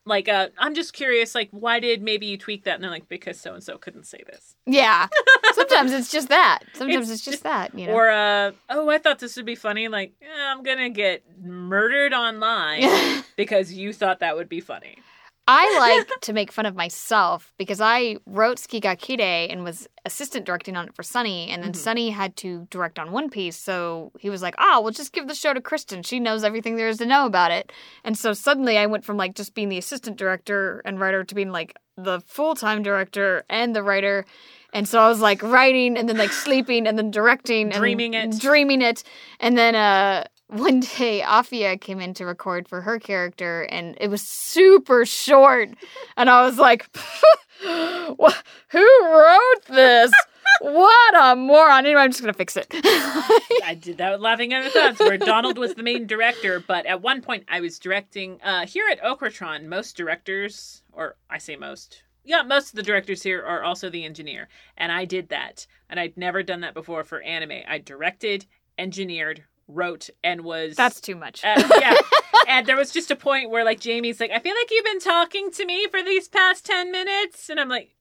[0.08, 0.28] like?
[0.28, 2.74] Uh, I'm just curious, like, why did maybe you tweak that?
[2.74, 5.06] And they're like, because so and so couldn't say this, Yeah.
[5.54, 6.60] Sometimes it's just that.
[6.74, 7.78] Sometimes It's it's, just that.
[7.78, 7.92] You know.
[7.92, 9.88] or uh, oh, I thought this would be funny.
[9.88, 14.98] Like, eh, I'm gonna get murdered online because you thought that would be funny.
[15.48, 20.76] I like to make fun of myself because I wrote Skigakire and was assistant directing
[20.76, 21.76] on it for Sunny, and then Mhm.
[21.76, 23.56] Sunny had to direct on One Piece.
[23.56, 26.02] So he was like, "Ah, we'll just give the show to Kristen.
[26.02, 27.72] She knows everything there is to know about it."
[28.04, 31.34] And so suddenly I went from like just being the assistant director and writer to
[31.34, 34.24] being like the full time director and the writer.
[34.72, 38.12] And so I was like writing and then like sleeping and then directing and Dreaming
[38.14, 38.38] it.
[38.38, 39.02] dreaming it,
[39.40, 44.08] and then uh one day Afia came in to record for her character and it
[44.08, 45.70] was super short
[46.16, 46.88] and I was like
[47.60, 48.16] who
[48.74, 50.10] wrote this
[50.60, 52.66] what a moron anyway I'm just gonna fix it
[53.68, 56.86] I did that with Laughing at the Thoughts, where Donald was the main director, but
[56.86, 58.40] at one point I was directing.
[58.42, 63.22] Uh, here at Okratron, most directors, or I say most, yeah, most of the directors
[63.22, 64.48] here are also the engineer,
[64.78, 67.62] and I did that, and I'd never done that before for anime.
[67.68, 68.46] I directed,
[68.78, 71.44] engineered, wrote, and was That's too much.
[71.44, 71.94] uh, yeah.
[72.48, 75.00] and there was just a point where like Jamie's like, I feel like you've been
[75.00, 77.94] talking to me for these past ten minutes, and I'm like.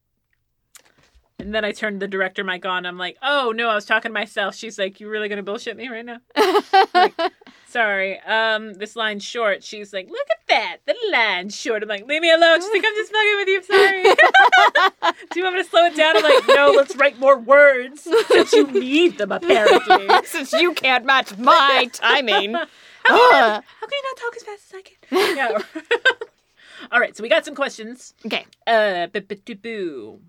[1.40, 2.86] And then I turned the director mic on.
[2.86, 5.78] I'm like, "Oh no, I was talking to myself." She's like, "You really gonna bullshit
[5.78, 6.20] me right now?"
[7.68, 8.20] Sorry.
[8.22, 9.62] Um, this line's short.
[9.64, 10.78] She's like, look at that.
[10.86, 11.84] The line's short.
[11.84, 12.62] I'm like, leave me alone.
[12.62, 13.64] She's like, I'm just fucking with you.
[13.64, 14.04] Sorry.
[15.32, 16.16] Do you want me to slow it down?
[16.16, 20.08] I'm like, no, let's write more words since you need them, apparently.
[20.26, 22.54] Since you can't match my timing.
[22.54, 22.66] How
[23.56, 23.64] Ugh.
[23.82, 25.38] can you not talk as fast as I can?
[25.38, 25.58] Yeah.
[26.92, 28.14] All right, so we got some questions.
[28.26, 28.46] Okay.
[28.66, 30.20] Uh, boo.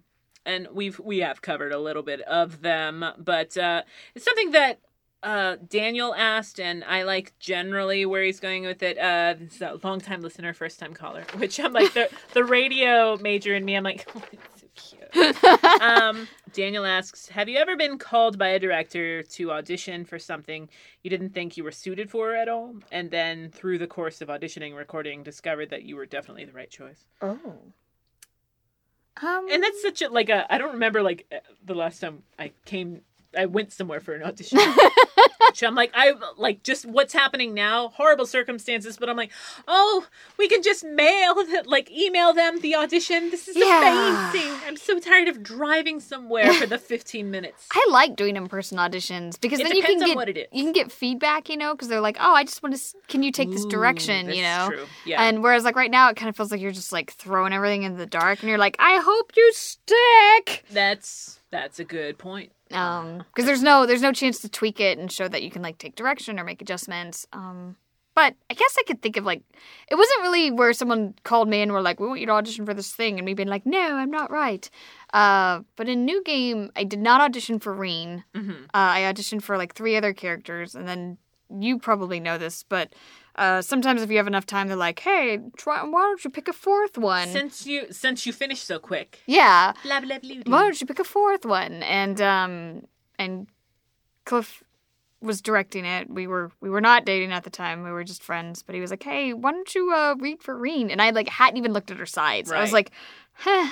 [0.49, 3.83] And we've we have covered a little bit of them, but uh,
[4.15, 4.81] it's something that
[5.23, 8.99] uh, Daniel asked, and I like generally where he's going with it.
[8.99, 12.45] Uh, this is a long time listener, first time caller, which I'm like the the
[12.45, 13.75] radio major in me.
[13.75, 15.45] I'm like, oh, it's so cute.
[15.83, 20.69] um, Daniel asks, "Have you ever been called by a director to audition for something
[21.03, 24.29] you didn't think you were suited for at all, and then through the course of
[24.29, 27.59] auditioning, recording, discovered that you were definitely the right choice?" Oh.
[29.23, 32.23] Um, And that's such a like a I don't remember like uh, the last time
[32.39, 33.03] I came
[33.37, 34.59] I went somewhere for an audition.
[35.55, 39.33] So I'm like I like just what's happening now, horrible circumstances, but I'm like,
[39.67, 40.07] "Oh,
[40.39, 41.35] we can just mail
[41.67, 43.31] like email them the audition.
[43.31, 43.79] This is Yeah.
[44.33, 44.53] amazing.
[44.67, 49.41] I'm so tired of driving somewhere for the 15 minutes." I like doing in-person auditions
[49.41, 50.47] because It then you can get what it is.
[50.53, 52.83] you can get feedback, you know, because they're like, "Oh, I just want to.
[53.09, 54.69] Can you take this Ooh, direction?" You know.
[54.71, 54.87] True.
[55.07, 55.23] Yeah.
[55.23, 57.83] And whereas like right now, it kind of feels like you're just like throwing everything
[57.85, 62.53] in the dark, and you're like, "I hope you stick." that's that's a good point.
[62.73, 65.63] Um, because there's no there's no chance to tweak it and show that you can
[65.63, 67.27] like take direction or make adjustments.
[67.33, 67.77] Um,
[68.15, 69.43] but I guess I could think of like
[69.89, 72.67] it wasn't really where someone called me and were like, "We want you to audition
[72.67, 74.69] for this thing," and me being like, "No, I'm not right."
[75.15, 78.25] Uh, but in New Game, I did not audition for Rin.
[78.35, 81.19] hmm Uh, I auditioned for like three other characters, and then
[81.61, 82.93] you probably know this, but
[83.37, 86.49] uh, sometimes if you have enough time, they're like, "Hey, try, why don't you pick
[86.49, 89.21] a fourth one?" Since you since you finished so quick.
[89.27, 90.43] yeah, Blah blah blah.
[90.47, 91.83] why don't you pick a fourth one?
[91.85, 92.83] And um,
[93.19, 93.47] and
[94.25, 94.63] Cliff
[95.21, 96.09] was directing it.
[96.11, 97.83] We were we were not dating at the time.
[97.83, 98.63] We were just friends.
[98.63, 101.29] But he was like, "Hey, why don't you uh, read for Rin?" And I like
[101.29, 102.51] hadn't even looked at her sides.
[102.53, 102.91] I was like,
[103.35, 103.69] huh,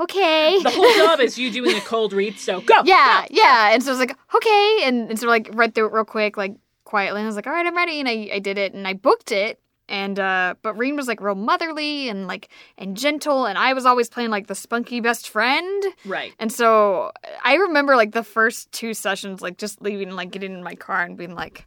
[0.00, 2.80] "Okay." The whole job is you doing a cold read, so go.
[2.84, 3.72] yeah, yeah.
[3.72, 4.78] And so I was like, okay.
[4.84, 6.54] And, and so like read through it real quick, like
[6.90, 7.20] quietly.
[7.20, 8.00] And I was like, all right, I'm ready.
[8.00, 9.60] And I, I did it and I booked it.
[9.88, 12.48] And uh but Rin was like real motherly and like
[12.78, 15.82] and gentle and I was always playing like the spunky best friend.
[16.04, 16.32] Right.
[16.38, 17.10] And so
[17.42, 21.02] I remember like the first two sessions, like just leaving, like getting in my car
[21.02, 21.66] and being like,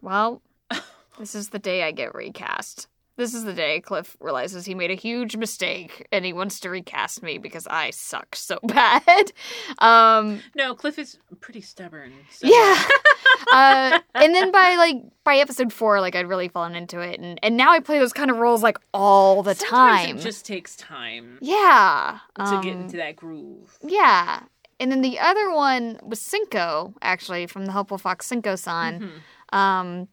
[0.00, 0.40] Well,
[1.18, 2.88] this is the day I get recast.
[3.16, 6.70] This is the day Cliff realizes he made a huge mistake and he wants to
[6.70, 9.32] recast me because I suck so bad.
[9.78, 12.12] Um No, Cliff is pretty stubborn.
[12.30, 12.46] So.
[12.48, 12.82] yeah.
[13.52, 17.38] uh, and then by like by episode four, like I'd really fallen into it, and
[17.42, 20.16] and now I play those kind of roles like all the Sometimes time.
[20.18, 23.78] It just takes time yeah, to get um, into that groove.
[23.82, 24.40] yeah.
[24.80, 29.00] And then the other one was Senko, actually from the Helpful Fox Senko San.
[29.52, 29.56] Mhm.
[29.56, 30.08] Um,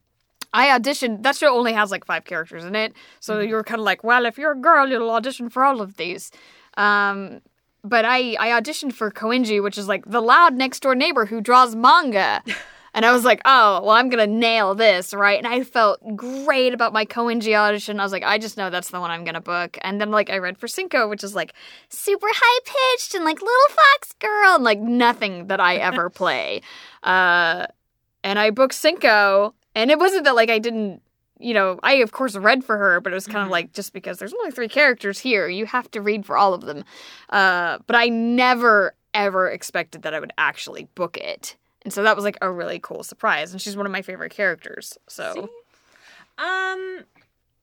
[0.53, 1.24] I auditioned.
[1.24, 3.48] That show only has like five characters in it, so Mhm.
[3.49, 5.98] you were kind of like, well, if you're a girl, you'll audition for all of
[5.98, 6.30] these.
[6.78, 7.41] Um,
[7.84, 11.41] but I I auditioned for Koenji, which is like the loud next door neighbor who
[11.41, 12.44] draws manga.
[12.94, 15.38] And I was like, oh, well, I'm going to nail this, right?
[15.38, 18.00] And I felt great about my Koenji audition.
[18.00, 19.78] I was like, I just know that's the one I'm going to book.
[19.82, 21.54] And then, like, I read for Senko, which is like
[21.88, 26.62] super high pitched and like little fox girl and like nothing that I ever play.
[27.04, 27.68] Uh,
[28.24, 29.54] and I booked Senko.
[29.74, 31.02] And it wasn't that, like, I didn't,
[31.40, 33.94] you know, I of course read for her, but it was kind of like just
[33.94, 36.84] because there's only three characters here, you have to read for all of them.
[37.30, 41.56] Uh, but I never, ever expected that I would actually book it.
[41.84, 43.52] And so that was like a really cool surprise.
[43.52, 44.98] And she's one of my favorite characters.
[45.08, 45.48] So See?
[46.38, 46.99] Um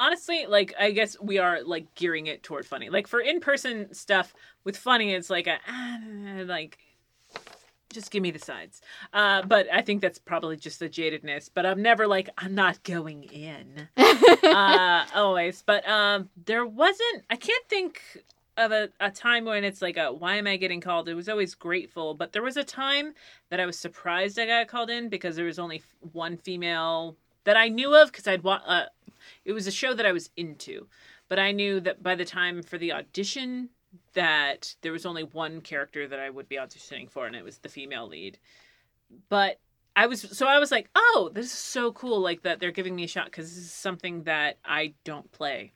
[0.00, 2.90] honestly, like I guess we are like gearing it toward Funi.
[2.90, 4.34] Like for in-person stuff
[4.64, 5.98] with Funi it's like a ah,
[6.44, 6.78] like
[7.90, 8.82] just give me the sides.
[9.12, 12.82] Uh but I think that's probably just the jadedness, but I'm never like I'm not
[12.82, 13.88] going in.
[13.96, 15.62] uh always.
[15.64, 18.02] But um there wasn't I can't think
[18.58, 21.08] of a, a time when it's like a why am I getting called?
[21.08, 23.14] It was always grateful, but there was a time
[23.50, 25.82] that I was surprised I got called in because there was only
[26.12, 28.86] one female that I knew of because I'd want uh,
[29.44, 30.86] it was a show that I was into,
[31.28, 33.70] but I knew that by the time for the audition
[34.12, 37.58] that there was only one character that I would be auditioning for, and it was
[37.58, 38.38] the female lead.
[39.28, 39.58] But
[39.96, 42.94] I was so I was like, oh, this is so cool, like that they're giving
[42.94, 45.72] me a shot because this is something that I don't play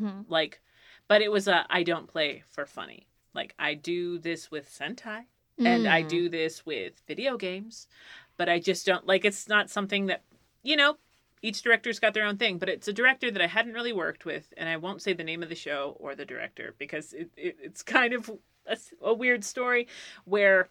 [0.00, 0.26] Mhm.
[0.28, 0.60] like
[1.08, 3.04] but it was a I don't play for Funi.
[3.34, 5.24] Like I do this with Sentai
[5.58, 6.08] and I Mm.
[6.08, 7.86] do this with video games,
[8.36, 10.22] but I just don't like it's not something that
[10.62, 10.96] you know.
[11.42, 14.24] Each director's got their own thing, but it's a director that I hadn't really worked
[14.24, 17.30] with, and I won't say the name of the show or the director because it,
[17.36, 18.30] it, it's kind of
[19.02, 19.86] a weird story
[20.24, 20.70] where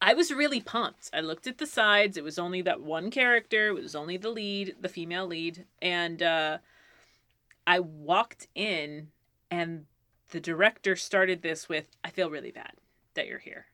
[0.00, 1.10] I was really pumped.
[1.12, 2.16] I looked at the sides.
[2.16, 3.68] It was only that one character.
[3.68, 6.58] It was only the lead, the female lead, and uh,
[7.66, 9.08] I walked in,
[9.50, 9.86] and
[10.30, 12.74] the director started this with, "I feel really bad
[13.14, 13.66] that you're here."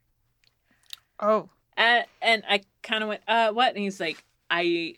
[1.21, 1.49] Oh.
[1.77, 3.71] Uh, and I kind of went, uh, what?
[3.71, 4.97] And he's like, I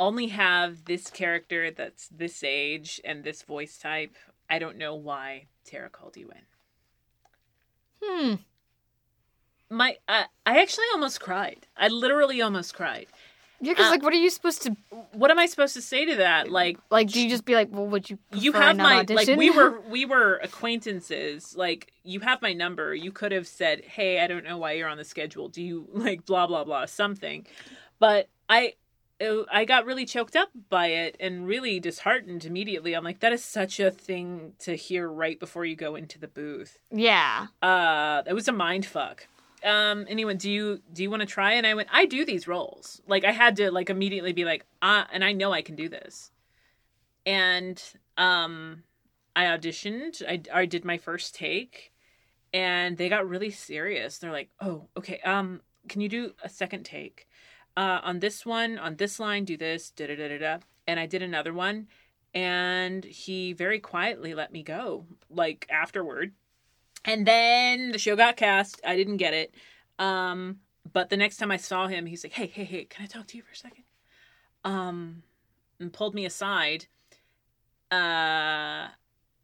[0.00, 4.16] only have this character that's this age and this voice type.
[4.50, 6.42] I don't know why Tara called you in.
[8.02, 8.34] Hmm.
[9.68, 11.66] My, uh, I actually almost cried.
[11.76, 13.06] I literally almost cried.
[13.60, 14.76] Yeah, because Uh, like, what are you supposed to
[15.12, 16.50] What am I supposed to say to that?
[16.50, 17.08] Like, like?
[17.08, 18.18] Do you just be like, well, would you?
[18.34, 19.34] you have my audition?
[19.34, 23.82] like we were we were acquaintances like you have my number you could have said
[23.84, 26.84] hey i don't know why you're on the schedule do you like blah blah blah
[26.86, 27.46] something
[27.98, 28.74] but i
[29.18, 33.32] it- i got really choked up by it and really disheartened immediately i'm like that
[33.32, 37.46] is such a thing to hear right before you go into the booth yeah.
[37.62, 39.26] uh it was a mind fuck
[39.66, 41.54] um anyone do you do you want to try?
[41.54, 44.64] And i went i do these roles like i had to like immediately be like
[44.80, 46.30] ah and i know i can do this.
[47.26, 47.82] And
[48.16, 48.84] um
[49.34, 51.92] i auditioned i, I did my first take
[52.54, 54.18] and they got really serious.
[54.18, 57.28] They're like oh okay um can you do a second take?
[57.76, 60.58] Uh on this one on this line do this da da da da da.
[60.86, 61.88] And i did another one
[62.34, 66.32] and he very quietly let me go like afterward
[67.06, 68.80] and then the show got cast.
[68.84, 69.54] I didn't get it.
[69.98, 70.58] Um,
[70.92, 73.26] but the next time I saw him, he's like, "Hey, hey, hey, can I talk
[73.28, 73.84] to you for a second?
[74.64, 75.22] Um,
[75.80, 76.86] and pulled me aside,
[77.90, 78.88] uh,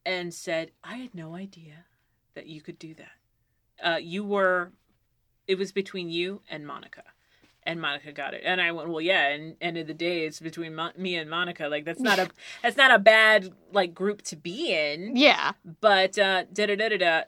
[0.04, 1.84] and said, "I had no idea
[2.34, 3.12] that you could do that.
[3.94, 4.72] Uh, you were,
[5.46, 7.04] it was between you and Monica."
[7.64, 10.40] And Monica got it, and I went, "Well, yeah." And end of the day, it's
[10.40, 11.68] between Mo- me and Monica.
[11.68, 12.28] Like that's not a
[12.62, 15.52] that's not a bad like group to be in Yeah.
[15.80, 17.22] but uh da da da da da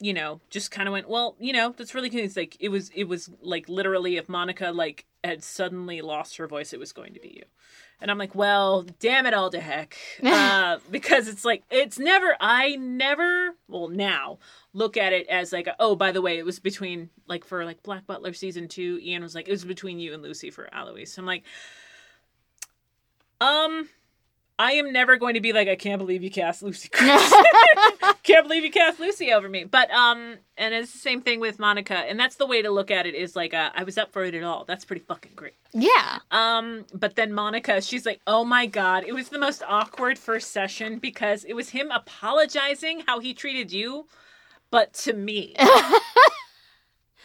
[0.00, 2.70] you know just kind of went well you know that's really good it's like it
[2.70, 6.92] was it was like literally if monica like had suddenly lost her voice it was
[6.92, 7.44] going to be you.
[8.00, 9.96] And i'm like well damn it all to heck.
[10.24, 14.38] Uh because it's like it's never i never well now
[14.72, 17.64] look at it as like a, oh by the way it was between like for
[17.64, 20.68] like black butler season two ian was like it was between you and lucy for
[20.72, 21.44] Alois i'm like
[23.40, 23.88] um
[24.60, 26.90] I am never going to be like, I can't believe you cast Lucy
[28.22, 29.64] can't believe you cast Lucy over me.
[29.64, 32.90] But um, and it's the same thing with Monica, and that's the way to look
[32.90, 33.14] at it.
[33.14, 34.66] Is like, uh, I was up for it at all.
[34.66, 35.54] That's pretty fucking great.
[35.72, 36.18] yeah.
[36.30, 40.50] Um, but then Monica, she's like, oh my god, it was the most awkward first
[40.50, 44.08] session because it was him apologizing how he treated you,
[44.70, 45.56] but to me.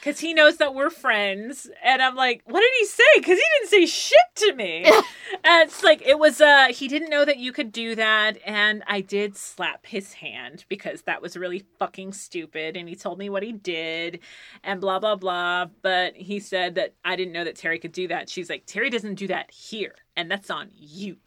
[0.05, 3.03] Because he knows that we're friends, and I'm like, what did he say?
[3.15, 4.83] Because he didn't say shit to me.
[5.43, 6.39] and it's like it was.
[6.39, 10.65] Uh, he didn't know that you could do that, and I did slap his hand
[10.69, 12.77] because that was really fucking stupid.
[12.77, 14.19] And he told me what he did,
[14.63, 15.65] and blah blah blah.
[15.81, 18.29] But he said that I didn't know that Terri could do that.
[18.29, 21.17] She's like, Terri doesn't do that here, and that's on you.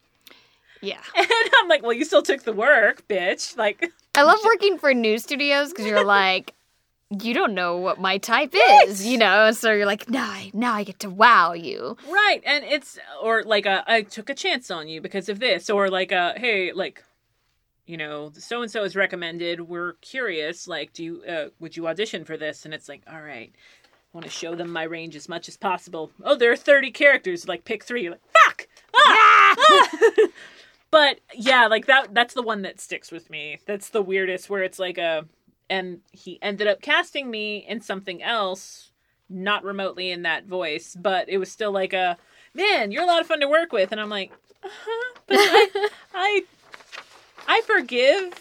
[0.80, 1.02] Yeah.
[1.16, 3.56] And I'm like, well, you still took the work, bitch.
[3.56, 6.54] Like, I love working for news studios because you're like,
[7.10, 9.50] you don't know what my type is, you know.
[9.52, 11.96] So you're like, now I now I get to wow you.
[12.08, 15.70] right, and it's or like a, I took a chance on you because of this,
[15.70, 17.04] or like a, hey, like.
[17.86, 19.62] You know, so and so is recommended.
[19.62, 20.68] We're curious.
[20.68, 22.66] Like, do you uh, would you audition for this?
[22.66, 25.56] And it's like, all right, I want to show them my range as much as
[25.56, 26.10] possible.
[26.22, 27.48] Oh, there are thirty characters.
[27.48, 28.02] Like, pick three.
[28.02, 28.68] You're like, fuck.
[28.94, 29.56] Ah!
[29.58, 29.88] Ah!
[30.90, 32.12] but yeah, like that.
[32.12, 33.58] That's the one that sticks with me.
[33.64, 34.50] That's the weirdest.
[34.50, 35.24] Where it's like a,
[35.70, 38.92] and he ended up casting me in something else,
[39.28, 42.16] not remotely in that voice, but it was still like a,
[42.54, 44.32] man, you're a lot of fun to work with, and I'm like,
[44.62, 46.42] uh-huh, but I, I,
[47.46, 48.32] I forgive.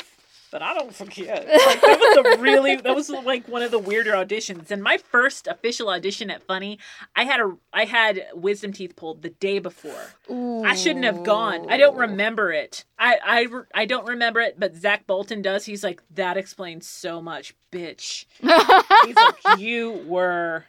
[0.51, 1.47] But I don't forget.
[1.47, 4.71] Like, that was a really that was like one of the weirder auditions.
[4.71, 6.77] And my first official audition at Funi,
[7.15, 10.13] I had a I had wisdom teeth pulled the day before.
[10.31, 10.63] Ooh.
[10.63, 11.69] I shouldn't have gone.
[11.69, 12.85] I don't remember it.
[12.99, 13.47] I, I,
[13.81, 15.65] I don't remember it, but Zach Bolton does.
[15.65, 18.25] He's like, that explains so much, bitch.
[18.39, 19.15] He's
[19.45, 20.65] like, you were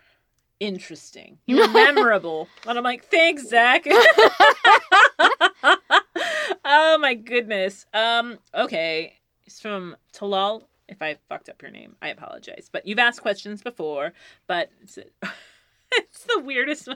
[0.61, 1.39] interesting.
[1.47, 2.49] You were memorable.
[2.67, 3.85] And I'm like, thanks, Zach.
[6.65, 7.87] oh my goodness.
[7.95, 9.18] Um, okay.
[9.49, 10.65] It's from Talal.
[10.89, 12.69] If I fucked up your name, I apologize.
[12.71, 14.13] But you've asked questions before,
[14.47, 14.99] but it's,
[15.93, 16.91] it's the weirdest,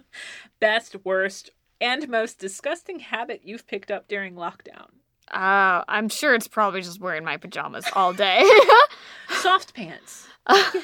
[0.61, 1.49] best, worst,
[1.81, 4.89] and most disgusting habit you've picked up during lockdown.
[5.31, 8.47] Uh, I'm sure it's probably just wearing my pajamas all day.
[9.31, 10.27] soft pants.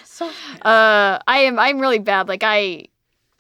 [0.05, 0.65] Soft pants.
[0.65, 1.59] Uh, I am.
[1.59, 2.29] I'm really bad.
[2.29, 2.87] Like I,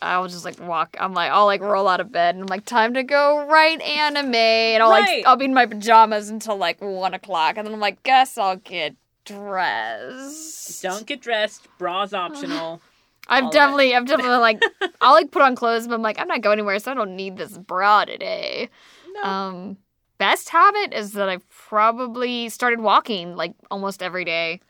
[0.00, 0.96] I'll just like walk.
[1.00, 3.80] I'm like, I'll like roll out of bed and I'm like, time to go write
[3.80, 5.18] anime, and I'll Right.
[5.18, 8.38] like, I'll be in my pajamas until like one o'clock, and then I'm like, guess
[8.38, 8.94] I'll get
[9.24, 10.82] dressed.
[10.82, 11.66] Don't get dressed.
[11.78, 12.80] Bras optional.
[13.28, 14.62] I've all definitely, I've definitely like,
[15.00, 17.14] I'll like put on clothes, but I'm like, I'm not going anywhere, so I don't
[17.14, 18.70] need this bra today.
[19.14, 19.22] No.
[19.22, 19.76] Um,
[20.16, 24.60] best habit is that I've probably started walking like almost every day.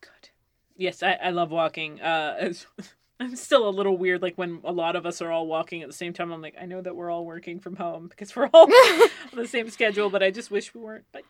[0.00, 0.30] Good.
[0.76, 2.00] Yes, I, I love walking.
[2.00, 2.54] Uh,
[3.22, 5.88] I'm still a little weird, like when a lot of us are all walking at
[5.88, 6.32] the same time.
[6.32, 9.46] I'm like, I know that we're all working from home because we're all on the
[9.46, 11.04] same schedule, but I just wish we weren't.
[11.12, 11.22] But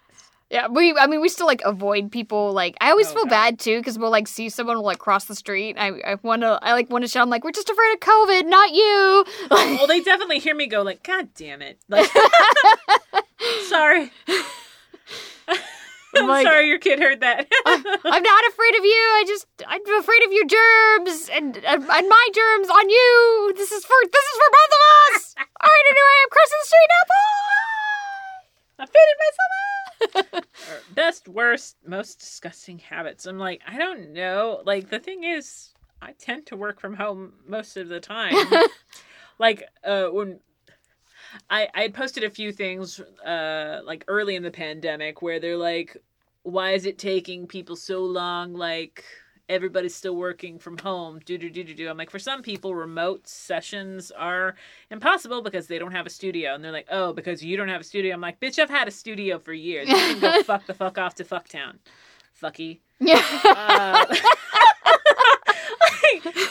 [0.50, 0.94] Yeah, we.
[0.98, 2.52] I mean, we still like avoid people.
[2.52, 3.30] Like, I always Oh, feel God.
[3.30, 5.76] bad too because we'll like see someone will like cross the street.
[5.78, 6.58] I I want to.
[6.62, 7.22] I like want to shout.
[7.22, 9.24] I'm like, we're just afraid of COVID, not you.
[9.50, 11.78] well, they definitely hear me go like, God damn it!
[11.88, 12.08] Like,
[13.68, 14.10] sorry.
[16.16, 17.46] I'm Like- sorry your kid heard that.
[17.66, 17.82] I'm
[18.22, 19.02] not afraid of you.
[19.16, 23.52] I just I'm afraid of your germs and and, my germs on you.
[23.56, 25.34] This is for this is for both of us.
[25.38, 27.04] All right, anyway, I'm crossing the street now.
[27.08, 28.82] Bye.
[28.82, 30.94] I fitted myself out.
[30.94, 33.26] Best, worst, most disgusting habits.
[33.26, 34.62] I'm like, I don't know.
[34.66, 38.34] Like the thing is, I tend to work from home most of the time.
[39.38, 40.40] like uh, when
[41.50, 45.56] I I had posted a few things uh like early in the pandemic where they're
[45.56, 45.96] like,
[46.42, 48.54] why is it taking people so long?
[48.54, 49.04] Like
[49.48, 51.20] everybody's still working from home.
[51.24, 51.88] Do do do do do.
[51.88, 54.54] I'm like, for some people, remote sessions are
[54.90, 57.80] impossible because they don't have a studio, and they're like, oh, because you don't have
[57.80, 58.14] a studio.
[58.14, 59.88] I'm like, bitch, I've had a studio for years.
[59.88, 61.78] You can go fuck the fuck off to fucktown,
[62.40, 62.80] fucky.
[62.98, 63.22] Yeah.
[63.44, 64.04] Uh,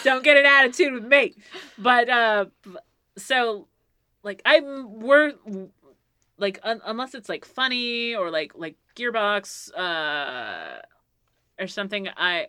[0.03, 1.35] don't get an attitude with me.
[1.77, 2.45] But uh
[3.17, 3.67] so
[4.23, 5.33] like I'm we're
[6.37, 10.81] like un- unless it's like Funi or like like Gearbox uh
[11.59, 12.47] or something I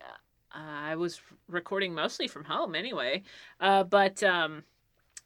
[0.51, 3.23] I was recording mostly from home anyway.
[3.61, 4.65] Uh but um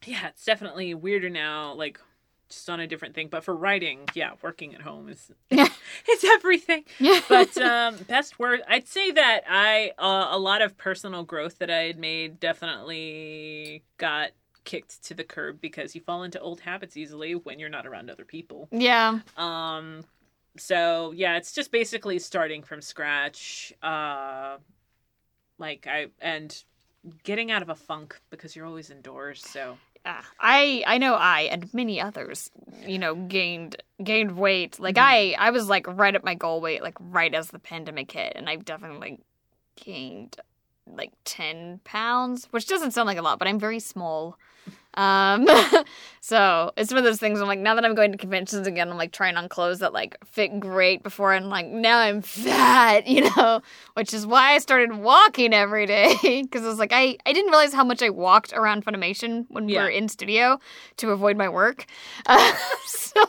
[0.05, 2.01] yeah, it's definitely weirder now like
[2.48, 5.66] just on a different thing, but for writing, yeah, working at home is yeah.
[6.09, 7.20] it's everything yeah.
[7.28, 11.70] but um best word i'd say that i uh, a lot of personal growth that
[11.70, 14.31] i had made definitely got
[14.67, 18.11] kicked to the curb because you fall into old habits easily when you're not around
[18.11, 19.21] other people yeah.
[19.39, 20.05] um
[20.59, 24.59] so yeah it's just basically starting from scratch uh
[25.59, 26.65] like i and
[27.25, 30.23] getting out of a funk because you're always indoors so Yeah.
[30.39, 32.51] I I know I and many others,
[32.87, 34.79] you know, gained gained weight.
[34.79, 35.03] Like Mhm.
[35.03, 38.33] I I was like right at my goal weight, like right as the pandemic hit,
[38.37, 39.19] and I've definitely
[39.75, 40.37] gained
[40.87, 44.39] like ten pounds, which doesn't sound like a lot, but I'm very small.
[44.95, 45.47] Um,
[46.23, 47.39] so it's one of those things.
[47.41, 49.93] I'm like, now that I'm going to conventions again, I'm like trying on clothes that
[49.93, 53.61] like fit great before, and like now I'm fat, you know,
[53.95, 57.51] which is why I started walking every day because I was like, I I didn't
[57.51, 59.83] realize how much I walked around Funimation when we Yeah.
[59.85, 60.59] were in studio
[60.99, 61.85] to avoid my work.
[62.25, 62.53] Uh,
[62.87, 63.23] so.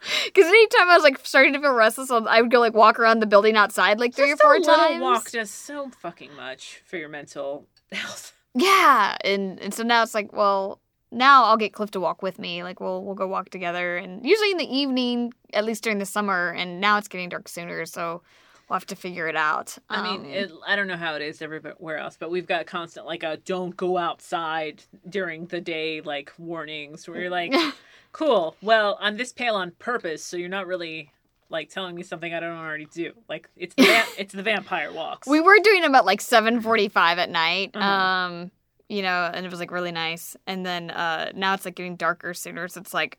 [0.24, 3.20] Because anytime I was like starting to feel restless, I would go like walk around
[3.20, 5.02] the building outside like three Just or four a little times.
[5.02, 10.14] walk does so fucking much for your mental health Yeah, and and so now it's
[10.14, 10.80] like, well,
[11.12, 12.62] now I'll get Cliff to walk with me.
[12.62, 16.06] Like we'll we'll go walk together, and usually in the evening, at least during the
[16.06, 16.50] summer.
[16.50, 18.22] And now it's getting dark sooner, so
[18.70, 19.76] we'll have to figure it out.
[19.88, 22.66] I mean, Um, it, I don't know how it is everywhere else, but we've got
[22.66, 27.52] constant like a don't go outside during the day like warnings where you're like,
[28.12, 28.54] cool.
[28.62, 31.10] Well, I'm this pale on purpose, so you're not really
[31.48, 33.12] like telling me something I don't already do.
[33.28, 35.26] Like it's the va- it's the vampire walks.
[35.26, 37.72] we were doing them at like seven forty five at night.
[37.74, 37.84] Uh-huh.
[37.84, 38.50] Um,
[38.88, 40.36] you know, and it was like really nice.
[40.46, 43.18] And then uh now it's like getting darker sooner, so it's like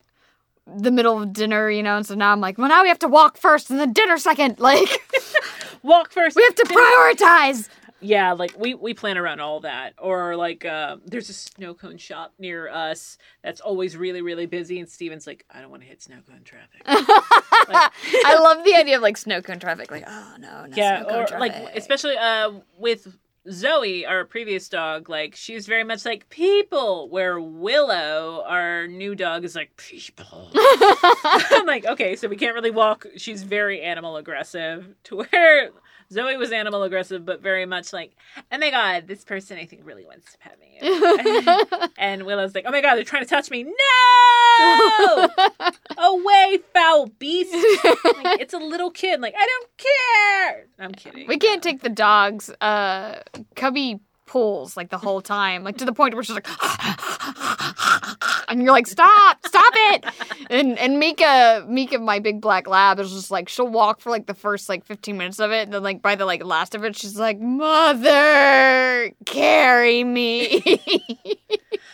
[0.66, 1.96] the middle of dinner, you know.
[1.96, 4.18] And so now I'm like, well, now we have to walk first, and then dinner
[4.18, 4.58] second.
[4.58, 5.02] Like
[5.82, 6.36] walk first.
[6.36, 7.68] we have to prioritize.
[8.00, 9.94] Yeah, like we we plan around all that.
[9.98, 14.80] Or like uh, there's a snow cone shop near us that's always really really busy,
[14.80, 16.82] and Stephen's like, I don't want to hit snow cone traffic.
[16.86, 19.90] I love the idea of like snow cone traffic.
[19.90, 21.62] Like, oh no, no yeah, snow cone or traffic.
[21.64, 23.06] like especially uh with
[23.50, 27.08] Zoe, our previous dog, like she's very much like people.
[27.08, 30.50] Where Willow, our new dog, is like people.
[30.54, 33.06] I'm like, okay, so we can't really walk.
[33.16, 34.94] She's very animal aggressive.
[35.04, 35.70] To where
[36.12, 38.14] Zoe was animal aggressive, but very much like,
[38.52, 40.78] oh my god, this person I think really wants to pet me.
[41.98, 43.64] and Willow's like, oh my god, they're trying to touch me.
[43.64, 45.28] No,
[45.98, 47.54] away, foul beast.
[48.22, 49.20] Like, it's a little kid.
[49.20, 50.66] Like I don't care.
[50.78, 51.26] I'm kidding.
[51.26, 52.50] we can't take the dogs.
[52.60, 53.20] Uh,
[53.56, 56.46] Cubby pulls like the whole time, like to the point where she's like,
[58.52, 60.04] and you're like, stop, stop it.
[60.50, 64.26] And and Mika, Mika, my big black lab, is just like she'll walk for like
[64.26, 66.84] the first like 15 minutes of it, and then like by the like last of
[66.84, 70.62] it, she's like, "Mother, carry me."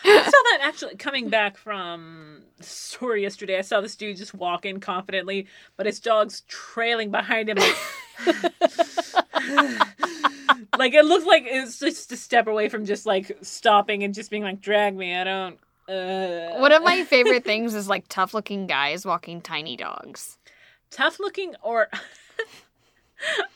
[0.03, 3.57] I saw that actually coming back from the store yesterday.
[3.57, 7.57] I saw this dude just walking confidently, but his dog's trailing behind him.
[7.57, 7.75] Like,
[10.77, 14.31] like it looked like it's just a step away from just like stopping and just
[14.31, 15.59] being like, "Drag me." I don't.
[15.89, 16.59] Uh.
[16.59, 20.37] One of my favorite things is like tough looking guys walking tiny dogs.
[20.91, 21.87] tough looking or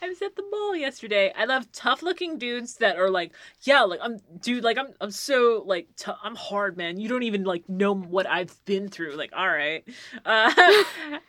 [0.01, 1.31] I was at the mall yesterday.
[1.37, 3.31] I love tough looking dudes that are like,
[3.61, 6.99] yeah, like I'm dude, like I'm I'm so like t- I'm hard, man.
[6.99, 9.15] You don't even like know what I've been through.
[9.15, 9.87] Like, all right.
[10.25, 10.51] Uh,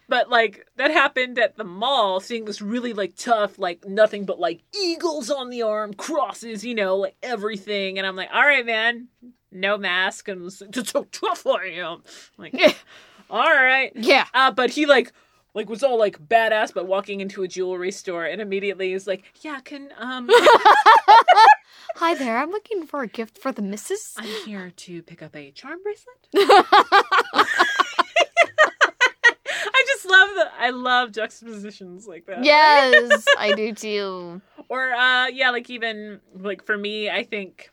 [0.08, 4.38] but like that happened at the mall, seeing this really like tough, like nothing but
[4.40, 7.98] like eagles on the arm, crosses, you know, like everything.
[7.98, 9.08] And I'm like, all right, man.
[9.54, 12.02] No mask and that's so tough am.
[12.36, 12.54] Like,
[13.30, 13.92] all right.
[13.94, 14.26] Yeah.
[14.34, 15.12] Uh, but he like
[15.54, 19.22] like was all like badass, but walking into a jewelry store and immediately is like,
[19.42, 20.28] yeah, can um,
[21.96, 22.38] Hi there.
[22.38, 24.14] I'm looking for a gift for the missus.
[24.16, 26.16] I'm here to pick up a charm bracelet.
[29.76, 32.44] I just love the I love juxtapositions like that.
[32.44, 34.42] yes, I do too.
[34.68, 37.70] Or uh, yeah, like even like for me, I think.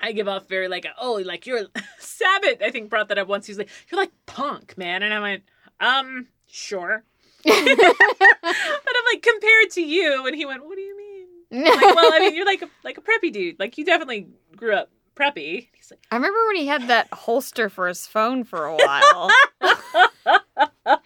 [0.00, 1.66] I give off very like oh like you're
[1.98, 5.20] Sabbath I think brought that up once he's like you're like punk man and I
[5.20, 5.42] went
[5.80, 7.04] um sure
[7.44, 11.12] but I'm like compared to you and he went what do you mean
[11.52, 13.60] like, well, I mean, you're like a, like a preppy dude.
[13.60, 15.68] Like you definitely grew up preppy.
[15.74, 19.30] He's like, I remember when he had that holster for his phone for a while.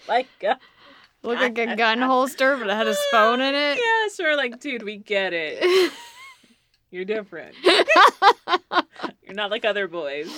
[0.09, 0.55] like, uh,
[1.23, 3.79] Looked like a gun holster, but it had his phone in it.
[3.79, 5.93] yeah, so we're like, dude, we get it.
[6.91, 7.55] You're different.
[9.23, 10.31] You're not like other boys.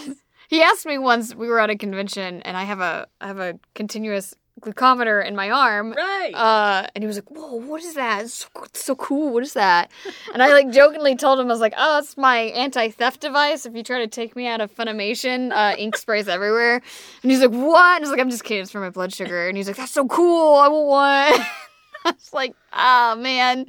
[0.49, 3.39] He asked me once we were at a convention and I have a I have
[3.39, 5.93] a continuous glucometer in my arm.
[5.93, 6.33] Right.
[6.35, 8.23] Uh, and he was like, "Whoa, what is that?
[8.23, 9.33] It's so, it's so cool.
[9.33, 9.91] What is that?"
[10.33, 13.67] And I like jokingly told him, "I was like, oh, it's my anti-theft device.
[13.67, 16.83] If you try to take me out of Funimation, uh, ink sprays everywhere."
[17.23, 18.63] And he's like, "What?" And I was like, "I'm just kidding.
[18.63, 20.57] It's for my blood sugar." And he's like, "That's so cool.
[20.57, 21.47] I want one."
[22.05, 23.67] I was like, "Ah, man,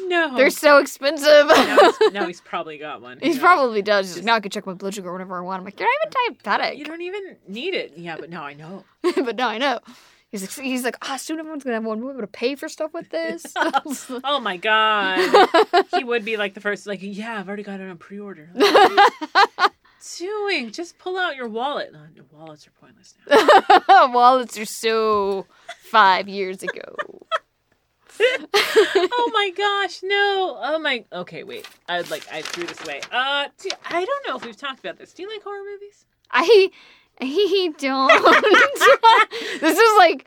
[0.00, 0.36] no.
[0.36, 3.18] they're so expensive." now, he's, now he's probably got one.
[3.22, 4.16] He probably does.
[4.16, 5.60] Like, now I can check my blood sugar whenever I want.
[5.60, 6.78] I'm like, you're not even diabetic.
[6.78, 7.94] You don't even need it.
[7.96, 8.84] Yeah, but now I know.
[9.02, 9.80] but now I know.
[10.30, 12.00] He's like, he's like, ah, soon everyone's gonna have one.
[12.00, 13.44] We're able to pay for stuff with this.
[13.56, 15.48] Oh my god.
[15.96, 18.50] he would be like the first, like, yeah, I've already got it on pre-order.
[18.54, 19.68] You
[20.18, 20.72] doing?
[20.72, 21.92] Just pull out your wallet.
[21.92, 22.00] No,
[22.32, 24.12] wallets are pointless now.
[24.12, 25.46] Wallets are so
[25.84, 26.96] five years ago.
[28.20, 30.58] Oh my gosh, no.
[30.62, 31.04] Oh my.
[31.12, 31.66] Okay, wait.
[31.88, 32.26] I like.
[32.32, 33.00] I threw this away.
[33.10, 35.12] Uh, do, I don't know if we've talked about this.
[35.12, 36.06] Do you like horror movies?
[36.30, 36.70] I
[37.20, 38.08] he don't.
[39.60, 40.26] this is like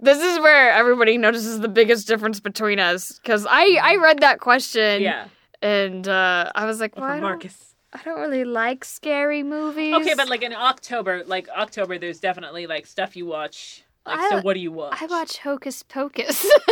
[0.00, 4.40] this is where everybody notices the biggest difference between us because I I read that
[4.40, 5.28] question Yeah.
[5.62, 7.74] and uh, I was like, well, I Marcus.
[7.92, 9.94] I don't really like scary movies.
[9.94, 13.84] Okay, but like in October, like October, there's definitely like stuff you watch.
[14.06, 14.96] Like, I- so what do you watch?
[15.00, 16.44] I watch Hocus Pocus.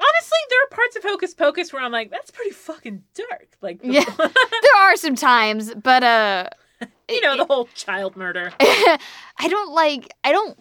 [0.00, 3.48] Honestly, there are parts of Hocus Pocus where I'm like, that's pretty fucking dark.
[3.60, 4.04] Like, the, Yeah.
[4.16, 6.48] there are some times, but uh
[7.08, 8.52] you know, the whole child murder.
[8.60, 10.56] I don't like I don't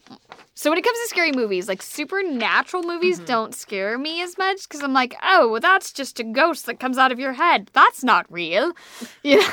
[0.55, 3.25] so when it comes to scary movies, like supernatural movies Mhm.
[3.27, 6.79] don't scare me as much because I'm like, oh, well, that's just a ghost that
[6.79, 7.69] comes out of your head.
[7.73, 8.71] That's not real,
[9.23, 9.47] Yeah.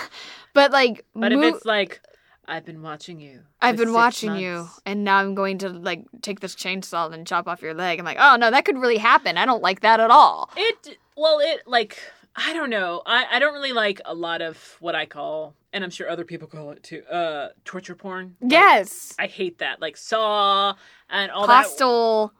[0.55, 2.01] But like, But mo- if it's like,
[2.47, 3.41] I've been watching you.
[3.61, 7.49] I've been watching you, and now I'm going to like take this chainsaw and chop
[7.49, 7.99] off your leg.
[7.99, 9.37] I'm like, oh no, that could really happen.
[9.39, 10.51] I don't like that at all.
[10.57, 11.99] It well, it like
[12.37, 13.03] I don't know.
[13.07, 16.25] I I don't really like a lot of what I call, and I'm sure other
[16.25, 18.37] people call it too, uh, torture porn.
[18.41, 19.81] Like, Yes, I hate that.
[19.81, 20.75] Like Saw
[21.09, 21.65] and all that.
[21.65, 22.33] Hostel.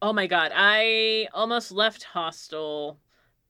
[0.00, 2.98] Oh my god, I almost left Hostel,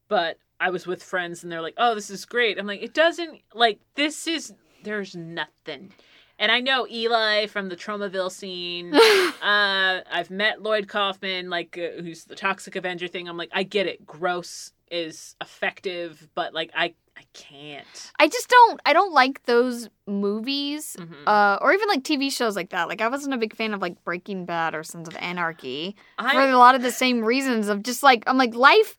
[0.08, 2.94] but I was with friends and they're like, "Oh, this is great." I'm like, "It
[2.94, 4.52] doesn't like this is
[4.86, 5.92] there's nothing."
[6.38, 8.94] And I know Eli from the Tromaville scene.
[9.42, 13.28] uh, I've met Lloyd Kaufman, like uh, who's the Toxic Avenger thing.
[13.28, 14.06] I'm like, I get it.
[14.06, 18.12] Gross is effective, but like I I can't.
[18.18, 18.80] I just don't.
[18.84, 20.96] I don't like those movies.
[20.98, 21.26] Mhm.
[21.26, 22.86] uh, or even like TV shows like that.
[22.88, 26.38] Like I wasn't a big fan of like Breaking Bad or Sons of Anarchy for
[26.40, 28.98] a lot of the same reasons of just like I'm like life.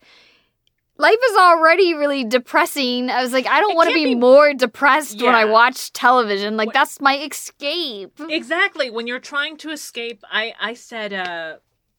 [1.00, 3.08] Life is already really depressing.
[3.08, 6.56] I was like, I don't want to be, be- more depressed when I watch television.
[6.56, 8.18] Like What- that's my escape.
[8.28, 11.56] exactly when you're trying to escape i i said uh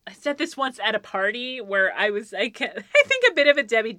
[0.07, 3.33] i said this once at a party where i was i can i think a
[3.33, 3.93] bit of a debbie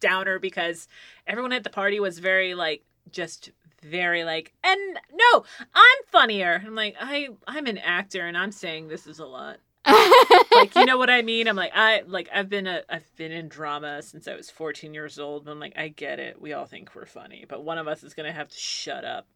[0.00, 0.88] downer because
[1.26, 3.50] everyone at the party was very like just
[3.82, 5.44] very like, and no,
[5.74, 6.62] I'm funnier.
[6.64, 9.56] I'm like, I I'm an actor, and I'm saying this is a lot.
[9.86, 11.48] Like you know what I mean?
[11.48, 14.92] I'm like I like I've been a I've been in drama since I was 14
[14.94, 15.48] years old.
[15.48, 16.40] I'm like I get it.
[16.40, 19.26] We all think we're funny, but one of us is gonna have to shut up.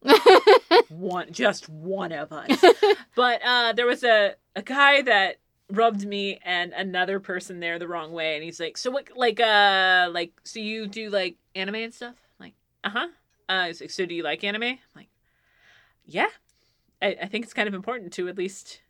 [0.89, 2.63] one just one of us.
[3.15, 5.37] But uh there was a a guy that
[5.71, 9.07] rubbed me and another person there the wrong way, and he's like, so what?
[9.15, 12.15] Like uh like so you do like anime and stuff?
[12.39, 12.53] I'm like
[12.83, 13.07] uh huh.
[13.47, 14.63] Uh, like, so do you like anime?
[14.63, 15.09] I'm like
[16.05, 16.27] yeah.
[17.01, 18.81] I, I think it's kind of important to at least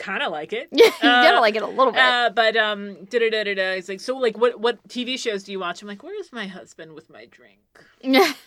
[0.00, 0.68] kind of like it.
[0.72, 2.00] Yeah, you gotta Uh, like it a little bit.
[2.02, 3.74] Uh, but um, da da da da da.
[3.76, 5.82] He's like, so like, what what TV shows do you watch?
[5.82, 7.60] I'm like, where's my husband with my drink?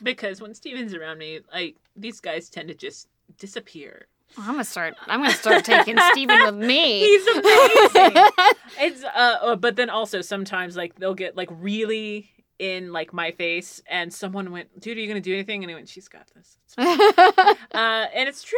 [0.01, 3.07] Because when Stephen's around me, like these guys tend to just
[3.37, 4.07] disappear.
[4.37, 4.95] I'm gonna start.
[5.07, 6.99] I'm gonna start taking Steven with me.
[7.07, 8.23] He's amazing.
[8.79, 13.29] it's uh, uh, but then also sometimes like they'll get like really in like my
[13.31, 15.63] face, and someone went, dude, are you gonna do anything?
[15.63, 16.57] And he went, she's got this.
[16.77, 18.57] Uh, and it's true.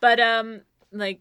[0.00, 0.60] But um,
[0.92, 1.20] like,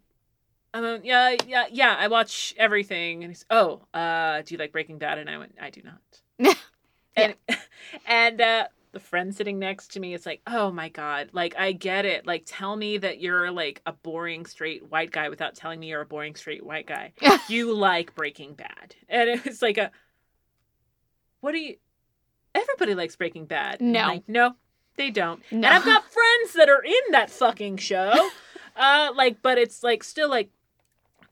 [0.84, 1.96] um, yeah, yeah, yeah.
[1.98, 5.18] I watch everything, and he's, oh, uh, do you like Breaking Bad?
[5.18, 6.56] And I went, I do not.
[7.16, 7.36] and
[8.06, 11.72] and uh, the friend sitting next to me is like, oh my god, like I
[11.72, 12.26] get it.
[12.26, 16.02] Like, tell me that you're like a boring straight white guy without telling me you're
[16.02, 17.14] a boring straight white guy.
[17.50, 19.92] you like Breaking Bad, and it was like a,
[21.42, 21.76] what do you?
[22.54, 23.82] Everybody likes Breaking Bad.
[23.82, 24.08] No.
[24.08, 24.56] like, no,
[24.98, 25.42] they don't.
[25.52, 25.58] No.
[25.58, 28.30] And I've got friends that are in that fucking show.
[28.76, 30.50] uh, like, but it's like still like,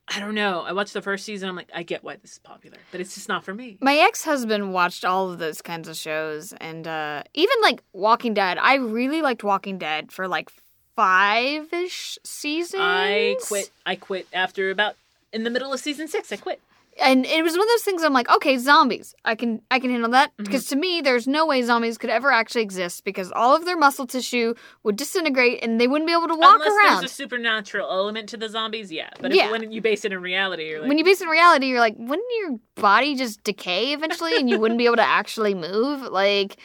[0.07, 0.61] I don't know.
[0.61, 1.49] I watched the first season.
[1.49, 3.77] I'm like, I get why this is popular, but it's just not for me.
[3.81, 8.33] My ex husband watched all of those kinds of shows, and uh, even like Walking
[8.33, 8.57] Dead.
[8.57, 10.51] I really liked Walking Dead for like
[10.95, 12.81] five ish seasons.
[12.83, 13.71] I quit.
[13.85, 14.95] I quit after about
[15.31, 16.31] in the middle of season six.
[16.31, 16.59] I quit.
[17.01, 18.03] And it was one of those things.
[18.03, 19.15] I'm like, okay, zombies.
[19.25, 20.43] I can I can handle that Mm-hmm.
[20.43, 23.77] because to me, there's no way zombies could ever actually exist because all of their
[23.77, 24.53] muscle tissue
[24.83, 26.99] would disintegrate and they wouldn't be able to walk Unless around.
[27.01, 29.09] there's a supernatural element to the zombies, yeah.
[29.19, 29.51] But if, Yeah.
[29.51, 31.79] when you base it in reality, you're like, when you base it in reality, you're
[31.79, 36.01] like, wouldn't your body just decay eventually and you wouldn't be able to actually move?
[36.01, 36.57] Like,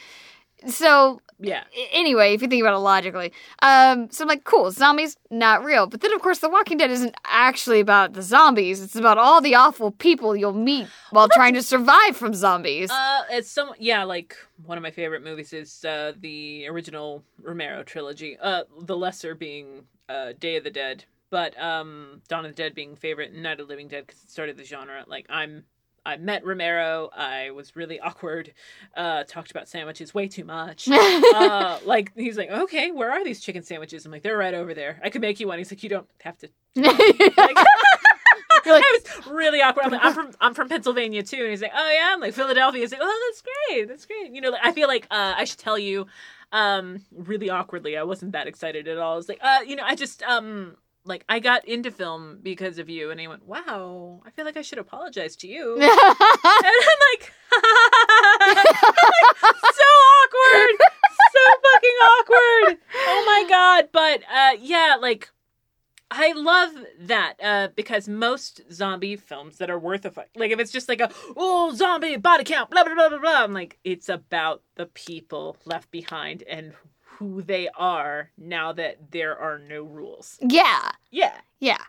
[0.67, 3.33] so yeah, anyway, if you think about it logically,
[3.63, 5.87] um, so I'm like, cool, zombies not real.
[5.87, 8.83] But then, of course, The Walking Dead isn't actually about the zombies.
[8.83, 12.91] It's about all the awful people you'll meet while trying to survive from zombies.
[12.91, 17.85] Uh, it's some yeah, like one of my favorite movies is uh the original Romero
[17.85, 18.37] trilogy.
[18.41, 22.75] Uh, the lesser being uh Day of the Dead, but um Dawn of the Dead
[22.75, 25.05] being favorite, and Night of the Living Dead because it started the genre.
[25.07, 25.65] Like I'm.
[26.07, 27.11] I met Romero.
[27.17, 28.53] I was really awkward.
[28.97, 30.89] Uh, talked about sandwiches way too much.
[30.91, 34.07] uh, like he's like, okay, where are these chicken sandwiches?
[34.07, 35.01] I'm like, they're right over there.
[35.03, 35.59] I could make you one.
[35.59, 36.99] He's like, you don't have to like,
[38.67, 39.87] You're like- I was really awkward.
[39.87, 42.35] I'm, like, I'm from I'm from Pennsylvania too, and he's like, "Oh yeah," I'm like
[42.35, 42.81] Philadelphia.
[42.83, 45.45] He's like, "Oh, that's great, that's great." You know, like, I feel like uh, I
[45.45, 46.07] should tell you,
[46.53, 47.97] um, really awkwardly.
[47.97, 49.15] I wasn't that excited at all.
[49.15, 50.77] I was like, uh, you know, I just um,
[51.09, 54.57] like I got into film because of you, and he went, "Wow, I feel like
[54.57, 57.33] I should apologize to you." and I'm like,
[59.51, 60.77] so awkward,
[61.33, 62.79] so fucking awkward.
[62.95, 63.89] Oh my god!
[63.91, 65.31] But uh, yeah, like
[66.11, 66.71] I love
[67.01, 70.89] that uh, because most zombie films that are worth a fuck, like if it's just
[70.89, 74.63] like a oh zombie body count, blah blah blah blah blah, I'm like it's about
[74.77, 76.75] the people left behind and
[77.19, 80.39] who they are now that there are no rules.
[80.41, 81.83] yeah, Yeah, yeah.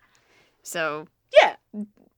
[0.63, 1.07] So
[1.39, 1.55] yeah,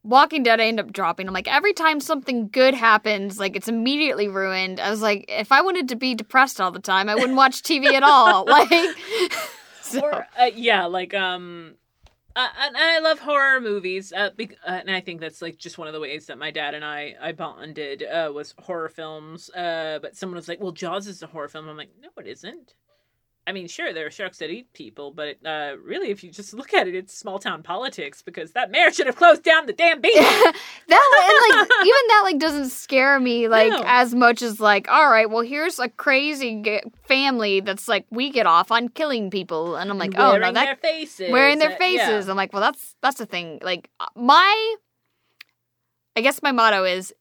[0.03, 1.27] Walking Dead, I end up dropping.
[1.27, 4.79] I'm like, every time something good happens, like it's immediately ruined.
[4.79, 7.61] I was like, if I wanted to be depressed all the time, I wouldn't watch
[7.61, 8.45] TV at all.
[8.51, 8.71] Like,
[9.81, 11.75] so, or uh, yeah, like um.
[12.33, 15.77] Uh, and I love horror movies, uh, bec- uh, and I think that's like just
[15.77, 19.49] one of the ways that my dad and I I bonded uh, was horror films.
[19.49, 22.27] Uh, but someone was like, "Well, Jaws is a horror film." I'm like, "No, it
[22.27, 22.73] isn't."
[23.47, 26.53] I mean, sure, there are sharks that eat people, but uh, really, if you just
[26.53, 29.73] look at it, it's small town politics because that mayor should have closed down the
[29.73, 30.13] damn beach.
[30.15, 30.55] that
[30.87, 33.81] and like even that like doesn't scare me like No.
[33.85, 38.29] as much as like all right well here's a crazy g- family that's like we
[38.29, 41.59] get off on killing people and i'm like oh wearing no that their faces, wearing
[41.59, 42.31] their Uh, faces yeah.
[42.31, 44.75] i'm like well that's that's the thing like uh, my
[46.15, 47.13] i guess my motto is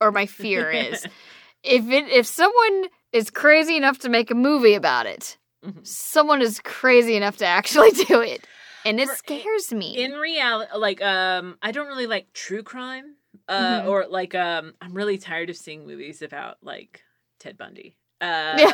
[0.00, 1.04] or my fear is
[1.62, 5.86] if it if someone is crazy enough to make a movie about it Mhm.
[5.86, 8.46] someone is crazy enough to actually do it
[8.84, 13.16] and it scares me in reality like um i don't really like true crime
[13.48, 13.86] uh Mhm.
[13.88, 17.02] or like um i'm really tired of seeing movies about like
[17.38, 18.72] ted bundy uh Yeah.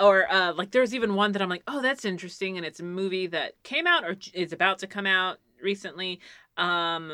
[0.00, 2.84] or uh like there's even one that i'm like oh that's interesting and it's a
[2.84, 6.18] movie that came out or is about to come out recently
[6.56, 7.12] um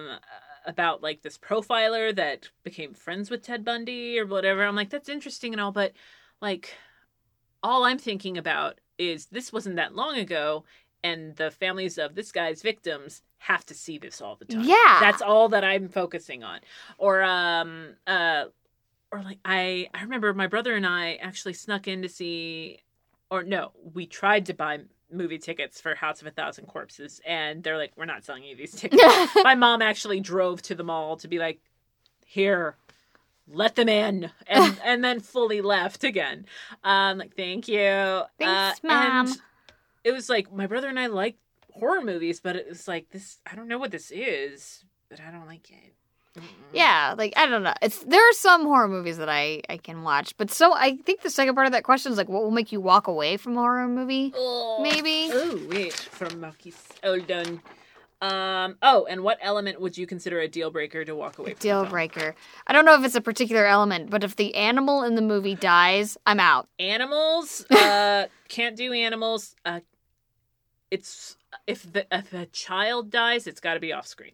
[0.65, 5.09] about like this profiler that became friends with ted bundy or whatever i'm like that's
[5.09, 5.93] interesting and all but
[6.41, 6.75] like
[7.63, 10.65] all i'm thinking about is this wasn't that long ago,
[11.03, 14.65] and the families of this guy's victims have to see this all the time.
[14.65, 14.99] Yeah.
[15.01, 16.61] That's all that I'm focusing on.
[16.99, 18.45] Or um uh
[19.13, 22.81] or like I I remember my brother and I actually snuck in to see
[23.31, 24.81] or no, we tried to buy
[25.11, 28.57] movie tickets for House of a Thousand Corpses and they're like we're not selling you
[28.57, 29.03] these tickets.
[29.43, 31.61] my mom actually drove to the mall to be like
[32.27, 32.77] here
[33.53, 36.47] let them in and and then fully left again.
[36.85, 38.23] Um like thank you.
[38.39, 39.27] Thanks, Uh, Mom.
[39.27, 39.37] and
[40.05, 41.37] it was like my brother and I like
[41.73, 43.39] horror movies, but it was like this.
[43.51, 45.95] I don't know what this is, but I don't like it.
[46.39, 46.45] Mm-mm.
[46.73, 47.75] Yeah, like I don't know.
[47.83, 51.23] It's there are some horror movies that I I can watch, but so I think
[51.23, 53.57] the second part of that question is like, what will make you walk away from
[53.57, 54.33] a horror movie?
[54.81, 55.31] Maybe.
[55.33, 56.75] Oh wait, from Marquis.
[57.03, 57.61] Oh done.
[58.21, 58.77] Um.
[58.83, 61.61] Oh, and what element would you consider a deal breaker to walk away from?
[61.61, 62.35] Deal breaker.
[62.67, 65.55] I don't know if it's a particular element, but if the animal in the movie
[65.55, 66.69] dies, I'm out.
[66.79, 67.65] Animals.
[67.71, 69.55] Uh, can't do animals.
[69.65, 69.81] Uh,
[70.91, 71.37] it's
[71.67, 74.33] if the if a child dies, it's got to be off screen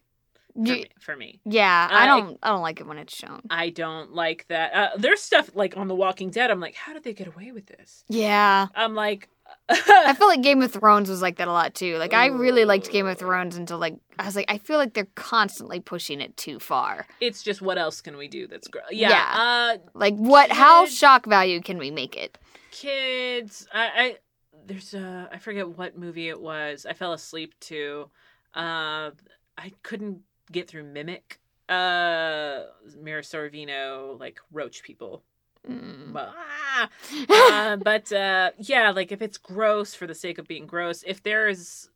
[0.53, 1.39] for, You- me, for me.
[1.45, 2.39] yeah, I I- don't.
[2.41, 3.41] I don't like it when it's shown.
[3.49, 4.73] I don't like that.
[4.73, 6.49] Uh, there's stuff like on The Walking Dead.
[6.49, 8.03] I'm like, how did they get away with this?
[8.07, 9.29] Yeah, I'm like,
[9.67, 11.97] I feel like Game of Thrones was like that a lot too.
[11.97, 14.93] Like I really liked Game of Thrones until like I was like, I feel like
[14.93, 17.07] they're constantly pushing it too far.
[17.19, 18.83] it's just what else can we do that's great?
[18.91, 19.33] Yeah, Yeah.
[19.33, 20.51] Uh, Like what?
[20.51, 22.37] How shock value can we make it?
[22.71, 23.67] kids.
[23.73, 24.17] I, I
[24.65, 26.85] there's a I forget what movie it was.
[26.85, 28.09] I fell asleep to.
[28.53, 29.11] Uh,
[29.57, 30.19] I couldn't
[30.51, 31.39] get through Mimic.
[31.67, 32.63] Uh,
[33.01, 35.23] Mira Sorvino like roach people.
[35.69, 36.15] Mm.
[36.15, 36.89] Ah!
[37.29, 41.23] uh, but uh, yeah, like if it's gross for the sake of being gross, if
[41.23, 41.89] there's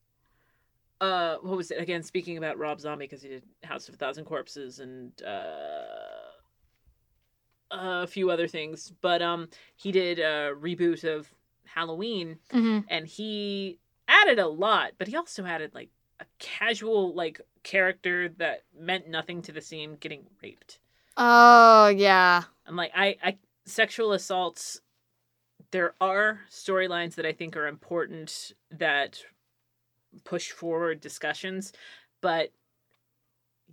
[1.02, 2.04] uh, what was it again?
[2.04, 6.32] Speaking about Rob Zombie because he did House of a Thousand Corpses and uh,
[7.72, 11.30] a few other things, but um, he did a reboot of
[11.66, 12.86] Halloween Mhm.
[12.90, 15.90] and he added a lot, but he also added like
[16.20, 20.80] a casual like character that meant nothing to the scene getting raped.
[21.16, 22.44] Oh yeah.
[22.66, 23.38] I'm like, I, I
[23.70, 24.82] sexual assaults.
[25.72, 29.20] There are storylines that I think are important that
[30.24, 31.72] push forward discussions,
[32.22, 32.52] but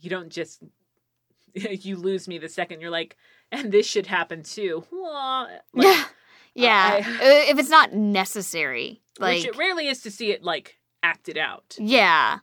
[0.00, 0.62] you don't just
[1.54, 3.16] you lose me the second you're like,
[3.50, 4.84] and this should happen too.
[4.92, 6.04] Like, Yeah.
[6.54, 6.90] Yeah.
[6.94, 10.78] I- Uh, if it's not necessary, like which it rarely is to see it like
[11.02, 11.76] acted out.
[11.78, 12.38] yeah.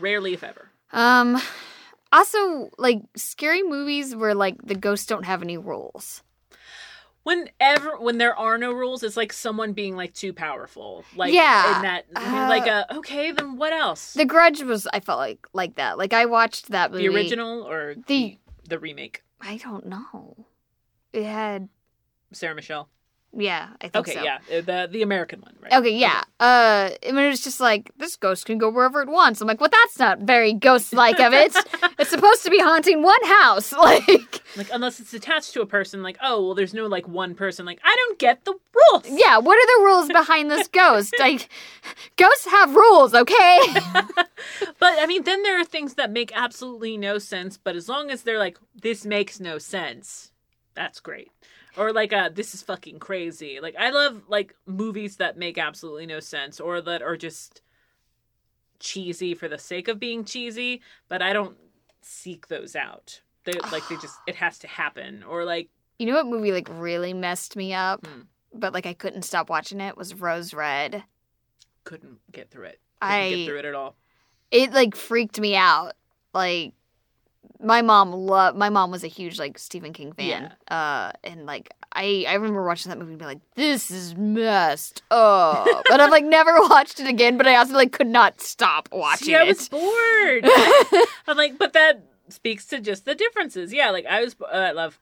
[0.00, 0.70] Rarely, if ever.
[0.92, 1.40] Um.
[2.12, 6.22] Also, like scary movies where like the ghosts don't have any rules.
[7.26, 11.04] Whenever when there are no rules, it's like someone being like too powerful.
[11.16, 11.76] Like Yeah.
[11.76, 14.12] in that Uh, like a okay, then what else?
[14.14, 15.98] The Grudge was I felt like like that.
[15.98, 17.08] Like I watched that movie.
[17.08, 18.38] The original or The- the
[18.68, 19.24] the remake?
[19.40, 20.46] I don't know.
[21.12, 21.68] It had
[22.32, 22.88] Sarah Michelle.
[23.36, 23.68] Yeah.
[23.80, 24.22] I think Okay, so.
[24.22, 25.72] yeah, uh, the the American one, right?
[25.72, 26.22] Okay, yeah.
[26.40, 29.40] Uh, I mean, it was just like this ghost can go wherever it wants.
[29.40, 31.54] I'm like, well, that's not very ghost-like of it.
[31.98, 33.72] it's supposed to be haunting one house.
[33.86, 37.34] Like, Like unless it's attached to a person, like oh well, there's no like one
[37.34, 37.66] person.
[37.66, 39.04] Like I don't get the rules.
[39.08, 41.14] yeah, what are the rules behind this ghost?
[41.20, 41.48] Like,
[42.16, 43.58] ghosts have rules, okay?
[44.78, 47.56] But I mean, then there are things that make absolutely no sense.
[47.56, 50.32] But as long as they're like, this makes no sense,
[50.74, 51.30] that's great.
[51.76, 53.60] Or like, uh, this is fucking crazy.
[53.60, 57.60] Like I love like movies that make absolutely no sense or that are just
[58.78, 60.82] cheesy for the sake of being cheesy.
[61.08, 61.56] But I don't
[62.02, 63.20] seek those out.
[63.44, 65.22] They like they just it has to happen.
[65.22, 68.22] Or like you know what movie like really messed me up, Hmm.
[68.54, 71.04] but like I couldn't stop watching it was Rose Red.
[71.84, 72.80] couldn't get through it.
[73.00, 73.96] Couldn't I get through it at all.
[74.50, 75.92] it like freaked me out.
[76.34, 76.72] Like
[77.62, 80.52] my mom loved my mom was a huge like Stephen King fan.
[80.68, 85.02] Uh and like I I remember watching that movie and be like, this is messed
[85.10, 85.66] up.
[85.88, 89.26] but I've like never watched it again, but I also like could not stop watching
[89.26, 89.48] See, I it.
[89.48, 90.44] was bored.
[91.26, 93.72] I'm like, but that speaks to just the differences.
[93.72, 94.98] Yeah, like I was, uh, I love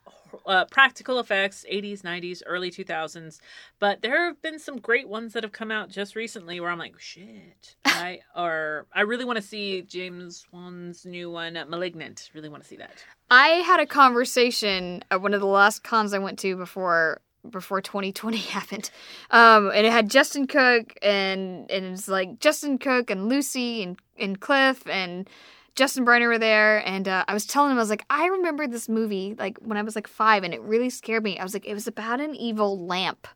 [0.47, 3.39] uh, practical effects, 80s, 90s, early 2000s,
[3.78, 6.78] but there have been some great ones that have come out just recently where I'm
[6.78, 7.77] like, shit.
[7.85, 12.31] I or I really want to see James Wan's new one, Malignant.
[12.35, 13.05] Really want to see that.
[13.31, 17.20] I had a conversation at one of the last cons I went to before
[17.51, 18.90] before 2020 happened.
[19.31, 23.98] Um, and it had Justin Cook and and it's like Justin Cook and Lucy and
[24.19, 25.28] and Cliff and
[25.74, 28.66] Justin Briner were there and uh, I was telling him I was like I remember
[28.66, 31.38] this movie like when I was like 5 and it really scared me.
[31.38, 33.26] I was like it was about an evil lamp.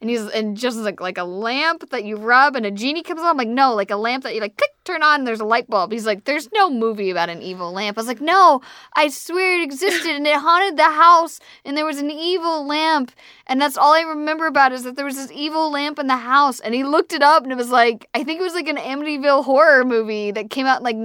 [0.00, 3.20] And he's and just like like a lamp that you rub and a genie comes
[3.20, 3.26] on.
[3.28, 5.44] I'm like, no, like a lamp that you like click, turn on and there's a
[5.44, 5.92] light bulb.
[5.92, 7.96] He's like, there's no movie about an evil lamp.
[7.96, 8.60] I was like, no,
[8.94, 13.12] I swear it existed and it haunted the house and there was an evil lamp.
[13.46, 16.16] And that's all I remember about is that there was this evil lamp in the
[16.16, 16.60] house.
[16.60, 18.76] And he looked it up and it was like, I think it was like an
[18.76, 20.96] Amityville horror movie that came out in like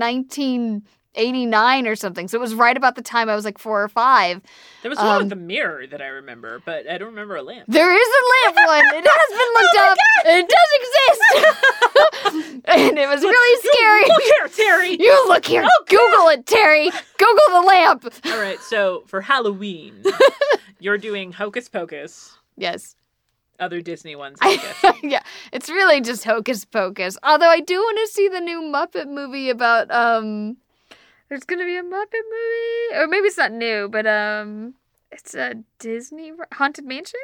[1.15, 2.27] 1989 or something.
[2.27, 4.41] So it was right about the time I was like four or five.
[4.81, 7.43] There was one Um, with the mirror that I remember, but I don't remember a
[7.43, 7.65] lamp.
[7.67, 8.85] There is a lamp one.
[8.97, 9.97] It has been looked Oh up.
[10.25, 12.61] It does exist.
[12.65, 14.07] and it was really scary.
[14.07, 14.99] Look here, Terri.
[14.99, 15.63] You look here.
[15.65, 16.91] Oh, Google it, Terri.
[17.17, 18.05] Google the lamp.
[18.25, 20.03] All right, so for Halloween,
[20.79, 22.95] you're doing Hocus Pocus, Yes.
[23.59, 24.95] other Disney ones, I guess.
[25.03, 27.17] yeah, it's really just hocus pocus.
[27.23, 30.57] Although I do want to see the new Muppet movie about um
[31.31, 34.75] there's to be a Muppet movie or maybe it's not new, but um
[35.11, 37.19] it's a Disney Haunted Mansion?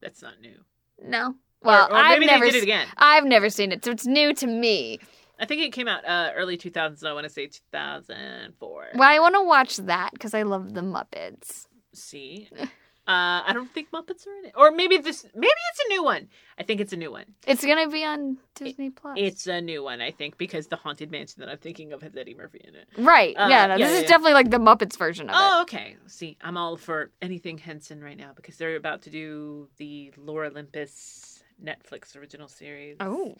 [0.00, 0.64] That's not new.
[1.00, 1.36] No.
[1.62, 2.88] Well, or, or I've never they did it again.
[2.96, 4.98] I've never seen it, so it's new to me.
[5.38, 7.04] I think it came out uh, early 2000s.
[7.04, 8.88] I want to say 2004.
[8.94, 11.66] Well, I want to watch that because I love the Muppets.
[11.94, 12.48] See,
[13.10, 15.26] uh, I don't think Muppets are in it, or maybe this.
[15.34, 16.28] Maybe it's a new one.
[16.56, 17.24] I think it's a new one.
[17.44, 19.16] It's gonna be on Disney Plus.
[19.18, 22.16] It's a new one, I think, because the Haunted Mansion that I'm thinking of has
[22.16, 22.86] Eddie Murphy in it.
[22.98, 23.34] right.
[23.36, 24.08] Uh, yeah, no, yeah, this is yeah.
[24.08, 25.38] definitely like the Muppets version of it.
[25.40, 25.96] Oh, okay.
[26.06, 30.44] See, I'm all for anything Henson right now because they're about to do the Lore
[30.44, 32.96] Olympus Netflix original series.
[33.00, 33.34] Oh.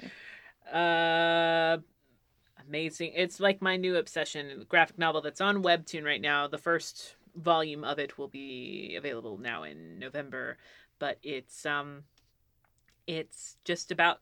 [0.72, 1.78] Uh,
[2.66, 3.12] amazing.
[3.14, 4.66] It's like my new obsession.
[4.68, 6.48] Graphic novel that's on Webtoon right now.
[6.48, 10.56] The first volume of it will be available now in November,
[10.98, 12.04] but it's um,
[13.06, 14.20] it's just about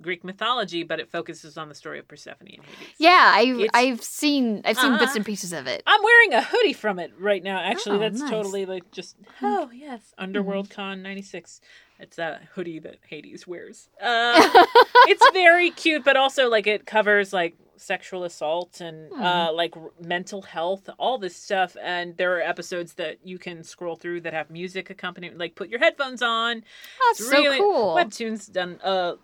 [0.00, 2.94] Greek mythology, but it focuses on the story of Persephone and Hades.
[2.98, 5.12] Yeah, I've It's- I've seen I've seen bits Uh-huh.
[5.16, 5.82] and pieces of it.
[5.86, 7.58] I'm wearing a hoodie from it right now.
[7.60, 8.30] Actually, Oh, that's nice.
[8.30, 11.60] totally like just oh yes, Underworld Con '96.
[12.00, 13.88] It's that hoodie that Hades wears.
[14.02, 14.64] Uh,
[15.06, 19.90] it's very cute, but also like it covers like sexual assault and uh, like r-
[20.00, 21.76] mental health, all this stuff.
[21.82, 25.38] And there are episodes that you can scroll through that have music accompaniment.
[25.38, 26.62] Like put your headphones on.
[27.08, 27.94] That's It's so really- cool.
[27.96, 29.14] Webtoon's done uh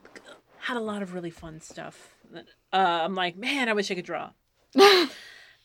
[0.59, 2.15] had a lot of really fun stuff.
[2.35, 4.31] Uh, I'm like, man, I wish I could draw.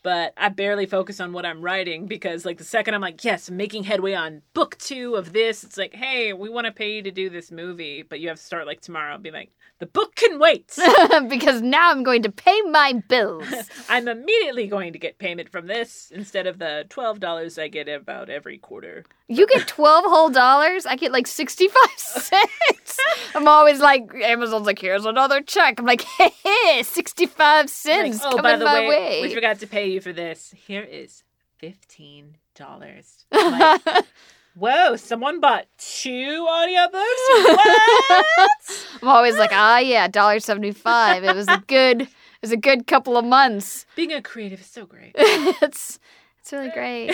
[0.05, 3.49] but I barely focus on what I'm writing because like the second I'm like, yes,
[3.49, 6.91] I'm making headway on book two of this, it's like, hey, we want to pay
[6.91, 9.49] you to do this movie, but you have to start like tomorrow and be like,
[9.79, 10.77] the book can wait.
[11.27, 13.47] because now I'm going to pay my bills.
[13.89, 17.89] I'm immediately going to get payment from this instead of the twelve dollars I get
[17.89, 19.03] about every quarter.
[19.27, 20.85] You get twelve whole dollars.
[20.85, 22.99] I get like sixty five cents.
[23.33, 25.79] I'm always like, Amazon's like, here's another check.
[25.79, 29.21] I'm like, hey, hey sixty five Like, cents oh, coming by the my way, way.
[29.23, 30.53] we forgot to pay you for this.
[30.67, 31.23] Here is
[31.57, 33.25] fifteen dollars.
[33.31, 33.81] Like,
[34.55, 34.95] whoa!
[34.95, 36.95] Someone bought two audiobooks.
[38.37, 38.87] What?
[39.01, 41.23] I'm always like, ah, yeah, dollar seventy five.
[41.23, 42.09] It was a good, it
[42.41, 43.85] was a good couple of months.
[43.95, 45.11] Being a creative is so great.
[45.17, 45.99] it's,
[46.39, 47.09] it's really great.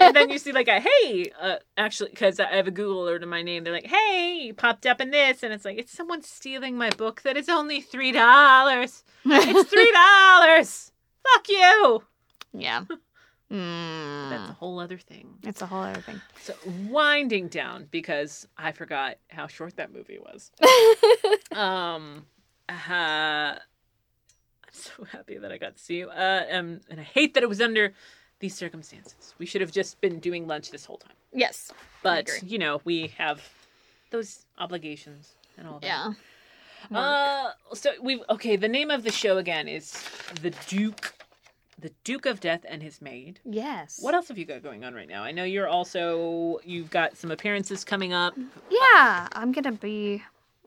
[0.00, 3.22] and then you see like a hey, uh, actually, because I have a Google alert
[3.22, 3.64] in my name.
[3.64, 6.90] They're like, hey, you popped up in this, and it's like it's someone stealing my
[6.90, 9.04] book that is only three dollars.
[9.24, 10.92] It's three dollars.
[11.22, 12.02] Fuck you.
[12.52, 12.84] yeah.
[12.90, 13.00] That's
[13.52, 15.38] Mm, a whole other thing.
[15.42, 16.20] it's a whole other thing.
[16.40, 20.52] So winding down because I forgot how short that movie was.
[21.58, 22.26] um,
[22.68, 23.58] uh, I'm
[24.70, 26.10] so happy that I got to see you.
[26.10, 27.92] Uh, um, and I hate that it was under
[28.38, 29.34] these circumstances.
[29.38, 31.16] We should have just been doing lunch this whole time.
[31.32, 31.72] yes.
[32.02, 33.42] But you know, we have
[34.10, 35.86] those obligations and all that.
[35.86, 36.12] Yeah.
[36.92, 38.56] Uh, so we okay.
[38.56, 39.92] The name of the show again is
[40.42, 41.14] the Duke,
[41.78, 43.40] the Duke of Death and his maid.
[43.44, 43.98] Yes.
[44.00, 45.22] What else have you got going on right now?
[45.22, 48.34] I know you're also you've got some appearances coming up.
[48.70, 50.22] Yeah, I'm gonna be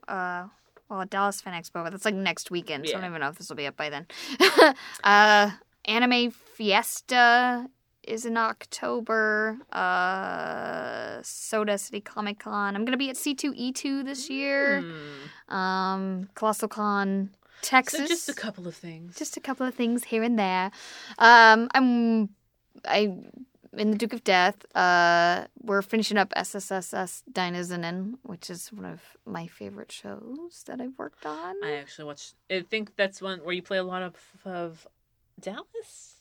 [0.08, 0.46] uh
[0.88, 3.28] well at Dallas Fan Expo, but that's like next weekend, so I don't even know
[3.28, 4.06] if this will be up by then.
[5.04, 5.50] uh
[5.86, 7.68] Anime Fiesta
[8.08, 9.58] is in October.
[9.72, 12.74] Uh Soda City Comic Con.
[12.76, 14.82] I'm gonna be at C2E2 this year.
[15.48, 15.54] Hmm.
[15.54, 17.30] Um Colossal Con
[17.62, 18.00] Texas.
[18.00, 19.16] So just a couple of things.
[19.16, 20.70] just a couple of things here and there.
[21.18, 22.28] Um, I'm
[22.86, 23.16] I
[23.76, 24.64] in the Duke of Death.
[24.76, 30.96] Uh, we're finishing up SSSS Dynazenon, which is one of my favorite shows that I've
[30.98, 31.56] worked on.
[31.64, 32.34] I actually watched.
[32.50, 34.14] I think that's one where you play a lot of
[34.44, 34.86] of
[35.40, 36.13] Dallas,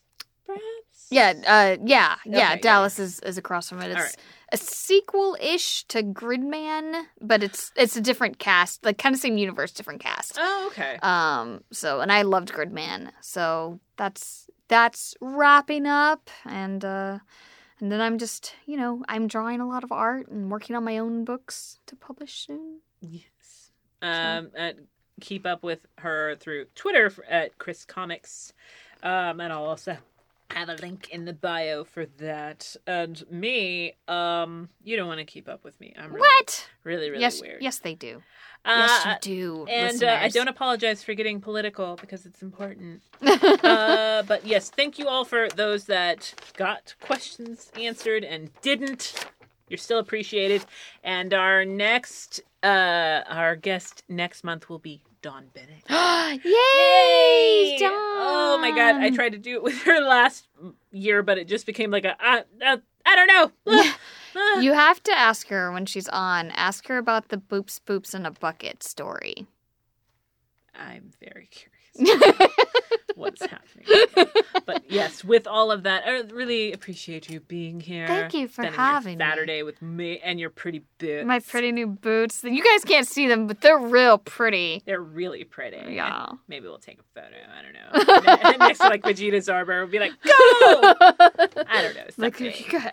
[0.46, 1.08] perhaps.
[1.10, 2.38] yeah, uh, yeah, yeah.
[2.38, 2.56] yeah.
[2.58, 3.92] Dallas is, is across from it.
[3.92, 4.16] It's right.
[4.52, 9.38] a sequel ish to Gridman, but it's it's a different cast, like kind of same
[9.38, 10.38] universe, different cast.
[10.40, 10.98] Oh, okay.
[11.02, 17.20] Um, so and I loved Gridman, so that's that's wrapping up, and uh,
[17.80, 20.86] And then I'm just, you know, I'm drawing a lot of art and working on
[20.86, 22.80] my own books to publish soon.
[23.02, 23.72] Yes.
[24.02, 24.88] Um, and
[25.20, 28.54] keep up with her through Twitter at Chris Comics.
[29.02, 29.98] Um, and I'll also
[30.54, 32.76] have a link in the bio for that.
[32.88, 35.94] And me, um, you don't want to keep up with me.
[35.98, 36.70] I'm really, What?
[36.84, 37.62] really, really yes, weird.
[37.62, 38.22] yes, they do.
[38.66, 39.66] Uh, yes, you do.
[39.70, 43.02] and uh, I don't apologize for getting political because it's important.
[43.22, 49.26] uh, but yes, thank you all for those that got questions answered and didn't.
[49.68, 50.64] You're still appreciated.
[51.04, 55.84] And our next, uh, our guest next month will be Dawn Bennett.
[56.46, 57.78] Yay!
[57.80, 57.92] Dawn!
[57.94, 60.48] Oh my god, I tried to do it with her last
[60.92, 63.52] year, but it just became like a, uh, uh, I don't know.
[64.62, 66.52] You have to ask her when she's on.
[66.52, 69.48] Ask her about the boops boops in a bucket story.
[70.76, 71.72] I'm very curious
[73.16, 73.86] what's happening.
[74.66, 78.08] But yes, with all of that, I really appreciate you being here.
[78.08, 79.32] Thank you for having your me.
[79.32, 81.26] Saturday with me and your pretty boots.
[81.26, 82.44] My pretty new boots.
[82.44, 84.84] You guys can't see them, but they're real pretty.
[84.86, 85.94] They're really pretty.
[85.94, 86.30] Yeah.
[86.48, 87.36] Maybe we'll take a photo.
[87.58, 88.50] I don't know.
[88.50, 90.32] And next to like Vegeta's arbor, we'll be like, go!
[90.32, 92.04] I don't know.
[92.18, 92.42] Like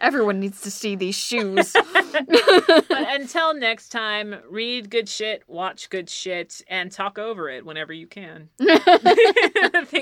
[0.00, 1.72] everyone needs to see these shoes.
[2.12, 7.92] but until next time, read good shit, watch good shit, and talk over it whenever
[7.92, 8.48] you can.